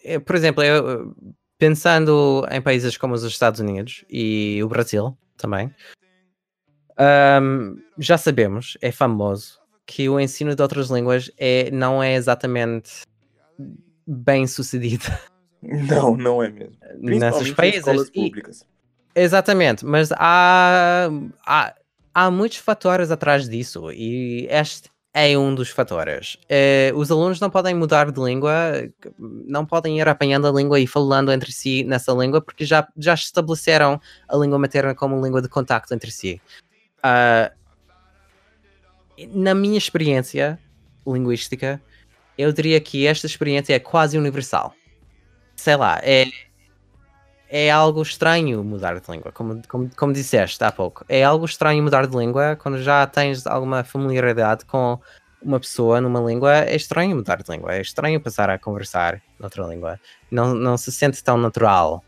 é, 0.03 0.19
por 0.19 0.35
exemplo, 0.35 0.63
eu, 0.63 1.15
pensando 1.57 2.45
em 2.51 2.61
países 2.61 2.97
como 2.97 3.13
os 3.13 3.23
Estados 3.23 3.59
Unidos 3.59 4.03
e 4.09 4.61
o 4.63 4.67
Brasil 4.67 5.17
também, 5.37 5.73
um, 7.41 7.77
já 7.97 8.17
sabemos, 8.17 8.77
é 8.81 8.91
famoso, 8.91 9.59
que 9.85 10.09
o 10.09 10.19
ensino 10.19 10.55
de 10.55 10.61
outras 10.61 10.89
línguas 10.89 11.31
é, 11.37 11.69
não 11.71 12.01
é 12.01 12.15
exatamente 12.15 13.03
bem 14.07 14.47
sucedido. 14.47 15.05
Não, 15.67 16.15
não 16.15 16.43
é 16.43 16.49
mesmo. 16.51 16.77
Nesses 16.99 17.51
países. 17.51 17.79
escolas 17.79 18.11
públicas. 18.11 18.63
E, 19.15 19.19
exatamente, 19.19 19.83
mas 19.83 20.11
há, 20.11 21.09
há, 21.43 21.75
há 22.13 22.29
muitos 22.29 22.59
fatores 22.59 23.09
atrás 23.09 23.49
disso 23.49 23.91
e 23.91 24.45
este 24.47 24.91
é 25.17 25.37
um 25.37 25.55
dos 25.55 25.69
fatores. 25.69 26.37
Uh, 26.43 26.93
os 26.97 27.09
alunos 27.09 27.39
não 27.39 27.49
podem 27.49 27.73
mudar 27.73 28.11
de 28.11 28.19
língua, 28.19 28.51
não 29.17 29.65
podem 29.65 29.97
ir 29.97 30.07
apanhando 30.09 30.45
a 30.45 30.51
língua 30.51 30.77
e 30.77 30.85
falando 30.85 31.31
entre 31.31 31.53
si 31.53 31.85
nessa 31.85 32.11
língua, 32.11 32.41
porque 32.41 32.65
já, 32.65 32.85
já 32.97 33.13
estabeleceram 33.13 34.01
a 34.27 34.35
língua 34.35 34.59
materna 34.59 34.93
como 34.93 35.23
língua 35.23 35.41
de 35.41 35.47
contacto 35.47 35.93
entre 35.93 36.11
si. 36.11 36.41
Uh, 36.99 37.49
na 39.33 39.55
minha 39.55 39.77
experiência 39.77 40.59
linguística, 41.07 41.81
eu 42.37 42.51
diria 42.51 42.81
que 42.81 43.07
esta 43.07 43.25
experiência 43.25 43.73
é 43.73 43.79
quase 43.79 44.17
universal. 44.17 44.75
Sei 45.55 45.77
lá, 45.77 45.97
é, 46.03 46.25
é 47.57 47.71
algo 47.71 48.01
estranho 48.01 48.61
mudar 48.65 48.99
de 48.99 49.09
língua, 49.09 49.31
como, 49.31 49.61
como, 49.69 49.89
como 49.95 50.11
disseste 50.11 50.61
há 50.61 50.73
pouco. 50.73 51.05
É 51.07 51.23
algo 51.23 51.45
estranho 51.45 51.81
mudar 51.81 52.05
de 52.05 52.17
língua 52.17 52.57
quando 52.57 52.81
já 52.83 53.07
tens 53.07 53.47
alguma 53.47 53.81
familiaridade 53.81 54.65
com 54.65 54.99
uma 55.41 55.57
pessoa 55.57 56.01
numa 56.01 56.19
língua. 56.19 56.53
É 56.53 56.75
estranho 56.75 57.15
mudar 57.15 57.41
de 57.41 57.49
língua, 57.49 57.73
é 57.73 57.79
estranho 57.79 58.19
passar 58.19 58.49
a 58.49 58.59
conversar 58.59 59.21
noutra 59.39 59.63
língua. 59.67 59.97
Não, 60.29 60.53
não 60.53 60.75
se 60.75 60.91
sente 60.91 61.23
tão 61.23 61.37
natural. 61.37 62.03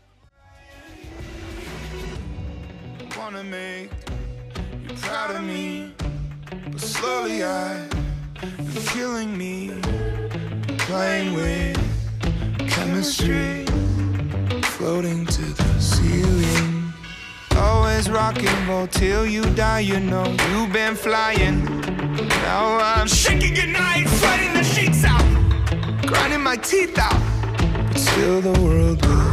me. 9.38 9.70
Playing 10.80 11.34
with 11.34 11.76
chemistry, 12.68 13.67
floating 14.78 15.26
to 15.26 15.42
the 15.42 15.80
ceiling. 15.80 16.92
Always 17.56 18.08
rocking 18.08 18.58
roll 18.68 18.86
till 18.86 19.26
you 19.26 19.42
die, 19.56 19.80
you 19.80 19.98
know 19.98 20.24
you've 20.50 20.72
been 20.72 20.94
flying. 20.94 21.64
Now 22.46 22.78
I'm 22.78 23.08
shaking 23.08 23.58
at 23.58 23.70
night, 23.70 24.06
fighting 24.22 24.54
the 24.54 24.62
sheets 24.62 25.02
out, 25.04 25.26
grinding 26.06 26.42
my 26.42 26.54
teeth 26.54 26.96
out. 26.96 27.20
But 27.88 27.98
still 27.98 28.40
the 28.40 28.54
world 28.62 29.04
will 29.04 29.30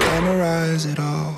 glamorize 0.00 0.90
it 0.90 0.98
all. 0.98 1.36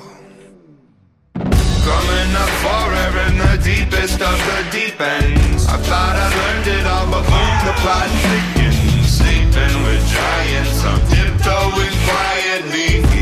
Coming 1.89 2.31
up 2.43 2.53
forever 2.63 3.21
in 3.27 3.37
the 3.45 3.55
deepest 3.61 4.21
of 4.21 4.37
the 4.47 4.59
deep 4.71 4.97
ends 5.01 5.67
I 5.67 5.77
thought 5.89 6.15
I 6.15 6.27
learned 6.39 6.67
it 6.77 6.85
all, 6.87 7.07
but 7.11 7.23
boom, 7.27 7.53
the 7.67 7.75
plot 7.83 8.07
thickens 8.23 9.11
Sleeping 9.17 9.75
with 9.83 10.03
giants, 10.15 10.79
I'm 10.85 10.99
tiptoeing 11.11 11.97
quietly 12.07 13.12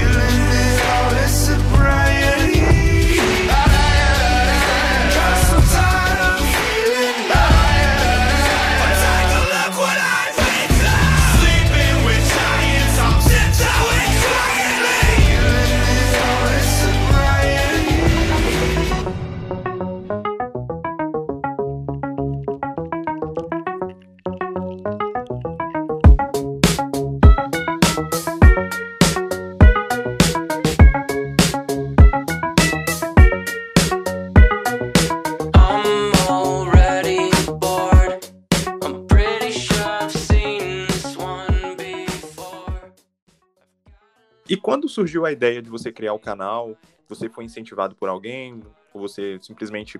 surgiu 44.91 45.25
a 45.25 45.31
ideia 45.31 45.61
de 45.61 45.69
você 45.69 45.91
criar 45.91 46.13
o 46.13 46.19
canal, 46.19 46.75
você 47.07 47.29
foi 47.29 47.43
incentivado 47.43 47.95
por 47.95 48.09
alguém? 48.09 48.61
Ou 48.93 49.01
você 49.01 49.37
simplesmente 49.41 49.99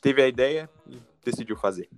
teve 0.00 0.22
a 0.22 0.28
ideia 0.28 0.68
e 0.88 0.98
decidiu 1.24 1.56
fazer? 1.56 1.88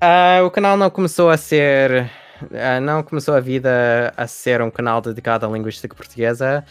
Ah, 0.00 0.42
o 0.44 0.50
canal 0.50 0.76
não 0.76 0.90
começou 0.90 1.30
a 1.30 1.36
ser. 1.36 2.10
ah, 2.52 2.80
não 2.80 3.02
começou 3.02 3.34
a 3.34 3.40
vida 3.40 4.12
a 4.16 4.26
ser 4.26 4.60
um 4.60 4.70
canal 4.70 5.00
dedicado 5.00 5.46
à 5.46 5.48
linguística 5.48 5.94
portuguesa. 5.94 6.64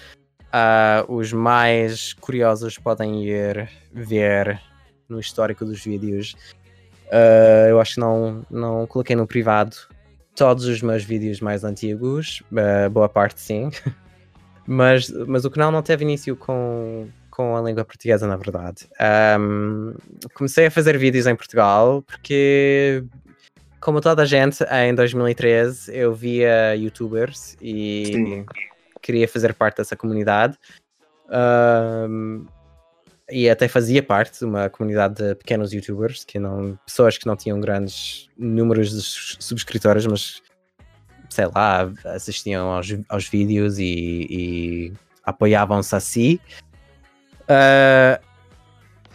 Ah, 0.52 1.06
os 1.08 1.32
mais 1.32 2.14
curiosos 2.14 2.78
podem 2.78 3.24
ir 3.24 3.70
ver 3.92 4.62
no 5.08 5.20
histórico 5.20 5.64
dos 5.64 5.84
vídeos. 5.84 6.36
Ah, 7.12 7.68
eu 7.70 7.80
acho 7.80 7.96
que 7.96 8.00
não, 8.00 8.46
não 8.50 8.86
coloquei 8.88 9.16
no 9.16 9.28
privado 9.28 9.76
todos 10.36 10.66
os 10.66 10.82
meus 10.82 11.04
vídeos 11.04 11.40
mais 11.40 11.64
antigos, 11.64 12.42
ah, 12.56 12.90
boa 12.90 13.10
parte 13.10 13.40
sim. 13.40 13.70
mas, 14.68 15.10
mas 15.28 15.46
o 15.46 15.52
canal 15.52 15.72
não 15.72 15.82
teve 15.82 16.04
início 16.04 16.36
com, 16.36 17.08
com 17.30 17.56
a 17.56 17.62
língua 17.62 17.84
portuguesa, 17.84 18.28
na 18.28 18.36
verdade. 18.36 18.88
Ahm, 19.00 19.94
comecei 20.34 20.68
a 20.68 20.72
fazer 20.72 20.98
vídeos 20.98 21.28
em 21.28 21.36
Portugal 21.36 22.02
porque, 22.04 23.04
como 23.80 24.02
toda 24.02 24.24
a 24.24 24.26
gente, 24.26 24.64
em 24.64 24.94
2013 24.94 25.96
eu 25.96 26.14
via 26.14 26.76
youtubers 26.76 27.58
e 27.62 28.06
Sim. 28.06 28.46
queria 29.02 29.28
fazer 29.28 29.54
parte 29.54 29.78
dessa 29.78 29.96
comunidade. 29.96 30.58
Ahm, 31.30 32.46
e 33.32 33.50
até 33.50 33.68
fazia 33.68 34.04
parte 34.04 34.40
de 34.40 34.46
uma 34.46 34.70
comunidade 34.70 35.16
de 35.16 35.36
pequenos 35.36 35.72
youtubers, 35.72 36.26
que 36.26 36.38
não, 36.38 36.78
pessoas 36.86 37.18
que 37.18 37.26
não 37.26 37.36
tinham 37.36 37.60
grandes 37.62 38.28
números 38.38 38.92
de 38.92 39.02
subscritores, 39.42 40.06
mas 40.06 40.42
sei 41.32 41.46
lá, 41.56 41.92
assistiam 42.06 42.70
aos, 42.70 42.88
aos 43.10 43.28
vídeos 43.28 43.80
e, 43.80 44.28
e 44.30 44.94
apoiavam-se 45.24 45.96
a 45.96 46.00
si. 46.00 46.42
Ah, 47.48 48.20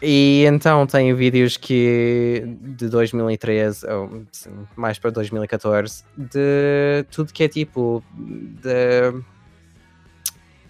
e 0.03 0.45
então 0.47 0.87
tenho 0.87 1.17
vídeos 1.17 1.57
que 1.57 2.45
de 2.61 2.89
2013 2.89 3.87
ou 3.91 4.27
sim, 4.31 4.67
mais 4.77 4.99
para 4.99 5.11
2014 5.11 6.05
de 6.17 7.05
tudo 7.11 7.33
que 7.33 7.45
é 7.45 7.49
tipo 7.49 8.05
de 8.19 9.13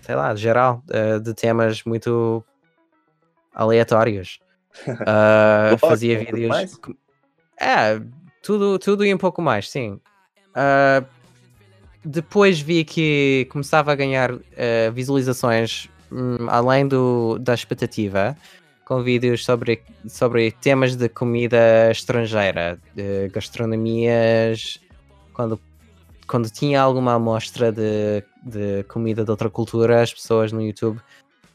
sei 0.02 0.14
lá, 0.14 0.32
geral, 0.36 0.80
de, 0.86 1.18
de 1.18 1.34
temas 1.34 1.82
muito 1.84 2.44
aleatórios. 3.54 4.38
Ah, 5.06 5.74
falar 5.78 5.92
fazia 5.92 6.16
um 6.16 6.24
vídeos. 6.24 6.48
mais? 6.48 6.76
É, 7.58 7.98
tudo, 8.42 8.78
tudo 8.78 9.04
e 9.06 9.12
um 9.12 9.16
pouco 9.18 9.40
mais, 9.40 9.70
sim. 9.70 9.98
Ah, 10.54 11.02
depois 12.06 12.60
vi 12.60 12.84
que 12.84 13.48
começava 13.50 13.90
a 13.92 13.94
ganhar 13.96 14.32
ah, 14.32 14.90
visualizações 14.92 15.88
hum, 16.10 16.46
além 16.48 16.86
do, 16.86 17.36
da 17.38 17.52
expectativa, 17.52 18.36
com 18.84 19.02
vídeos 19.02 19.44
sobre, 19.44 19.82
sobre 20.08 20.52
temas 20.52 20.94
de 20.94 21.08
comida 21.08 21.90
estrangeira, 21.90 22.78
de 22.94 23.28
gastronomias, 23.28 24.80
quando, 25.32 25.60
quando 26.28 26.48
tinha 26.48 26.80
alguma 26.80 27.14
amostra 27.14 27.72
de, 27.72 28.22
de 28.44 28.84
comida 28.84 29.24
de 29.24 29.30
outra 29.30 29.50
cultura, 29.50 30.02
as 30.02 30.14
pessoas 30.14 30.52
no 30.52 30.62
YouTube 30.62 31.00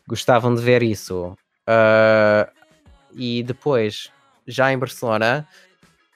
gostavam 0.05 0.53
de 0.53 0.61
ver 0.61 0.83
isso. 0.83 1.33
Ah, 1.65 2.49
e 3.15 3.41
depois, 3.43 4.11
já 4.45 4.73
em 4.73 4.77
Barcelona, 4.77 5.47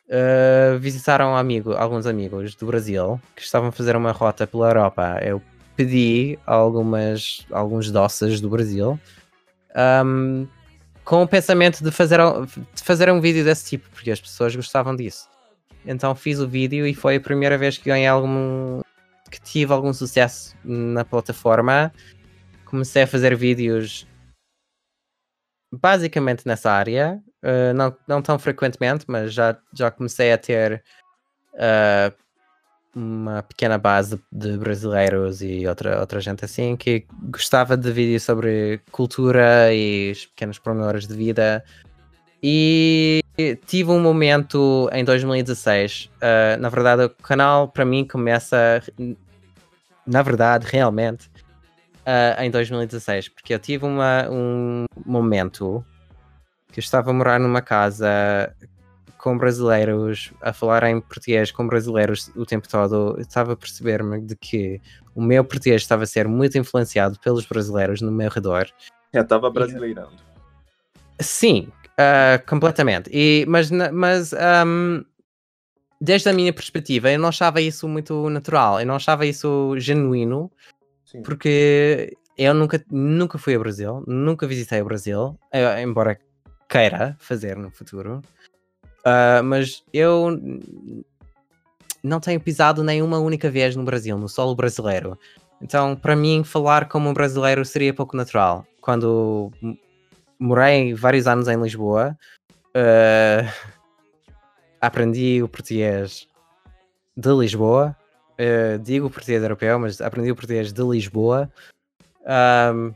uh, 0.10 0.78
visitaram 0.80 1.36
amigo, 1.36 1.74
alguns 1.74 2.06
amigos 2.06 2.56
do 2.56 2.66
Brasil 2.66 3.20
que 3.36 3.42
estavam 3.42 3.70
a 3.70 3.72
fazer 3.72 3.96
uma 3.96 4.12
rota 4.12 4.48
pela 4.48 4.70
Europa. 4.70 5.20
Eu 5.22 5.42
pedi 5.76 6.40
algumas, 6.46 7.46
alguns 7.52 7.92
doces 7.92 8.40
do 8.40 8.50
Brasil 8.50 9.00
um, 9.76 10.48
com 11.04 11.22
o 11.22 11.28
pensamento 11.28 11.84
de 11.84 11.92
fazer, 11.92 12.20
de 12.74 12.84
fazer 12.84 13.12
um 13.12 13.22
vídeo 13.22 13.44
desse 13.44 13.70
tipo, 13.70 13.90
porque 13.92 14.10
as 14.10 14.20
pessoas 14.20 14.56
gostavam 14.56 14.96
disso. 14.96 15.30
Então 15.86 16.16
fiz 16.16 16.40
o 16.40 16.48
vídeo 16.48 16.88
e 16.88 16.94
foi 16.94 17.18
a 17.18 17.22
primeira 17.22 17.58
vez 17.58 17.78
que 17.78 17.90
ganhei 17.90 18.08
algum. 18.08 18.82
que 19.30 19.40
tive 19.40 19.72
algum 19.72 19.94
sucesso 19.94 20.56
na 20.64 21.06
plataforma. 21.06 21.94
Comecei 22.66 23.04
a 23.04 23.08
fazer 23.08 23.36
vídeos 23.36 24.08
basicamente 25.72 26.48
nessa 26.48 26.72
área, 26.72 27.22
uh, 27.46 27.74
não, 27.74 27.96
não 28.08 28.22
tão 28.22 28.40
frequentemente, 28.40 29.06
mas 29.08 29.34
já, 29.34 29.56
já 29.74 29.92
comecei 29.92 30.34
a 30.34 30.38
ter 30.38 30.84
uh, 31.54 32.14
uma 32.96 33.44
pequena 33.44 33.78
base 33.78 34.20
de 34.32 34.58
brasileiros 34.58 35.42
e 35.42 35.68
outra, 35.68 36.00
outra 36.00 36.20
gente 36.20 36.44
assim 36.44 36.76
que 36.76 37.06
gostava 37.30 37.78
de 37.78 37.92
vídeos 37.92 38.24
sobre 38.24 38.82
cultura 38.92 39.74
e 39.74 40.12
os 40.12 40.26
pequenos 40.26 40.58
pormenores 40.58 41.08
de 41.08 41.14
vida. 41.14 41.64
E 42.42 43.22
tive 43.66 43.92
um 43.92 44.00
momento 44.00 44.90
em 44.94 45.04
2016. 45.04 46.06
Uh, 46.06 46.10
eh, 46.22 46.58
na 46.58 46.70
verdade, 46.70 47.04
o 47.06 47.10
canal 47.10 47.68
para 47.68 47.84
mim 47.84 48.06
começa, 48.06 48.82
na 50.06 50.22
verdade, 50.22 50.68
realmente, 50.70 51.30
em 52.38 52.52
2016, 52.52 53.30
porque 53.30 53.52
eu 53.52 53.58
tive 53.58 53.84
uma, 53.84 54.30
um 54.30 54.86
momento 55.04 55.84
que 56.76 56.80
eu 56.80 56.84
estava 56.84 57.10
a 57.10 57.14
morar 57.14 57.40
numa 57.40 57.62
casa 57.62 58.54
com 59.18 59.38
brasileiros, 59.38 60.34
a 60.42 60.52
falar 60.52 60.84
em 60.90 61.00
português 61.00 61.50
com 61.50 61.66
brasileiros 61.66 62.30
o 62.36 62.46
tempo 62.46 62.68
todo, 62.68 63.16
eu 63.16 63.22
estava 63.22 63.54
a 63.54 63.56
perceber-me 63.56 64.20
de 64.20 64.36
que 64.36 64.82
o 65.16 65.22
meu 65.22 65.46
português 65.46 65.82
estava 65.82 66.04
a 66.04 66.06
ser 66.06 66.28
muito 66.28 66.58
influenciado 66.58 67.18
pelos 67.22 67.46
brasileiros 67.46 68.02
no 68.02 68.12
meu 68.12 68.30
redor. 68.30 68.68
Já 69.14 69.22
estava 69.22 69.50
brasileirando. 69.50 70.18
Sim, 71.18 71.70
uh, 71.92 72.46
completamente. 72.46 73.10
E, 73.10 73.46
mas 73.48 73.72
mas 73.72 74.34
um, 74.68 75.02
desde 76.02 76.28
a 76.28 76.34
minha 76.34 76.52
perspectiva, 76.52 77.10
eu 77.10 77.20
não 77.20 77.30
achava 77.30 77.62
isso 77.62 77.88
muito 77.88 78.30
natural, 78.30 78.82
eu 78.82 78.86
não 78.86 78.96
achava 78.96 79.26
isso 79.26 79.80
genuíno, 79.80 80.52
Sim. 81.06 81.22
porque 81.22 82.18
eu 82.38 82.54
nunca, 82.54 82.84
nunca 82.92 83.38
fui 83.38 83.56
ao 83.56 83.62
Brasil, 83.62 84.04
nunca 84.06 84.46
visitei 84.46 84.82
o 84.82 84.86
Brasil, 84.86 85.40
eu, 85.54 85.80
embora 85.80 86.20
queira 86.76 87.16
fazer 87.20 87.56
no 87.56 87.72
futuro. 87.72 88.22
Uh, 89.00 89.42
mas 89.44 89.84
eu 89.94 90.38
não 92.04 92.20
tenho 92.20 92.40
pisado 92.40 92.84
nenhuma 92.84 93.20
única 93.20 93.50
vez 93.50 93.76
no 93.76 93.84
Brasil, 93.84 94.18
no 94.18 94.28
solo 94.28 94.54
brasileiro. 94.54 95.18
Então, 95.62 95.96
para 95.96 96.16
mim, 96.16 96.44
falar 96.44 96.90
como 96.90 97.10
um 97.10 97.14
brasileiro 97.14 97.64
seria 97.64 97.94
pouco 97.94 98.18
natural. 98.18 98.66
Quando 98.82 99.52
morei 100.38 100.94
vários 100.94 101.28
anos 101.28 101.48
em 101.48 101.56
Lisboa, 101.62 102.18
uh, 102.76 103.74
aprendi 104.82 105.42
o 105.42 105.48
português 105.48 106.28
de 107.16 107.30
Lisboa. 107.30 107.96
Uh, 108.34 108.78
digo 108.80 109.10
português 109.10 109.42
europeu, 109.42 109.80
mas 109.80 110.02
aprendi 110.02 110.30
o 110.30 110.36
português 110.36 110.74
de 110.74 110.84
Lisboa. 110.84 111.50
Um, 112.74 112.94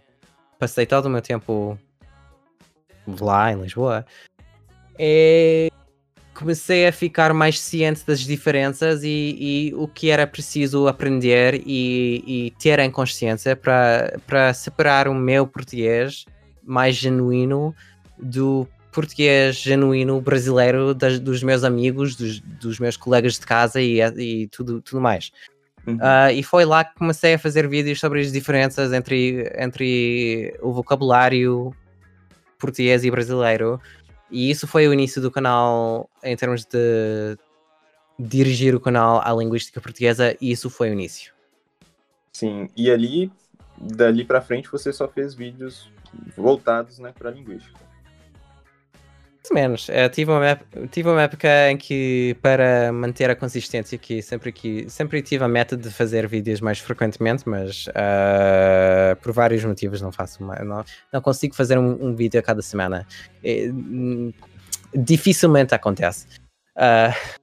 passei 0.59 0.85
todo 0.85 1.05
o 1.05 1.09
meu 1.09 1.21
tempo 1.21 1.79
lá 3.19 3.51
em 3.51 3.61
Lisboa. 3.61 4.05
E 4.97 5.71
comecei 6.39 6.87
a 6.87 6.91
ficar 6.91 7.33
mais 7.33 7.59
ciente 7.59 8.05
das 8.07 8.21
diferenças 8.21 9.03
e, 9.03 9.35
e 9.37 9.73
o 9.75 9.87
que 9.87 10.09
era 10.09 10.25
preciso 10.25 10.87
aprender 10.87 11.61
e, 11.65 12.23
e 12.25 12.51
ter 12.51 12.79
em 12.79 12.89
consciência 12.89 13.57
para 13.57 14.53
separar 14.53 15.09
o 15.09 15.13
meu 15.13 15.45
português 15.45 16.25
mais 16.63 16.95
genuíno 16.95 17.75
do 18.17 18.65
português 18.91 19.57
genuíno 19.57 20.21
brasileiro 20.21 20.93
das, 20.93 21.19
dos 21.19 21.43
meus 21.43 21.63
amigos, 21.63 22.15
dos, 22.15 22.39
dos, 22.39 22.79
meus 22.79 22.95
colegas 22.95 23.33
de 23.33 23.45
casa 23.45 23.81
e, 23.81 23.99
e 24.01 24.47
tudo, 24.47 24.81
tudo 24.81 25.01
mais. 25.01 25.31
Uhum. 25.85 25.95
Uh, 25.95 26.31
e 26.33 26.43
foi 26.43 26.65
lá 26.65 26.83
que 26.83 26.95
comecei 26.95 27.33
a 27.33 27.39
fazer 27.39 27.67
vídeos 27.67 27.99
sobre 27.99 28.21
as 28.21 28.31
diferenças 28.31 28.93
entre, 28.93 29.51
entre 29.57 30.57
o 30.61 30.71
vocabulário 30.71 31.73
português 32.59 33.03
e 33.03 33.09
brasileiro 33.09 33.81
e 34.31 34.51
isso 34.51 34.67
foi 34.67 34.87
o 34.87 34.93
início 34.93 35.21
do 35.21 35.31
canal 35.31 36.09
em 36.23 36.35
termos 36.35 36.65
de 36.65 37.37
dirigir 38.19 38.75
o 38.75 38.79
canal 38.79 39.21
à 39.23 39.33
linguística 39.33 39.79
portuguesa, 39.79 40.35
e 40.41 40.51
isso 40.51 40.69
foi 40.69 40.89
o 40.89 40.93
início. 40.93 41.33
Sim, 42.33 42.69
e 42.75 42.91
ali, 42.91 43.31
dali 43.77 44.25
para 44.25 44.41
frente, 44.41 44.69
você 44.69 44.91
só 44.91 45.07
fez 45.07 45.33
vídeos 45.33 45.89
voltados 46.35 46.99
né, 46.99 47.13
para 47.17 47.31
linguística 47.31 47.88
menos. 49.53 49.89
Eu 49.89 49.95
eh, 49.95 50.09
tive, 50.09 50.31
uma, 50.31 50.59
tive 50.91 51.09
uma 51.09 51.21
época 51.21 51.71
em 51.71 51.77
que, 51.77 52.35
para 52.41 52.91
manter 52.91 53.29
a 53.29 53.35
consistência, 53.35 53.97
que 53.97 54.21
sempre, 54.21 54.51
que, 54.51 54.89
sempre 54.89 55.21
tive 55.21 55.43
a 55.43 55.47
meta 55.47 55.75
de 55.77 55.89
fazer 55.89 56.27
vídeos 56.27 56.61
mais 56.61 56.79
frequentemente, 56.79 57.47
mas 57.47 57.87
uh, 57.87 59.15
por 59.21 59.31
vários 59.31 59.63
motivos 59.63 60.01
não 60.01 60.11
faço 60.11 60.43
não, 60.43 60.83
não 61.11 61.21
consigo 61.21 61.55
fazer 61.55 61.77
um, 61.77 62.07
um 62.07 62.15
vídeo 62.15 62.39
a 62.39 62.43
cada 62.43 62.61
semana. 62.61 63.05
E, 63.43 63.69
hum, 63.69 64.33
dificilmente 64.95 65.73
acontece. 65.75 66.27
Uh, 66.75 67.39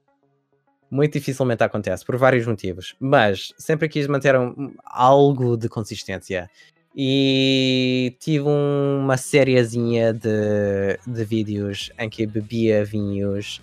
muito 0.91 1.13
dificilmente 1.15 1.63
acontece, 1.63 2.05
por 2.05 2.17
vários 2.17 2.47
motivos. 2.47 2.95
Mas 2.99 3.53
sempre 3.59 3.89
quis 3.89 4.07
manter 4.07 4.37
um, 4.37 4.75
algo 4.85 5.57
de 5.57 5.69
consistência 5.69 6.49
e 6.97 8.17
tive 8.19 8.47
uma 8.49 9.19
sériezinha 9.19 10.15
de, 10.15 10.99
de 11.07 11.25
vídeos 11.25 11.91
em 11.99 12.09
que 12.09 12.27
bebia 12.27 12.87
vinhos 12.87 13.61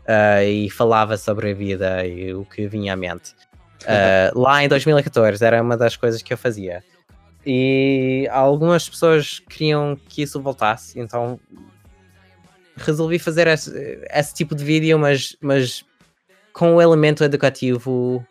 uh, 0.00 0.42
e 0.44 0.68
falava 0.70 1.16
sobre 1.16 1.52
a 1.52 1.54
vida 1.54 2.04
e 2.04 2.34
o 2.34 2.44
que 2.44 2.66
vinha 2.66 2.94
à 2.94 2.96
mente. 2.96 3.34
Uh, 3.84 4.40
lá 4.40 4.64
em 4.64 4.68
2014 4.68 5.44
era 5.44 5.60
uma 5.60 5.76
das 5.76 5.94
coisas 5.94 6.22
que 6.22 6.32
eu 6.32 6.38
fazia. 6.38 6.82
E 7.44 8.26
algumas 8.32 8.88
pessoas 8.88 9.40
queriam 9.40 9.94
que 10.08 10.22
isso 10.22 10.40
voltasse, 10.40 10.98
então 10.98 11.38
resolvi 12.78 13.18
fazer 13.18 13.46
esse, 13.46 13.70
esse 14.10 14.32
tipo 14.32 14.54
de 14.54 14.64
vídeo, 14.64 14.98
mas, 14.98 15.36
mas 15.38 15.84
com 16.50 16.76
o 16.76 16.80
elemento 16.80 17.22
educativo 17.24 18.26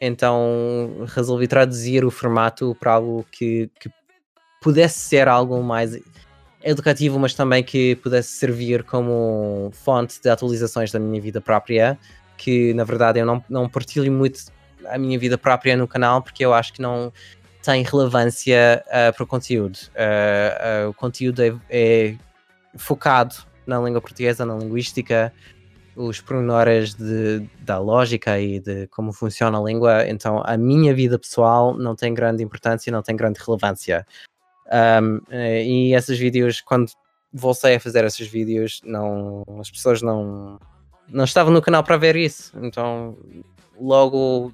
então 0.00 1.04
resolvi 1.08 1.46
traduzir 1.46 2.04
o 2.04 2.10
formato 2.10 2.76
para 2.78 2.92
algo 2.92 3.24
que, 3.30 3.70
que 3.80 3.90
pudesse 4.60 5.00
ser 5.00 5.28
algo 5.28 5.62
mais 5.62 5.98
educativo, 6.62 7.18
mas 7.18 7.34
também 7.34 7.62
que 7.62 7.96
pudesse 7.96 8.30
servir 8.30 8.82
como 8.82 9.70
fonte 9.72 10.20
de 10.20 10.28
atualizações 10.28 10.90
da 10.90 10.98
minha 10.98 11.20
vida 11.20 11.40
própria, 11.40 11.98
que 12.36 12.74
na 12.74 12.84
verdade 12.84 13.18
eu 13.20 13.26
não, 13.26 13.42
não 13.48 13.68
partilho 13.68 14.10
muito 14.12 14.40
a 14.86 14.98
minha 14.98 15.18
vida 15.18 15.36
própria 15.36 15.76
no 15.76 15.86
canal, 15.86 16.22
porque 16.22 16.44
eu 16.44 16.54
acho 16.54 16.72
que 16.72 16.82
não 16.82 17.12
tem 17.62 17.82
relevância 17.82 18.84
uh, 18.86 19.12
para 19.12 19.24
o 19.24 19.26
conteúdo. 19.26 19.76
Uh, 19.76 20.86
uh, 20.86 20.90
o 20.90 20.94
conteúdo 20.94 21.42
é, 21.42 21.54
é, 21.68 22.14
focado 22.76 23.34
na 23.66 23.78
língua 23.80 24.00
portuguesa, 24.00 24.46
na 24.46 24.56
linguística, 24.56 25.32
os 25.98 26.20
pormenores 26.20 26.94
de, 26.94 27.40
da 27.60 27.78
lógica 27.78 28.38
e 28.38 28.60
de 28.60 28.86
como 28.86 29.12
funciona 29.12 29.58
a 29.58 29.62
língua, 29.62 30.08
então 30.08 30.40
a 30.44 30.56
minha 30.56 30.94
vida 30.94 31.18
pessoal 31.18 31.76
não 31.76 31.96
tem 31.96 32.14
grande 32.14 32.42
importância, 32.42 32.92
não 32.92 33.02
tem 33.02 33.16
grande 33.16 33.40
relevância. 33.44 34.06
Um, 35.02 35.20
e 35.32 35.94
esses 35.94 36.16
vídeos, 36.16 36.60
quando 36.60 36.92
voltei 37.32 37.74
a 37.74 37.80
fazer 37.80 38.04
esses 38.04 38.28
vídeos, 38.28 38.80
não, 38.84 39.44
as 39.58 39.70
pessoas 39.70 40.00
não, 40.00 40.60
não 41.08 41.24
estavam 41.24 41.52
no 41.52 41.60
canal 41.60 41.82
para 41.82 41.96
ver 41.96 42.14
isso. 42.14 42.52
Então, 42.62 43.18
logo 43.78 44.52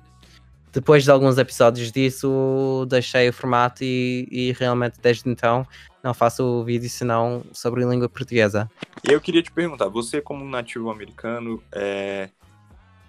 depois 0.73 1.05
de 1.05 1.11
alguns 1.11 1.37
episódios 1.37 1.93
disso, 1.93 2.87
deixei 2.89 3.29
o 3.29 3.33
formato 3.33 3.85
e, 3.85 4.27
e 4.31 4.53
realmente 4.53 4.99
desde 5.01 5.29
então 5.29 5.67
não 6.05 6.13
faço 6.13 6.63
vídeo 6.65 6.91
senão 6.91 7.43
sobre 7.51 7.83
língua 7.85 8.11
portuguesa. 8.11 8.71
E 9.03 9.11
eu 9.11 9.21
queria 9.21 9.43
te 9.43 9.51
perguntar, 9.51 9.89
você 9.89 10.21
como 10.21 10.45
um 10.45 10.49
nativo 10.51 10.91
americano, 10.91 11.63
é... 11.73 12.29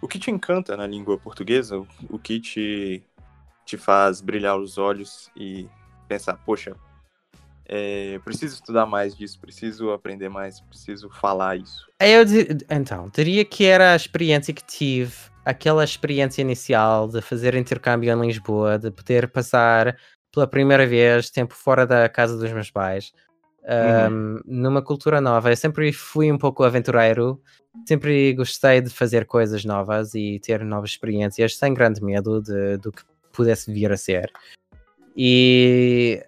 o 0.01 0.07
que 0.07 0.17
te 0.17 0.31
encanta 0.31 0.77
na 0.77 0.87
língua 0.87 1.17
portuguesa? 1.17 1.85
O 2.09 2.17
que 2.17 2.39
te, 2.39 3.03
te 3.65 3.77
faz 3.77 4.21
brilhar 4.21 4.57
os 4.57 4.77
olhos 4.77 5.29
e 5.35 5.67
pensar, 6.07 6.35
poxa, 6.45 6.73
é, 7.67 8.19
preciso 8.23 8.55
estudar 8.55 8.85
mais 8.85 9.15
disso, 9.15 9.39
preciso 9.39 9.91
aprender 9.91 10.29
mais, 10.29 10.61
preciso 10.61 11.09
falar 11.09 11.57
isso? 11.57 11.85
Eu, 11.99 12.23
então, 12.69 13.11
diria 13.13 13.43
que 13.43 13.65
era 13.65 13.91
a 13.91 13.95
experiência 13.95 14.53
que 14.53 14.63
tive, 14.63 15.13
aquela 15.43 15.83
experiência 15.83 16.41
inicial 16.41 17.07
de 17.07 17.21
fazer 17.21 17.55
intercâmbio 17.55 18.11
em 18.11 18.27
Lisboa, 18.27 18.79
de 18.79 18.89
poder 18.91 19.27
passar 19.27 19.97
pela 20.35 20.45
primeira 20.45 20.85
vez 20.85 21.29
tempo 21.29 21.55
fora 21.55 21.87
da 21.87 22.09
casa 22.09 22.37
dos 22.37 22.51
meus 22.51 22.69
pais. 22.69 23.13
um, 23.63 24.13
uhum. 24.13 24.41
numa 24.45 24.81
cultura 24.81 25.19
nova. 25.19 25.51
Eu 25.51 25.57
sempre 25.57 25.91
fui 25.91 26.31
um 26.31 26.37
pouco 26.37 26.63
aventureiro, 26.63 27.41
sempre 27.87 28.31
gostei 28.33 28.79
de 28.79 28.91
fazer 28.91 29.25
coisas 29.25 29.65
novas 29.65 30.13
e 30.13 30.39
ter 30.39 30.63
novas 30.63 30.91
experiências 30.91 31.57
sem 31.57 31.73
grande 31.73 32.03
medo 32.03 32.41
de, 32.43 32.77
do 32.77 32.91
que 32.91 33.01
pudesse 33.33 33.73
vir 33.73 33.91
a 33.91 33.97
ser. 33.97 34.31
E 35.17 36.21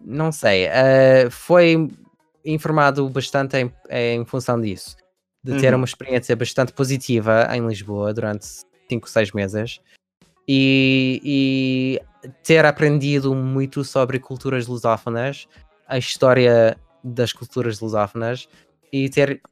não 0.00 0.30
sei, 0.30 0.66
uh, 0.66 1.30
foi 1.30 1.88
informado 2.44 3.08
bastante 3.08 3.56
em, 3.56 3.72
em 3.88 4.24
função 4.26 4.60
disso, 4.60 4.96
de 5.42 5.58
ter 5.60 5.72
uhum. 5.72 5.78
uma 5.78 5.86
experiência 5.86 6.36
bastante 6.36 6.72
positiva 6.72 7.48
em 7.54 7.66
Lisboa 7.66 8.12
durante 8.12 8.46
5, 8.90 9.08
6 9.08 9.32
meses 9.32 9.80
e, 10.48 11.20
e 11.22 12.00
ter 12.42 12.64
aprendido 12.64 13.34
muito 13.34 13.84
sobre 13.84 14.18
culturas 14.18 14.66
lusófonas, 14.66 15.46
a 15.86 15.98
história 15.98 16.76
das 17.04 17.32
culturas 17.32 17.78
lusófonas 17.80 18.48
e 18.90 19.10
ter, 19.10 19.42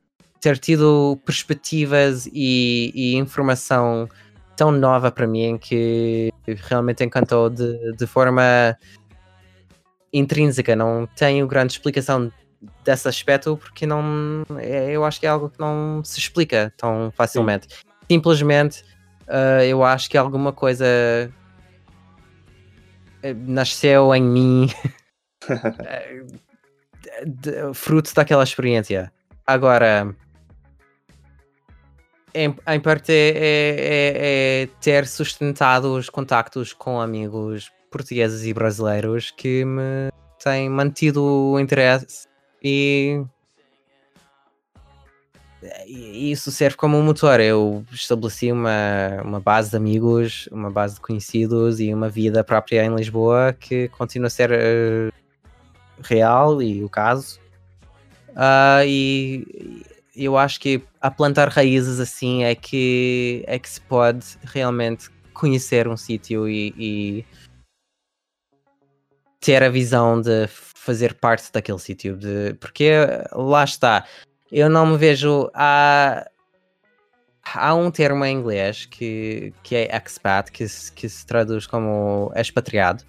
ter 0.41 0.59
tido 0.59 1.21
perspectivas 1.25 2.27
e, 2.33 2.93
e 2.95 3.15
informação 3.15 4.09
tão 4.57 4.73
nova 4.73 5.13
para 5.13 5.27
mim 5.27 5.59
que 5.59 6.33
realmente 6.47 7.05
encantou 7.05 7.51
de, 7.51 7.93
de 7.93 8.07
forma 8.07 8.77
intrínseca. 10.11 10.75
Não 10.75 11.07
tenho 11.15 11.47
grande 11.47 11.75
explicação 11.75 12.33
desse 12.83 13.07
aspecto 13.07 13.57
porque 13.59 13.87
não 13.87 14.45
é, 14.59 14.91
eu 14.91 15.05
acho 15.05 15.21
que 15.21 15.27
é 15.27 15.29
algo 15.29 15.51
que 15.51 15.61
não 15.61 16.03
se 16.03 16.19
explica 16.19 16.73
tão 16.77 17.13
facilmente. 17.15 17.67
Sim. 17.69 17.83
Simplesmente 18.09 18.83
uh, 19.29 19.63
eu 19.63 19.83
acho 19.85 20.09
que 20.11 20.17
alguma 20.17 20.53
coisa 20.53 20.85
eh, 23.23 23.35
nasceu 23.35 24.15
em 24.15 24.23
mim 24.23 24.69
eh, 25.49 26.23
fruto 27.75 28.15
daquela 28.15 28.45
experiência. 28.45 29.13
Agora, 29.47 30.15
em, 32.35 32.55
em 32.67 32.81
parte 32.81 33.13
é, 33.13 33.29
é, 33.29 33.33
é, 33.39 34.63
é, 34.63 34.69
ter 34.81 35.07
sustentado 35.07 35.95
os 35.95 36.11
contactos 36.11 36.73
com 36.73 37.01
amigos 37.01 37.73
portugueses 37.91 38.45
e 38.45 38.53
brasileiros 38.53 39.31
que 39.31 39.65
me 39.65 40.11
têm 40.43 40.69
mantido 40.69 41.25
o 41.25 41.59
interesse 41.59 42.29
e 42.63 43.23
e 43.23 43.25
isso 45.87 46.51
serve 46.51 46.77
como 46.77 46.97
um 46.97 47.03
motor. 47.03 47.41
Eu 47.41 47.85
estabeleci 47.93 48.51
uma, 48.53 49.23
uma 49.25 49.41
base 49.41 49.71
de 49.71 49.77
amigos, 49.77 50.49
uma 50.53 50.71
base 50.71 50.95
de 50.95 51.01
conhecidos 51.01 51.81
e 51.81 51.93
uma 51.93 52.09
vida 52.09 52.43
própria 52.45 52.85
em 52.85 52.95
Lisboa 52.95 53.53
que 53.53 53.89
continua 53.89 54.27
a 54.27 54.31
ser 54.31 54.51
uh, 54.51 55.13
real 56.03 56.63
e 56.63 56.83
o 56.83 56.89
caso. 56.89 57.39
Uh, 58.31 58.85
e 58.87 59.83
eu 60.15 60.37
acho 60.37 60.61
que 60.61 60.83
a 61.01 61.11
plantar 61.11 61.49
raízes 61.49 62.01
assim 62.01 62.45
é 62.45 62.55
que, 62.55 63.45
é 63.47 63.59
que 63.59 63.69
se 63.69 63.81
pode 63.81 64.25
realmente 64.45 65.11
conhecer 65.33 65.87
um 65.87 65.97
sítio 65.97 66.49
e, 66.49 66.75
e 66.77 67.25
ter 69.41 69.63
a 69.63 69.69
visão 69.69 70.21
de 70.21 70.47
fazer 70.49 71.15
parte 71.15 71.53
daquele 71.53 71.79
sítio. 71.79 72.19
Porque 72.59 72.93
lá 73.33 73.65
está 73.65 74.07
eu 74.51 74.69
não 74.69 74.87
me 74.87 74.97
vejo. 74.97 75.51
Há, 75.55 76.29
há 77.55 77.75
um 77.75 77.91
termo 77.91 78.25
em 78.25 78.37
inglês 78.37 78.87
que, 78.87 79.53
que 79.63 79.77
é 79.77 79.97
expat, 79.97 80.51
que, 80.51 80.67
que 80.95 81.09
se 81.09 81.27
traduz 81.27 81.67
como 81.67 82.33
expatriado. 82.35 83.05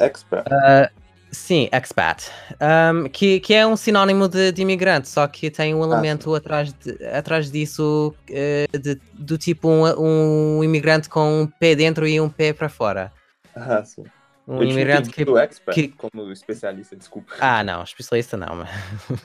Expat? 0.00 0.46
Uh, 0.48 0.88
sim, 1.30 1.68
expat. 1.72 2.30
Um, 2.60 3.08
que, 3.08 3.40
que 3.40 3.54
é 3.54 3.66
um 3.66 3.76
sinónimo 3.76 4.28
de, 4.28 4.52
de 4.52 4.62
imigrante, 4.62 5.08
só 5.08 5.26
que 5.26 5.50
tem 5.50 5.74
um 5.74 5.82
ah, 5.82 5.86
elemento 5.86 6.34
ah, 6.34 6.38
atrás, 6.38 6.72
de, 6.72 7.04
atrás 7.06 7.50
disso 7.50 8.14
uh, 8.30 8.78
de, 8.78 9.00
do 9.14 9.36
tipo 9.36 9.68
um, 9.68 10.58
um 10.58 10.64
imigrante 10.64 11.08
com 11.08 11.42
um 11.42 11.46
pé 11.46 11.74
dentro 11.74 12.06
e 12.06 12.20
um 12.20 12.28
pé 12.28 12.52
para 12.52 12.68
fora. 12.68 13.12
Ah, 13.54 13.84
sim. 13.84 14.04
Um 14.48 14.62
eu 14.62 14.70
imigrante 14.70 15.10
que, 15.10 15.22
expert, 15.22 15.74
que. 15.74 15.88
Como 15.88 16.32
especialista, 16.32 16.96
desculpa. 16.96 17.34
Ah, 17.38 17.62
não, 17.62 17.82
especialista 17.82 18.34
não. 18.34 18.56
Mas, 18.56 18.70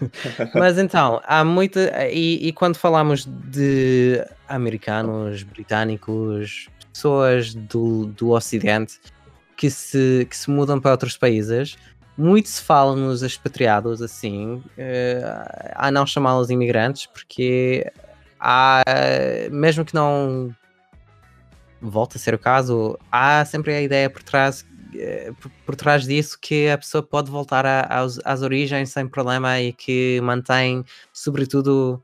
mas 0.53 0.77
então, 0.77 1.21
há 1.23 1.45
muita. 1.45 2.09
E, 2.09 2.45
e, 2.45 2.51
quando 2.51 2.75
falamos 2.75 3.25
de 3.25 4.21
americanos, 4.49 5.43
britânicos, 5.43 6.67
pessoas 6.91 7.55
do, 7.55 8.07
do 8.07 8.31
Ocidente 8.31 8.99
que 9.55 9.69
se, 9.69 10.27
que 10.29 10.35
se 10.35 10.51
mudam 10.51 10.81
para 10.81 10.91
outros 10.91 11.15
países, 11.15 11.77
muito 12.17 12.49
se 12.49 12.61
fala 12.61 12.93
nos 12.93 13.23
expatriados 13.23 14.01
assim, 14.01 14.61
a 15.73 15.89
não 15.89 16.05
chamá-los 16.05 16.49
imigrantes, 16.49 17.05
porque 17.05 17.89
há, 18.37 18.83
mesmo 19.49 19.85
que 19.85 19.93
não 19.93 20.53
volte 21.81 22.17
a 22.17 22.19
ser 22.19 22.33
o 22.33 22.39
caso, 22.39 22.99
há 23.09 23.45
sempre 23.45 23.73
a 23.73 23.81
ideia 23.81 24.09
por 24.09 24.21
trás 24.21 24.65
eh, 24.65 24.72
por, 25.39 25.51
por, 25.65 25.75
trás 25.75 26.03
disso 26.03 26.37
que 26.39 26.69
a 26.69 26.77
pessoa 26.77 27.03
pode 27.03 27.29
voltar 27.29 27.65
a, 27.65 27.81
às, 27.81 28.19
às, 28.23 28.41
origens 28.41 28.89
sem 28.89 29.07
problema 29.07 29.59
e 29.59 29.73
que 29.73 30.19
mantém, 30.21 30.83
sobretudo, 31.11 32.01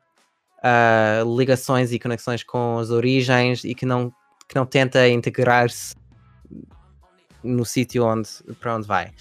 uh, 0.59 1.37
ligações 1.37 1.91
e 1.91 1.99
conexões 1.99 2.43
com 2.43 2.77
as 2.77 2.89
origens 2.89 3.63
e 3.63 3.73
que 3.73 3.85
não, 3.85 4.11
que 4.47 4.55
não 4.55 4.65
tenta 4.65 5.07
integrar-se 5.07 5.95
no 7.43 7.65
sítio 7.65 8.05
onde, 8.05 8.29
para 8.59 8.75
onde 8.75 8.87
vai. 8.87 9.11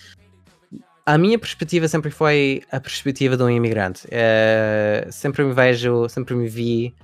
A 1.07 1.17
minha 1.17 1.39
perspectiva 1.39 1.89
sempre 1.89 2.11
foi 2.11 2.63
a 2.71 2.79
perspectiva 2.79 3.37
de 3.37 3.43
um 3.43 3.49
imigrante. 3.49 4.07
Uh, 4.07 5.11
sempre 5.11 5.43
me 5.43 5.55
vejo, 5.55 6.09
sempre 6.09 6.35
me 6.35 6.49
vi 6.49 6.95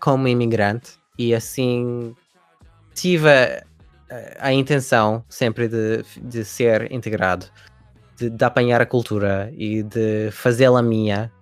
como 0.00 0.26
imigrante 0.26 0.92
e 1.18 1.34
assim 1.34 2.16
tive 2.94 3.28
a 4.38 4.52
intenção 4.52 5.24
sempre 5.28 5.68
de, 5.68 6.04
de 6.22 6.44
ser 6.44 6.90
integrado, 6.92 7.46
de, 8.16 8.30
de 8.30 8.44
apanhar 8.44 8.80
a 8.80 8.86
cultura 8.86 9.52
e 9.56 9.82
de 9.82 10.30
fazê-la 10.32 10.82
minha. 10.82 11.32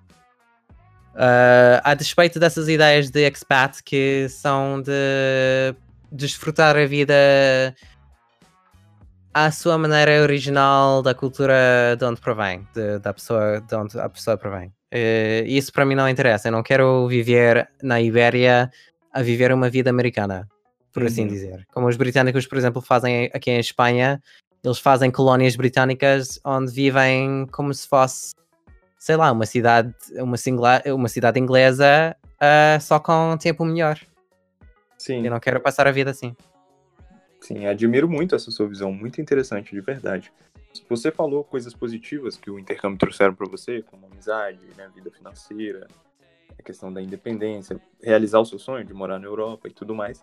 Uh, 1.14 1.82
a 1.82 1.94
despeito 1.94 2.38
dessas 2.38 2.68
ideias 2.68 3.10
de 3.10 3.26
expat 3.26 3.82
que 3.82 4.28
são 4.28 4.80
de 4.80 5.74
desfrutar 6.10 6.76
a 6.76 6.86
vida 6.86 7.74
à 9.34 9.50
sua 9.50 9.76
maneira 9.76 10.22
original 10.22 11.02
da 11.02 11.12
cultura 11.12 11.96
de 11.98 12.04
onde 12.04 12.20
provém, 12.20 12.66
de, 12.74 12.98
da 13.00 13.12
pessoa 13.12 13.60
de 13.60 13.74
onde 13.74 13.98
a 13.98 14.08
pessoa 14.08 14.36
provém. 14.36 14.68
Uh, 14.92 15.46
isso 15.46 15.72
para 15.72 15.84
mim 15.84 15.94
não 15.94 16.08
interessa. 16.08 16.48
Eu 16.48 16.52
não 16.52 16.62
quero 16.62 17.06
viver 17.08 17.68
na 17.82 18.00
Ibéria 18.00 18.70
a 19.12 19.22
viver 19.22 19.52
uma 19.52 19.68
vida 19.68 19.90
americana 19.90 20.48
por 20.92 21.04
assim 21.04 21.22
uhum. 21.22 21.26
assim 21.26 21.34
dizer. 21.34 21.66
Como 21.72 21.88
os 21.88 21.96
britânicos, 21.96 22.46
por 22.46 22.58
exemplo, 22.58 22.80
fazem 22.80 23.30
aqui 23.32 23.50
em 23.50 23.58
Espanha, 23.58 24.20
eles 24.62 24.78
fazem 24.78 25.10
colónias 25.10 25.56
britânicas 25.56 26.40
onde 26.44 26.72
vivem 26.72 27.46
como 27.50 27.72
se 27.72 27.88
fosse, 27.88 28.34
sei 28.98 29.16
lá, 29.16 29.32
uma 29.32 29.46
cidade, 29.46 29.94
uma, 30.18 30.36
singla, 30.36 30.82
uma 30.86 31.08
cidade 31.08 31.40
inglesa 31.40 32.16
uh, 32.36 32.80
só 32.80 32.98
com 32.98 33.36
tempo 33.38 33.64
melhor. 33.64 33.98
Sim. 34.98 35.24
Eu 35.24 35.30
não 35.30 35.40
quero 35.40 35.60
passar 35.60 35.86
a 35.86 35.90
vida 35.90 36.10
assim. 36.10 36.36
Sim, 37.40 37.64
admiro 37.66 38.06
muito 38.06 38.34
essa 38.34 38.50
sua 38.50 38.68
visão, 38.68 38.92
muito 38.92 39.20
interessante, 39.20 39.74
de 39.74 39.80
verdade. 39.80 40.30
Você 40.88 41.10
falou 41.10 41.42
coisas 41.42 41.74
positivas 41.74 42.36
que 42.36 42.50
o 42.50 42.58
intercâmbio 42.58 42.98
trouxeram 42.98 43.34
para 43.34 43.48
você, 43.48 43.82
como 43.82 44.06
amizade, 44.06 44.60
né, 44.76 44.88
vida 44.94 45.10
financeira, 45.10 45.88
a 46.58 46.62
questão 46.62 46.92
da 46.92 47.00
independência, 47.00 47.80
realizar 48.02 48.40
o 48.40 48.44
seu 48.44 48.58
sonho 48.58 48.84
de 48.84 48.92
morar 48.92 49.18
na 49.18 49.26
Europa 49.26 49.68
e 49.68 49.72
tudo 49.72 49.94
mais. 49.94 50.22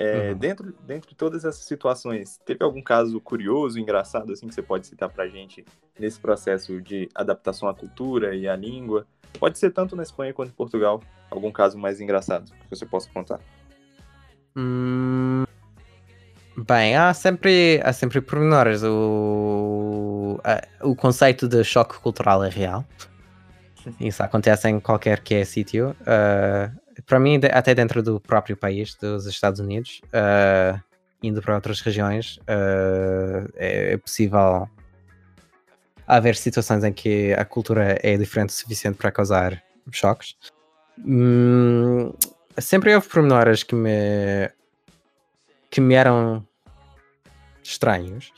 É, 0.00 0.30
uhum. 0.30 0.38
dentro, 0.38 0.72
dentro 0.86 1.08
de 1.08 1.16
todas 1.16 1.44
essas 1.44 1.64
situações, 1.64 2.38
teve 2.46 2.62
algum 2.62 2.80
caso 2.80 3.20
curioso, 3.20 3.80
engraçado, 3.80 4.32
assim, 4.32 4.46
que 4.46 4.54
você 4.54 4.62
pode 4.62 4.86
citar 4.86 5.08
pra 5.08 5.26
gente 5.26 5.64
nesse 5.98 6.20
processo 6.20 6.80
de 6.80 7.08
adaptação 7.12 7.68
à 7.68 7.74
cultura 7.74 8.32
e 8.32 8.46
à 8.46 8.54
língua? 8.54 9.04
Pode 9.40 9.58
ser 9.58 9.72
tanto 9.72 9.96
na 9.96 10.04
Espanha 10.04 10.32
quanto 10.32 10.50
em 10.50 10.54
Portugal. 10.54 11.02
Algum 11.28 11.50
caso 11.50 11.76
mais 11.76 12.00
engraçado 12.00 12.52
que 12.52 12.70
você 12.70 12.86
possa 12.86 13.10
contar? 13.12 13.40
Hum... 14.56 15.44
Bem, 16.56 16.96
há 16.96 17.12
sempre, 17.12 17.80
há 17.84 17.92
sempre 17.92 18.20
pormenores. 18.20 18.82
O, 18.84 20.40
o 20.80 20.94
conceito 20.94 21.48
de 21.48 21.62
choque 21.64 21.98
cultural 21.98 22.44
é 22.44 22.48
real. 22.48 22.84
Isso 24.00 24.22
acontece 24.22 24.68
em 24.68 24.78
qualquer 24.78 25.20
que 25.20 25.34
é 25.34 25.44
sítio. 25.44 25.90
Uh, 26.02 26.87
para 27.06 27.18
mim, 27.18 27.40
até 27.52 27.74
dentro 27.74 28.02
do 28.02 28.20
próprio 28.20 28.56
país, 28.56 28.94
dos 28.94 29.26
Estados 29.26 29.60
Unidos, 29.60 30.00
uh, 30.06 30.80
indo 31.22 31.40
para 31.42 31.54
outras 31.54 31.80
regiões, 31.80 32.38
uh, 32.38 33.50
é, 33.56 33.96
possível 33.96 34.68
haver 36.06 36.36
situações 36.36 36.82
em 36.84 36.92
que 36.92 37.32
a 37.34 37.44
cultura 37.44 37.98
é 38.02 38.16
diferente 38.16 38.50
o 38.50 38.52
suficiente 38.52 38.96
para 38.96 39.12
causar 39.12 39.62
choques. 39.92 40.36
Hum, 40.98 42.12
sempre 42.58 42.94
houve 42.94 43.08
pormenores 43.08 43.62
que 43.62 43.74
me 43.74 44.50
que 45.70 45.80
me 45.80 45.94
eram 45.94 46.46
estranhos. 47.62 48.32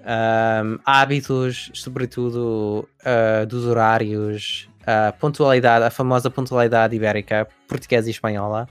um, 0.00 0.78
hábitos, 0.84 1.70
sobretudo 1.74 2.88
uh, 3.00 3.44
dos 3.46 3.66
horários, 3.66 4.69
a 4.86 5.12
pontualidade, 5.12 5.84
a 5.84 5.90
famosa 5.90 6.30
pontualidade 6.30 6.94
ibérica, 6.94 7.46
portuguesa 7.68 8.08
e 8.08 8.10
espanhola, 8.10 8.68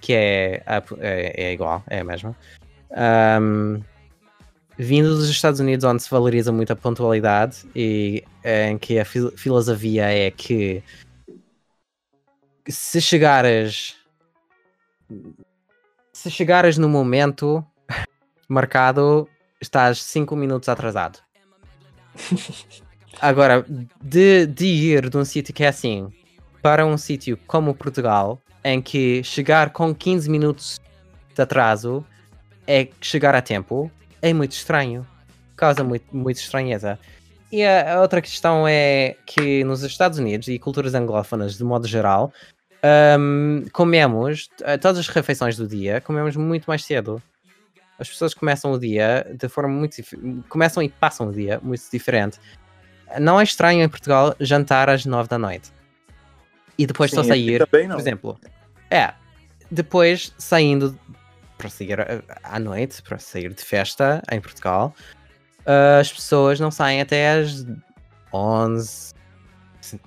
que 0.00 0.12
é, 0.12 0.62
é, 1.00 1.32
é 1.36 1.52
igual, 1.52 1.82
é 1.88 2.00
a 2.00 2.04
mesma. 2.04 2.36
Um, 3.40 3.82
vindo 4.76 5.08
dos 5.16 5.28
Estados 5.28 5.60
Unidos, 5.60 5.84
onde 5.84 6.02
se 6.02 6.10
valoriza 6.10 6.52
muito 6.52 6.72
a 6.72 6.76
pontualidade 6.76 7.68
e 7.74 8.22
em 8.44 8.78
que 8.78 8.98
a 8.98 9.04
filosofia 9.04 10.04
é 10.04 10.30
que 10.30 10.82
se 12.68 13.00
chegares 13.00 13.96
se 16.12 16.30
chegares 16.30 16.76
no 16.78 16.88
momento 16.88 17.64
marcado, 18.48 19.28
estás 19.60 20.02
5 20.02 20.34
minutos 20.36 20.68
atrasado. 20.68 21.20
Agora, 23.20 23.64
de, 24.00 24.46
de 24.46 24.66
ir 24.66 25.10
de 25.10 25.16
um 25.16 25.24
sítio 25.24 25.52
que 25.52 25.64
é 25.64 25.68
assim 25.68 26.12
para 26.62 26.86
um 26.86 26.96
sítio 26.96 27.38
como 27.46 27.74
Portugal, 27.74 28.40
em 28.64 28.80
que 28.80 29.22
chegar 29.22 29.70
com 29.70 29.94
15 29.94 30.28
minutos 30.28 30.80
de 31.34 31.42
atraso 31.42 32.04
é 32.66 32.88
chegar 33.00 33.34
a 33.34 33.40
tempo, 33.40 33.90
é 34.20 34.32
muito 34.32 34.52
estranho. 34.52 35.06
Causa 35.56 35.82
muito, 35.82 36.04
muito 36.14 36.36
estranheza. 36.36 36.98
E 37.50 37.64
a, 37.64 38.00
outra 38.00 38.20
questão 38.20 38.68
é 38.68 39.16
que 39.24 39.64
nos 39.64 39.82
Estados 39.82 40.18
Unidos 40.18 40.48
e 40.48 40.58
culturas 40.58 40.94
anglófonas, 40.94 41.56
de 41.56 41.64
modo 41.64 41.86
geral, 41.86 42.32
um, 43.18 43.64
comemos 43.72 44.48
eh, 44.62 44.76
todas 44.76 44.98
as 44.98 45.08
refeições 45.08 45.56
do 45.56 45.66
dia, 45.66 46.00
comemos 46.00 46.36
muito 46.36 46.66
mais 46.66 46.84
cedo. 46.84 47.22
As 47.98 48.08
pessoas 48.08 48.34
começam 48.34 48.70
o 48.70 48.78
dia 48.78 49.26
de 49.34 49.48
forma 49.48 49.74
muito 49.74 49.96
começam 50.48 50.82
e 50.82 50.88
passam 50.88 51.28
o 51.28 51.32
dia 51.32 51.58
muito 51.62 51.82
diferente. 51.90 52.38
Não 53.20 53.40
é 53.40 53.42
estranho 53.42 53.82
em 53.82 53.88
Portugal 53.88 54.34
jantar 54.40 54.88
às 54.88 55.04
9 55.04 55.28
da 55.28 55.38
noite 55.38 55.72
e 56.76 56.86
depois 56.86 57.10
Sim, 57.10 57.16
só 57.16 57.24
sair, 57.24 57.66
por 57.66 57.98
exemplo. 57.98 58.40
É, 58.90 59.12
depois 59.70 60.32
saindo 60.38 60.98
para 61.56 61.68
sair 61.68 61.98
à 62.44 62.58
noite, 62.60 63.02
para 63.02 63.18
sair 63.18 63.52
de 63.52 63.62
festa 63.62 64.22
em 64.30 64.40
Portugal, 64.40 64.94
as 66.00 66.12
pessoas 66.12 66.60
não 66.60 66.70
saem 66.70 67.00
até 67.00 67.32
às 67.32 67.66
11, 68.32 69.12
se 69.80 69.98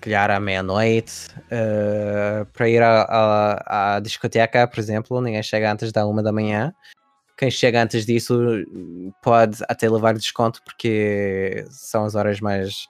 calhar 0.00 0.30
à 0.30 0.38
meia-noite, 0.38 1.28
uh, 1.46 2.44
para 2.52 2.68
ir 2.68 2.82
à, 2.82 4.00
discoteca, 4.02 4.66
por 4.68 4.78
exemplo. 4.78 5.20
Ninguém 5.20 5.42
chega 5.42 5.72
antes 5.72 5.90
da 5.90 6.06
uma 6.06 6.22
da 6.22 6.30
manhã. 6.30 6.72
Quem 7.38 7.50
chega 7.50 7.82
antes 7.82 8.04
disso 8.04 8.36
pode 9.22 9.62
até 9.68 9.88
levar 9.88 10.14
desconto 10.14 10.60
porque 10.64 11.64
são 11.70 12.04
as 12.04 12.16
horas 12.16 12.40
mais, 12.40 12.88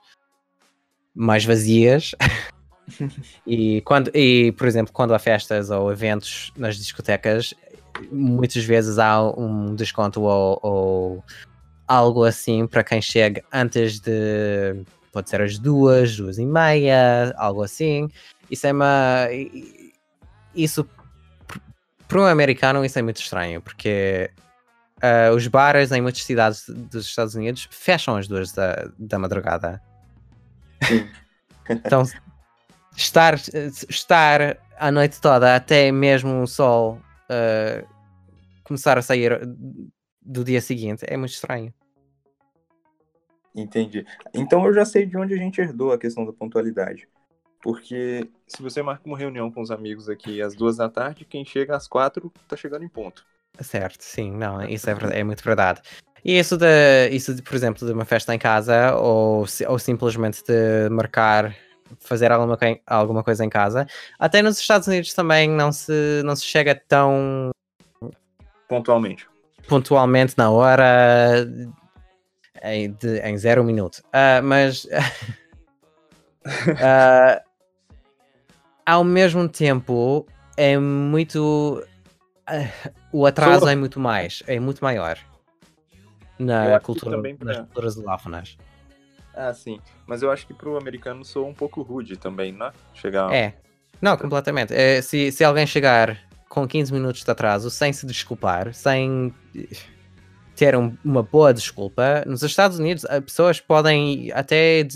mais 1.13 1.45
vazias. 1.45 2.15
e, 3.45 3.81
quando, 3.81 4.09
e, 4.15 4.51
por 4.53 4.67
exemplo, 4.67 4.91
quando 4.91 5.13
há 5.13 5.19
festas 5.19 5.69
ou 5.69 5.91
eventos 5.91 6.51
nas 6.57 6.75
discotecas, 6.77 7.53
muitas 8.11 8.63
vezes 8.63 8.97
há 8.97 9.21
um 9.21 9.75
desconto 9.75 10.21
ou, 10.21 10.59
ou 10.63 11.23
algo 11.87 12.23
assim 12.23 12.67
para 12.67 12.83
quem 12.83 13.01
chega 13.01 13.43
antes 13.51 13.99
de. 13.99 14.83
Pode 15.11 15.29
ser 15.29 15.41
às 15.41 15.57
duas, 15.57 16.15
duas 16.15 16.37
e 16.37 16.45
meia, 16.45 17.33
algo 17.37 17.63
assim. 17.63 18.09
Isso 18.49 18.67
é 18.67 18.71
uma. 18.71 19.27
Isso. 20.55 20.87
Para 22.09 22.21
um 22.21 22.25
americano, 22.25 22.83
isso 22.83 22.97
é 22.97 23.03
muito 23.03 23.21
estranho, 23.21 23.61
porque 23.61 24.31
uh, 24.97 25.31
os 25.35 25.45
bares 25.47 25.91
em 25.91 26.01
muitas 26.01 26.23
cidades 26.23 26.67
dos 26.67 27.05
Estados 27.05 27.35
Unidos 27.35 27.69
fecham 27.69 28.15
às 28.15 28.27
duas 28.27 28.51
da, 28.51 28.89
da 28.97 29.19
madrugada. 29.19 29.79
então, 31.69 32.01
estar, 32.97 33.35
estar 33.87 34.57
a 34.79 34.91
noite 34.91 35.21
toda 35.21 35.55
até 35.55 35.91
mesmo 35.91 36.41
o 36.41 36.47
sol 36.47 36.99
uh, 37.29 37.87
começar 38.63 38.97
a 38.97 39.03
sair 39.03 39.39
do 40.19 40.43
dia 40.43 40.61
seguinte 40.61 41.05
é 41.07 41.15
muito 41.15 41.33
estranho. 41.33 41.71
Entendi. 43.55 44.03
Então 44.33 44.65
eu 44.65 44.73
já 44.73 44.83
sei 44.83 45.05
de 45.05 45.15
onde 45.15 45.35
a 45.35 45.37
gente 45.37 45.61
herdou 45.61 45.91
a 45.91 45.97
questão 45.99 46.25
da 46.25 46.33
pontualidade. 46.33 47.07
Porque 47.61 48.29
se 48.47 48.61
você 48.61 48.81
marca 48.81 49.01
uma 49.05 49.17
reunião 49.17 49.51
com 49.51 49.61
os 49.61 49.71
amigos 49.71 50.09
aqui 50.09 50.41
às 50.41 50.55
duas 50.55 50.77
da 50.77 50.89
tarde, 50.89 51.25
quem 51.25 51.43
chega 51.43 51.75
às 51.75 51.87
quatro 51.87 52.31
tá 52.47 52.55
chegando 52.55 52.85
em 52.85 52.89
ponto. 52.89 53.25
Certo, 53.59 54.01
sim, 54.01 54.31
não, 54.31 54.61
isso 54.63 54.89
é, 54.89 54.95
é 55.11 55.23
muito 55.23 55.43
verdade. 55.43 55.81
E 56.23 56.37
isso 56.37 56.57
de, 56.57 57.09
isso 57.11 57.33
de, 57.33 57.41
por 57.41 57.55
exemplo, 57.55 57.85
de 57.85 57.93
uma 57.93 58.05
festa 58.05 58.33
em 58.33 58.39
casa 58.39 58.95
ou, 58.95 59.45
ou 59.67 59.79
simplesmente 59.79 60.43
de 60.43 60.89
marcar 60.89 61.55
fazer 61.99 62.31
alguma, 62.31 62.57
alguma 62.85 63.23
coisa 63.23 63.43
em 63.43 63.49
casa. 63.49 63.87
Até 64.17 64.41
nos 64.41 64.59
Estados 64.59 64.87
Unidos 64.87 65.13
também 65.13 65.49
não 65.49 65.71
se, 65.71 66.21
não 66.23 66.35
se 66.35 66.45
chega 66.45 66.75
tão 66.87 67.51
pontualmente. 68.67 69.27
Pontualmente 69.67 70.35
na 70.37 70.51
hora 70.51 71.47
em, 72.63 72.91
de, 72.91 73.19
em 73.19 73.37
zero 73.37 73.63
minuto. 73.63 74.03
Uh, 74.07 74.43
mas 74.43 74.85
uh, 74.85 74.89
ao 78.89 79.03
mesmo 79.03 79.47
tempo 79.47 80.25
é 80.57 80.77
muito 80.77 81.85
uh, 82.49 82.91
o 83.11 83.25
atraso 83.25 83.67
é 83.67 83.75
muito 83.75 83.99
mais, 83.99 84.41
é 84.47 84.59
muito 84.59 84.83
maior 84.83 85.17
na 86.39 86.79
cultura, 86.79 87.21
nas 87.39 87.57
culturas 87.57 87.97
alófonas. 87.99 88.57
Ah, 89.35 89.53
sim. 89.53 89.79
Mas 90.07 90.23
eu 90.23 90.31
acho 90.31 90.47
que 90.47 90.53
pro 90.53 90.75
americano 90.75 91.23
sou 91.23 91.47
um 91.47 91.53
pouco 91.53 91.83
rude 91.83 92.17
também, 92.17 92.51
né? 92.51 92.71
Chegar. 92.95 93.31
É. 93.31 93.53
Não, 94.01 94.17
completamente. 94.17 94.73
É, 94.73 95.01
se, 95.01 95.31
se 95.31 95.43
alguém 95.43 95.67
chegar 95.67 96.17
com 96.47 96.67
15 96.67 96.91
minutos 96.91 97.23
de 97.23 97.29
atraso, 97.29 97.69
sem 97.69 97.93
se 97.93 98.07
desculpar, 98.07 98.73
sem 98.73 99.33
ter 100.55 100.75
um, 100.75 100.97
uma 101.05 101.21
boa 101.21 101.53
desculpa, 101.53 102.23
nos 102.25 102.41
Estados 102.41 102.79
Unidos, 102.79 103.05
as 103.05 103.23
pessoas 103.23 103.59
podem 103.59 104.31
até 104.31 104.87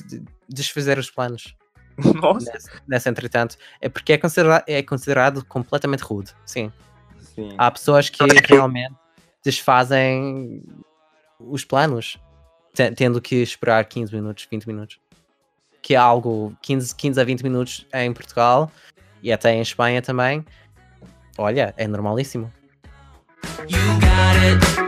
desfazer 0.49 0.97
os 0.97 1.11
planos. 1.11 1.55
Nossa. 2.21 2.51
Nesse, 2.53 2.69
nesse 2.87 3.09
entretanto. 3.09 3.57
É 3.81 3.89
porque 3.89 4.13
é 4.13 4.17
considerado, 4.17 4.63
é 4.67 4.81
considerado 4.81 5.45
completamente 5.45 6.01
rude. 6.01 6.31
Sim. 6.45 6.71
sim. 7.35 7.53
Há 7.57 7.69
pessoas 7.71 8.09
que 8.09 8.23
realmente 8.47 8.95
desfazem 9.43 10.63
os 11.39 11.65
planos 11.65 12.19
tendo 12.95 13.21
que 13.21 13.35
esperar 13.35 13.83
15 13.85 14.13
minutos, 14.13 14.47
20 14.49 14.67
minutos. 14.67 14.99
Que 15.81 15.95
é 15.95 15.97
algo 15.97 16.55
15, 16.61 16.95
15 16.95 17.21
a 17.21 17.23
20 17.23 17.43
minutos 17.43 17.85
em 17.93 18.11
Portugal 18.13 18.71
e 19.21 19.31
até 19.31 19.53
em 19.53 19.61
Espanha 19.61 20.01
também. 20.01 20.45
Olha, 21.37 21.73
é 21.77 21.87
normalíssimo. 21.87 22.51
You 23.69 23.79
got 23.99 24.73
it. 24.73 24.82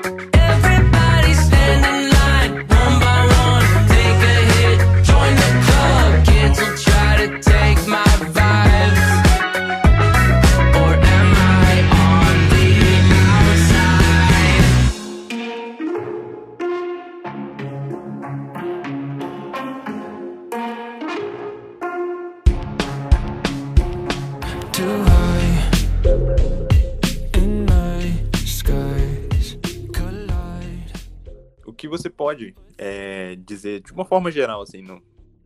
Pode 32.26 32.56
é, 32.76 33.38
dizer 33.46 33.82
de 33.82 33.94
uma 33.94 34.04
forma 34.04 34.32
geral, 34.32 34.64
assim, 34.64 34.84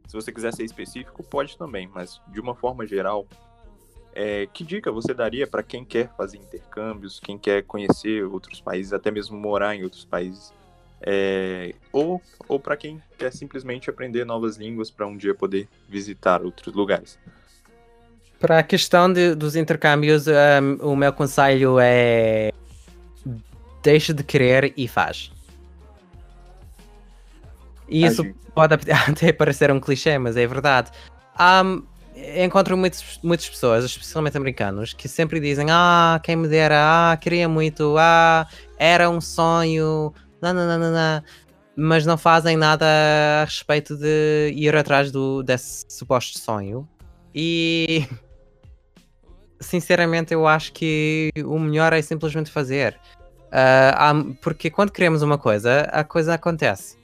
se 0.08 0.14
você 0.14 0.32
quiser 0.32 0.54
ser 0.54 0.64
específico, 0.64 1.22
pode 1.22 1.58
também, 1.58 1.90
mas 1.94 2.22
de 2.30 2.40
uma 2.40 2.56
forma 2.56 2.88
geral, 2.88 3.28
é, 4.16 4.48
que 4.54 4.64
dica 4.64 4.90
você 4.90 5.14
daria 5.14 5.46
para 5.46 5.62
quem 5.62 5.84
quer 5.84 6.10
fazer 6.16 6.38
intercâmbios, 6.38 7.20
quem 7.20 7.38
quer 7.38 7.64
conhecer 7.64 8.24
outros 8.24 8.62
países, 8.62 8.94
até 8.94 9.12
mesmo 9.12 9.38
morar 9.38 9.76
em 9.76 9.84
outros 9.84 10.06
países, 10.06 10.54
é, 11.02 11.76
ou, 11.92 12.22
ou 12.48 12.58
para 12.58 12.78
quem 12.78 13.04
quer 13.18 13.34
simplesmente 13.34 13.90
aprender 13.90 14.26
novas 14.26 14.56
línguas 14.56 14.90
para 14.90 15.06
um 15.06 15.18
dia 15.18 15.36
poder 15.36 15.68
visitar 15.90 16.42
outros 16.42 16.74
lugares? 16.74 17.20
Para 18.40 18.60
a 18.60 18.64
questão 18.64 19.12
de, 19.12 19.36
dos 19.36 19.58
intercâmbios, 19.58 20.28
um, 20.28 20.92
o 20.92 20.96
meu 20.96 21.12
conselho 21.12 21.78
é 21.78 22.54
deixa 23.84 24.14
de 24.14 24.24
querer 24.24 24.72
e 24.78 24.88
faz. 24.88 25.38
E 27.90 28.06
isso 28.06 28.24
pode 28.54 28.76
até 29.10 29.34
parecer 29.34 29.72
um 29.72 29.80
clichê, 29.80 30.18
mas 30.18 30.38
é 30.38 30.46
verdade. 30.46 30.92
Um, 31.40 31.84
encontro 32.38 32.78
muitas, 32.78 33.20
muitas 33.24 33.50
pessoas, 33.50 33.86
especialmente 33.86 34.38
americanos, 34.38 34.94
que 34.94 35.08
sempre 35.08 35.40
dizem: 35.40 35.68
Ah, 35.70 36.20
quem 36.24 36.36
me 36.36 36.48
dera, 36.48 37.12
ah, 37.12 37.18
queria 37.18 37.48
muito, 37.48 37.96
ah, 37.98 38.48
era 38.78 39.10
um 39.10 39.22
sonho, 39.22 40.14
não. 40.42 40.54
mas 41.76 42.06
não 42.06 42.18
fazem 42.18 42.58
nada 42.58 42.86
a 43.42 43.46
respeito 43.46 43.96
de 43.96 44.54
ir 44.56 44.76
atrás 44.76 45.12
do, 45.12 45.42
desse 45.44 45.86
suposto 45.90 46.40
sonho. 46.40 46.88
E 47.34 48.06
sinceramente 49.60 50.34
eu 50.34 50.48
acho 50.48 50.74
que 50.74 51.32
o 51.46 51.58
melhor 51.60 51.94
é 51.94 52.02
simplesmente 52.02 52.52
fazer. 52.52 53.00
Uh, 53.50 54.36
porque 54.44 54.70
quando 54.70 54.92
queremos 54.92 55.24
uma 55.24 55.38
coisa, 55.38 55.82
a 55.92 56.04
coisa 56.04 56.36
acontece. 56.36 56.99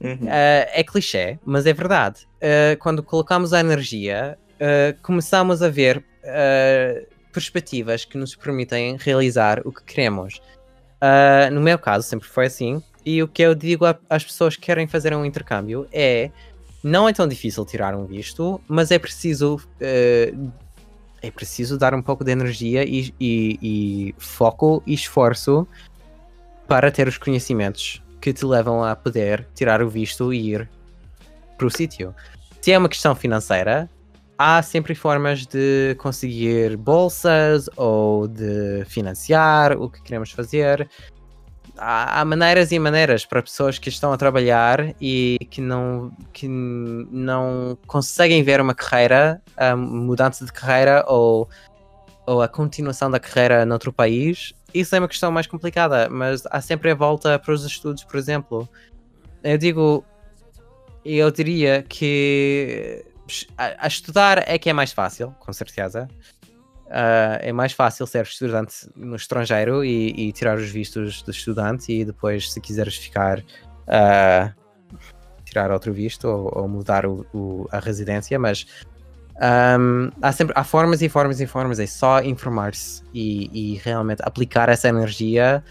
Uhum. 0.00 0.14
Uh, 0.14 0.66
é 0.72 0.82
clichê, 0.82 1.38
mas 1.44 1.66
é 1.66 1.72
verdade. 1.72 2.26
Uh, 2.36 2.76
quando 2.78 3.02
colocamos 3.02 3.52
a 3.52 3.60
energia, 3.60 4.38
começamos 5.02 5.62
a 5.62 5.70
ver 5.70 6.04
perspectivas 7.32 8.04
que 8.04 8.18
nos 8.18 8.36
permitem 8.36 8.98
realizar 8.98 9.62
o 9.64 9.72
que 9.72 9.82
queremos. 9.82 10.38
no 11.50 11.62
meu 11.62 11.78
caso, 11.78 12.06
sempre 12.06 12.28
foi 12.28 12.44
assim. 12.44 12.82
E 13.06 13.22
o 13.22 13.28
que 13.28 13.40
eu 13.40 13.54
digo 13.54 13.86
às 13.86 14.22
pessoas 14.22 14.56
que 14.56 14.62
querem 14.62 14.86
fazer 14.86 15.14
um 15.14 15.24
intercâmbio 15.24 15.88
é: 15.90 16.30
não 16.84 17.08
é 17.08 17.12
tão 17.14 17.26
difícil 17.26 17.64
tirar 17.64 17.94
um 17.94 18.04
visto, 18.04 18.60
mas 18.68 18.90
é 18.90 18.98
preciso 18.98 19.58
é 21.22 21.30
preciso 21.30 21.78
dar 21.78 21.94
um 21.94 22.02
pouco 22.02 22.22
de 22.22 22.30
energia 22.30 22.84
e, 22.84 23.14
e, 23.18 23.58
e, 23.62 24.14
foco 24.18 24.82
e 24.86 24.92
esforço 24.92 25.66
para 26.68 26.90
ter 26.90 27.08
os 27.08 27.16
conhecimentos 27.16 28.02
que 28.20 28.32
te 28.32 28.44
levam 28.44 28.84
a 28.84 28.94
poder 28.94 29.46
tirar 29.54 29.82
o 29.82 29.88
visto 29.88 30.32
e 30.32 30.52
ir 30.52 30.68
para 31.56 31.66
o 31.66 31.70
sítio. 31.70 32.14
Se 32.60 32.72
é 32.72 32.78
uma 32.78 32.88
questão 32.88 33.14
financeira, 33.14 33.88
há 34.38 34.62
sempre 34.62 34.94
formas 34.94 35.46
de 35.46 35.94
conseguir 35.98 36.76
bolsas 36.76 37.68
ou 37.76 38.28
de 38.28 38.84
financiar 38.86 39.72
o 39.72 39.88
que 39.88 40.02
queremos 40.02 40.30
fazer 40.30 40.88
há, 41.80 42.24
maneiras 42.24 42.70
e 42.70 42.78
maneiras 42.78 43.24
para 43.24 43.42
pessoas 43.42 43.78
que 43.78 43.88
estão 43.88 44.12
a 44.12 44.16
trabalhar 44.16 44.94
e 45.00 45.38
que 45.50 45.60
não, 45.60 46.12
que 46.32 46.46
não 46.46 47.76
conseguem 47.86 48.42
ver 48.42 48.60
uma 48.60 48.74
carreira, 48.74 49.42
a 49.56 49.74
mudança 49.74 50.44
de 50.44 50.52
carreira 50.52 51.04
ou, 51.08 51.48
ou 52.26 52.42
a 52.42 52.48
continuação 52.48 53.10
da 53.10 53.18
carreira 53.18 53.64
noutro 53.64 53.92
país. 53.92 54.52
Isso 54.72 54.94
é 54.94 54.98
uma 54.98 55.08
questão 55.08 55.30
mais 55.30 55.46
complicada, 55.46 56.08
mas 56.08 56.42
há 56.50 56.60
sempre 56.60 56.90
a 56.90 56.94
volta 56.94 57.38
para 57.38 57.52
os 57.52 57.64
estudos, 57.64 58.04
por 58.04 58.16
exemplo. 58.16 58.68
Eu 59.42 59.58
digo, 59.58 60.04
eu 61.04 61.30
diria 61.30 61.82
que 61.82 63.04
a, 63.56 63.84
a 63.84 63.88
estudar 63.88 64.44
é 64.46 64.58
que 64.58 64.68
é 64.70 64.72
mais 64.72 64.92
fácil, 64.92 65.34
com 65.38 65.52
certeza. 65.52 66.08
Uh, 66.86 67.38
é 67.40 67.52
mais 67.52 67.72
fácil 67.72 68.04
ser 68.04 68.24
estudante 68.24 68.90
no 68.96 69.14
estrangeiro 69.14 69.84
e, 69.84 70.10
e, 70.10 70.32
tirar 70.32 70.58
os 70.58 70.68
vistos 70.68 71.22
de 71.22 71.30
estudante 71.30 71.92
e 71.92 72.04
depois, 72.04 72.50
se 72.50 72.60
quiseres 72.60 72.96
ficar, 72.96 73.38
uh, 73.38 74.52
tirar 75.44 75.70
outro 75.70 75.92
visto 75.92 76.26
ou, 76.26 76.50
ou 76.52 76.68
mudar 76.68 77.06
o, 77.06 77.24
o, 77.32 77.68
a 77.70 77.78
residência, 77.78 78.36
mas 78.40 78.66
um, 79.40 80.10
há 80.20 80.32
sempre 80.32 80.52
há 80.54 80.62
formas 80.62 81.00
e 81.00 81.08
formas 81.08 81.40
e 81.40 81.46
formas, 81.46 81.78
é 81.78 81.86
só 81.86 82.20
informar-se 82.20 83.02
e, 83.14 83.74
e, 83.74 83.78
realmente 83.78 84.20
aplicar 84.22 84.68
essa 84.68 84.88
energia 84.88 85.64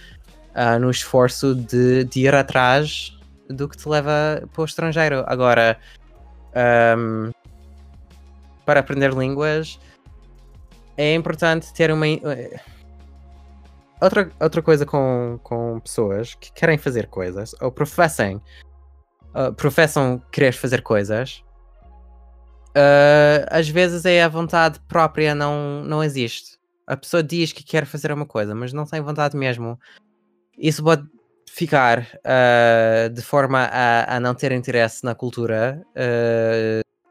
uh, 0.55 0.79
no 0.79 0.89
esforço 0.89 1.53
de, 1.53 2.03
de, 2.05 2.21
ir 2.21 2.33
atrás 2.33 3.15
do 3.47 3.69
que 3.69 3.77
te 3.77 3.87
leva 3.87 4.41
para 4.51 4.61
o 4.61 4.65
estrangeiro. 4.65 5.23
Agora, 5.27 5.77
um, 6.97 7.31
para 8.65 8.79
aprender 8.79 9.13
línguas 9.13 9.79
é 10.97 11.13
importante 11.13 11.71
ter 11.71 11.91
uma. 11.91 12.07
Eh, 12.07 12.59
outra, 14.01 14.31
outra 14.39 14.61
coisa 14.63 14.85
com, 14.85 15.39
com 15.43 15.79
pessoas 15.79 16.33
que 16.33 16.51
querem 16.51 16.77
fazer 16.79 17.07
coisas 17.07 17.55
ou 17.61 17.71
professem, 17.71 18.41
uh, 19.35 19.53
professam 19.53 20.19
querer 20.31 20.53
fazer 20.53 20.81
coisas, 20.81 21.43
uh, 22.69 23.45
às 23.49 23.67
vezes 23.69 24.05
é 24.05 24.23
a 24.23 24.27
vontade 24.27 24.79
própria 24.87 25.33
não, 25.35 25.83
não 25.83 26.03
existe. 26.03 26.57
A 26.87 26.97
pessoa 26.97 27.21
diz 27.21 27.53
que 27.53 27.63
quer 27.63 27.85
fazer 27.85 28.11
uma 28.11 28.25
coisa, 28.25 28.55
mas 28.55 28.73
não 28.73 28.85
tem 28.85 29.01
vontade 29.01 29.37
mesmo. 29.37 29.79
Isso 30.57 30.83
pode 30.83 31.03
ficar 31.47 31.99
uh, 31.99 33.09
de 33.09 33.21
forma 33.21 33.69
a, 33.71 34.15
a, 34.15 34.19
não 34.19 34.33
ter 34.33 34.51
interesse 34.51 35.03
na 35.03 35.13
cultura 35.13 35.83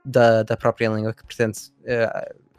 da, 0.04 0.42
da 0.42 0.56
própria 0.56 0.88
língua 0.88 1.12
que 1.12 1.24
pretende 1.24 1.58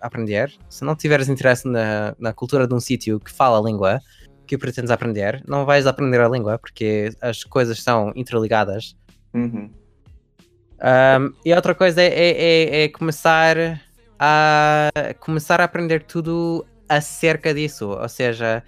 aprender, 0.02 0.54
se 0.70 0.84
não 0.84 0.95
tiveres 0.95 1.30
interesse 1.30 1.68
na, 1.68 2.16
na 2.18 2.34
cultura 2.34 2.68
de 2.68 2.74
um 2.74 2.80
sítio 2.80 3.20
que 3.20 3.32
fala 3.32 3.60
a 3.60 3.62
língua 3.62 4.02
que 4.47 4.58
pretendes 4.58 4.89
aprender, 4.89 5.43
não 5.47 5.66
vais 5.66 5.86
aprender 5.86 6.20
a 6.20 6.28
língua 6.28 6.58
porque 6.58 7.12
as 7.22 7.43
coisas 7.43 7.84
são 7.84 8.12
interligadas. 8.16 8.95
Uhum. 9.34 9.70
Um, 10.82 11.34
e 11.46 11.54
outra 11.54 11.76
coisa 11.76 12.02
é, 12.02 12.08
é, 12.08 12.32
é, 12.32 12.84
é, 12.84 12.88
começar 12.88 13.82
a 14.18 14.90
começar 15.20 15.62
a 15.62 15.64
aprender 15.64 16.04
tudo 16.04 16.66
acerca 16.88 17.54
disso, 17.54 17.90
ou 17.90 18.10
seja, 18.10 18.64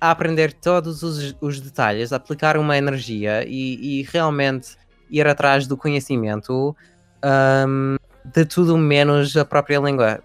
a 0.00 0.10
aprender 0.10 0.52
todos 0.52 1.02
os, 1.02 1.36
os 1.40 1.60
detalhes, 1.60 2.12
aplicar 2.12 2.56
uma 2.56 2.76
energia 2.76 3.44
e, 3.46 4.00
e, 4.00 4.02
realmente 4.02 4.76
ir 5.10 5.26
atrás 5.26 5.66
do 5.66 5.76
conhecimento 5.76 6.76
um, 7.24 7.96
de 8.24 8.44
tudo 8.44 8.76
menos 8.76 9.36
a 9.36 9.44
própria 9.44 9.78
língua 9.78 10.20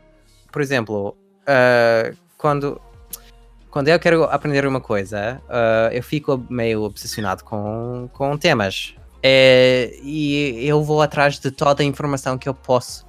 por 0.53 0.61
exemplo, 0.61 1.17
uh, 1.49 2.15
quando, 2.37 2.79
quando 3.71 3.87
eu 3.87 3.99
quero 3.99 4.23
aprender 4.25 4.67
uma 4.67 4.79
coisa, 4.79 5.41
uh, 5.49 5.91
eu 5.91 6.03
fico 6.03 6.45
meio 6.47 6.83
obsessionado 6.83 7.43
com, 7.43 8.07
com 8.13 8.37
temas. 8.37 8.95
É, 9.23 9.97
e 10.03 10.67
eu 10.67 10.83
vou 10.83 11.01
atrás 11.01 11.39
de 11.39 11.49
toda 11.49 11.81
a 11.81 11.85
informação 11.85 12.37
que 12.37 12.49
eu 12.49 12.53
posso 12.53 13.05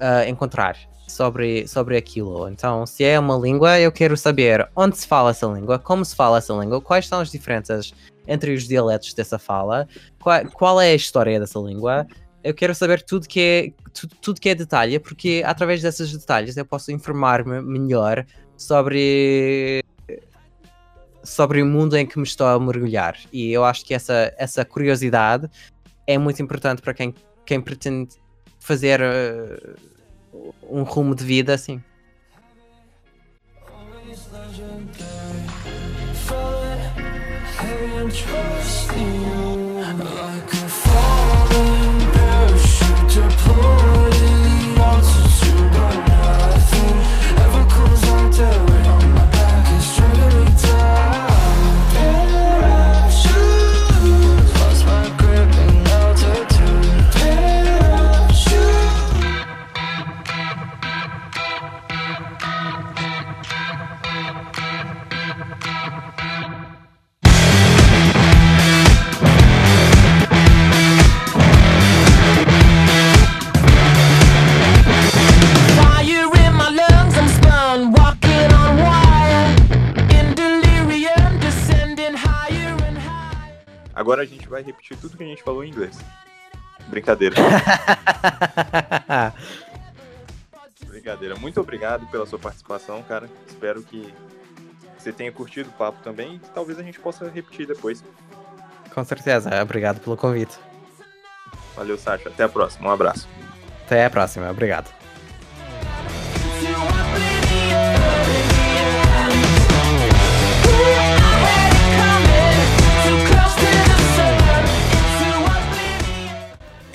uh, 0.00 0.28
encontrar 0.28 0.76
sobre, 1.06 1.68
sobre 1.68 1.96
aquilo. 1.96 2.48
Então, 2.48 2.84
se 2.84 3.04
é 3.04 3.18
uma 3.18 3.36
língua, 3.36 3.78
eu 3.78 3.92
quero 3.92 4.16
saber 4.16 4.68
onde 4.74 4.98
se 4.98 5.06
fala 5.06 5.30
essa 5.30 5.46
língua, 5.46 5.78
como 5.78 6.04
se 6.04 6.16
fala 6.16 6.38
essa 6.38 6.52
língua, 6.52 6.80
quais 6.80 7.06
são 7.06 7.20
as 7.20 7.30
diferenças 7.30 7.94
entre 8.26 8.52
os 8.52 8.66
dialetos 8.66 9.14
dessa 9.14 9.38
fala, 9.38 9.86
qual, 10.20 10.44
qual 10.50 10.80
é 10.80 10.90
a 10.90 10.94
história 10.94 11.38
dessa 11.38 11.60
língua, 11.60 12.06
eu 12.42 12.52
quero 12.52 12.74
saber 12.74 13.02
tudo 13.02 13.26
que 13.28 13.40
é 13.40 13.90
tudo, 13.92 14.16
tudo 14.20 14.40
que 14.40 14.48
é 14.48 14.54
detalhe, 14.54 14.98
porque 14.98 15.42
através 15.46 15.80
desses 15.80 16.12
detalhes 16.12 16.56
eu 16.56 16.64
posso 16.64 16.92
informar-me 16.92 17.60
melhor 17.62 18.26
sobre 18.56 19.82
sobre 21.26 21.60
o 21.60 21.66
mundo 21.66 21.96
em 21.96 22.06
que 22.06 22.18
me 22.18 22.24
estou 22.24 22.46
a 22.46 22.58
mergulhar. 22.58 23.16
E 23.32 23.52
eu 23.52 23.64
acho 23.64 23.84
que 23.84 23.92
essa, 23.92 24.32
essa 24.38 24.64
curiosidade 24.64 25.50
é 26.06 26.16
muito 26.16 26.40
importante 26.40 26.80
para 26.80 26.94
quem, 26.94 27.12
quem 27.44 27.60
pretende 27.60 28.14
fazer 28.60 29.00
uh, 29.00 29.76
um 30.70 30.82
rumo 30.82 31.14
de 31.14 31.24
vida 31.24 31.52
assim. 31.52 31.82
Agora 83.96 84.22
a 84.22 84.26
gente 84.26 84.46
vai 84.46 84.62
repetir 84.62 84.94
tudo 84.98 85.16
que 85.16 85.24
a 85.24 85.26
gente 85.26 85.42
falou 85.42 85.64
em 85.64 85.70
inglês. 85.70 85.98
Brincadeira. 86.88 87.34
Brincadeira. 90.86 91.34
Muito 91.36 91.58
obrigado 91.58 92.06
pela 92.08 92.26
sua 92.26 92.38
participação, 92.38 93.02
cara. 93.02 93.26
Espero 93.46 93.82
que 93.82 94.12
você 94.98 95.10
tenha 95.12 95.32
curtido 95.32 95.70
o 95.70 95.72
papo 95.72 96.02
também 96.02 96.36
e 96.36 96.38
talvez 96.54 96.78
a 96.78 96.82
gente 96.82 97.00
possa 97.00 97.26
repetir 97.30 97.66
depois. 97.66 98.04
Com 98.92 99.02
certeza. 99.02 99.62
Obrigado 99.62 99.98
pelo 100.00 100.16
convite. 100.16 100.58
Valeu, 101.74 101.96
Sasha. 101.96 102.28
Até 102.28 102.44
a 102.44 102.48
próxima. 102.50 102.90
Um 102.90 102.92
abraço. 102.92 103.26
Até 103.86 104.04
a 104.04 104.10
próxima. 104.10 104.50
Obrigado. 104.50 104.92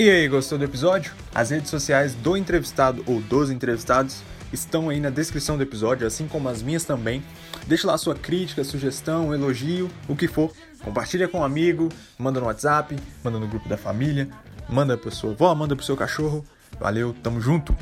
E 0.02 0.10
aí, 0.10 0.28
gostou 0.28 0.58
do 0.58 0.64
episódio? 0.64 1.14
As 1.32 1.52
redes 1.52 1.70
sociais 1.70 2.16
do 2.16 2.36
entrevistado 2.36 3.04
ou 3.06 3.22
dos 3.22 3.52
entrevistados 3.52 4.24
estão 4.52 4.90
aí 4.90 5.00
na 5.00 5.12
descrição 5.12 5.58
do 5.58 5.62
episódio, 5.62 6.08
assim 6.08 6.28
como 6.28 6.50
as 6.50 6.64
minhas 6.64 6.84
também. 6.84 7.24
Deixe 7.68 7.86
lá 7.86 7.96
sua 8.00 8.16
crítica, 8.16 8.64
sugestão, 8.64 9.32
elogio, 9.32 9.92
o 10.10 10.16
que 10.16 10.28
for. 10.28 10.52
Compartilha 10.84 11.28
com 11.28 11.42
um 11.42 11.44
amigo, 11.44 11.88
manda 12.18 12.40
no 12.40 12.48
WhatsApp, 12.48 12.96
manda 13.24 13.38
no 13.38 13.48
grupo 13.48 13.70
da 13.70 13.78
família, 13.78 14.28
manda 14.68 14.98
pro 14.98 15.12
sua 15.12 15.34
avó, 15.34 15.54
manda 15.54 15.76
pro 15.76 15.86
seu 15.86 15.96
cachorro. 15.96 16.44
Valeu, 16.80 17.16
tamo 17.22 17.40
junto! 17.40 17.78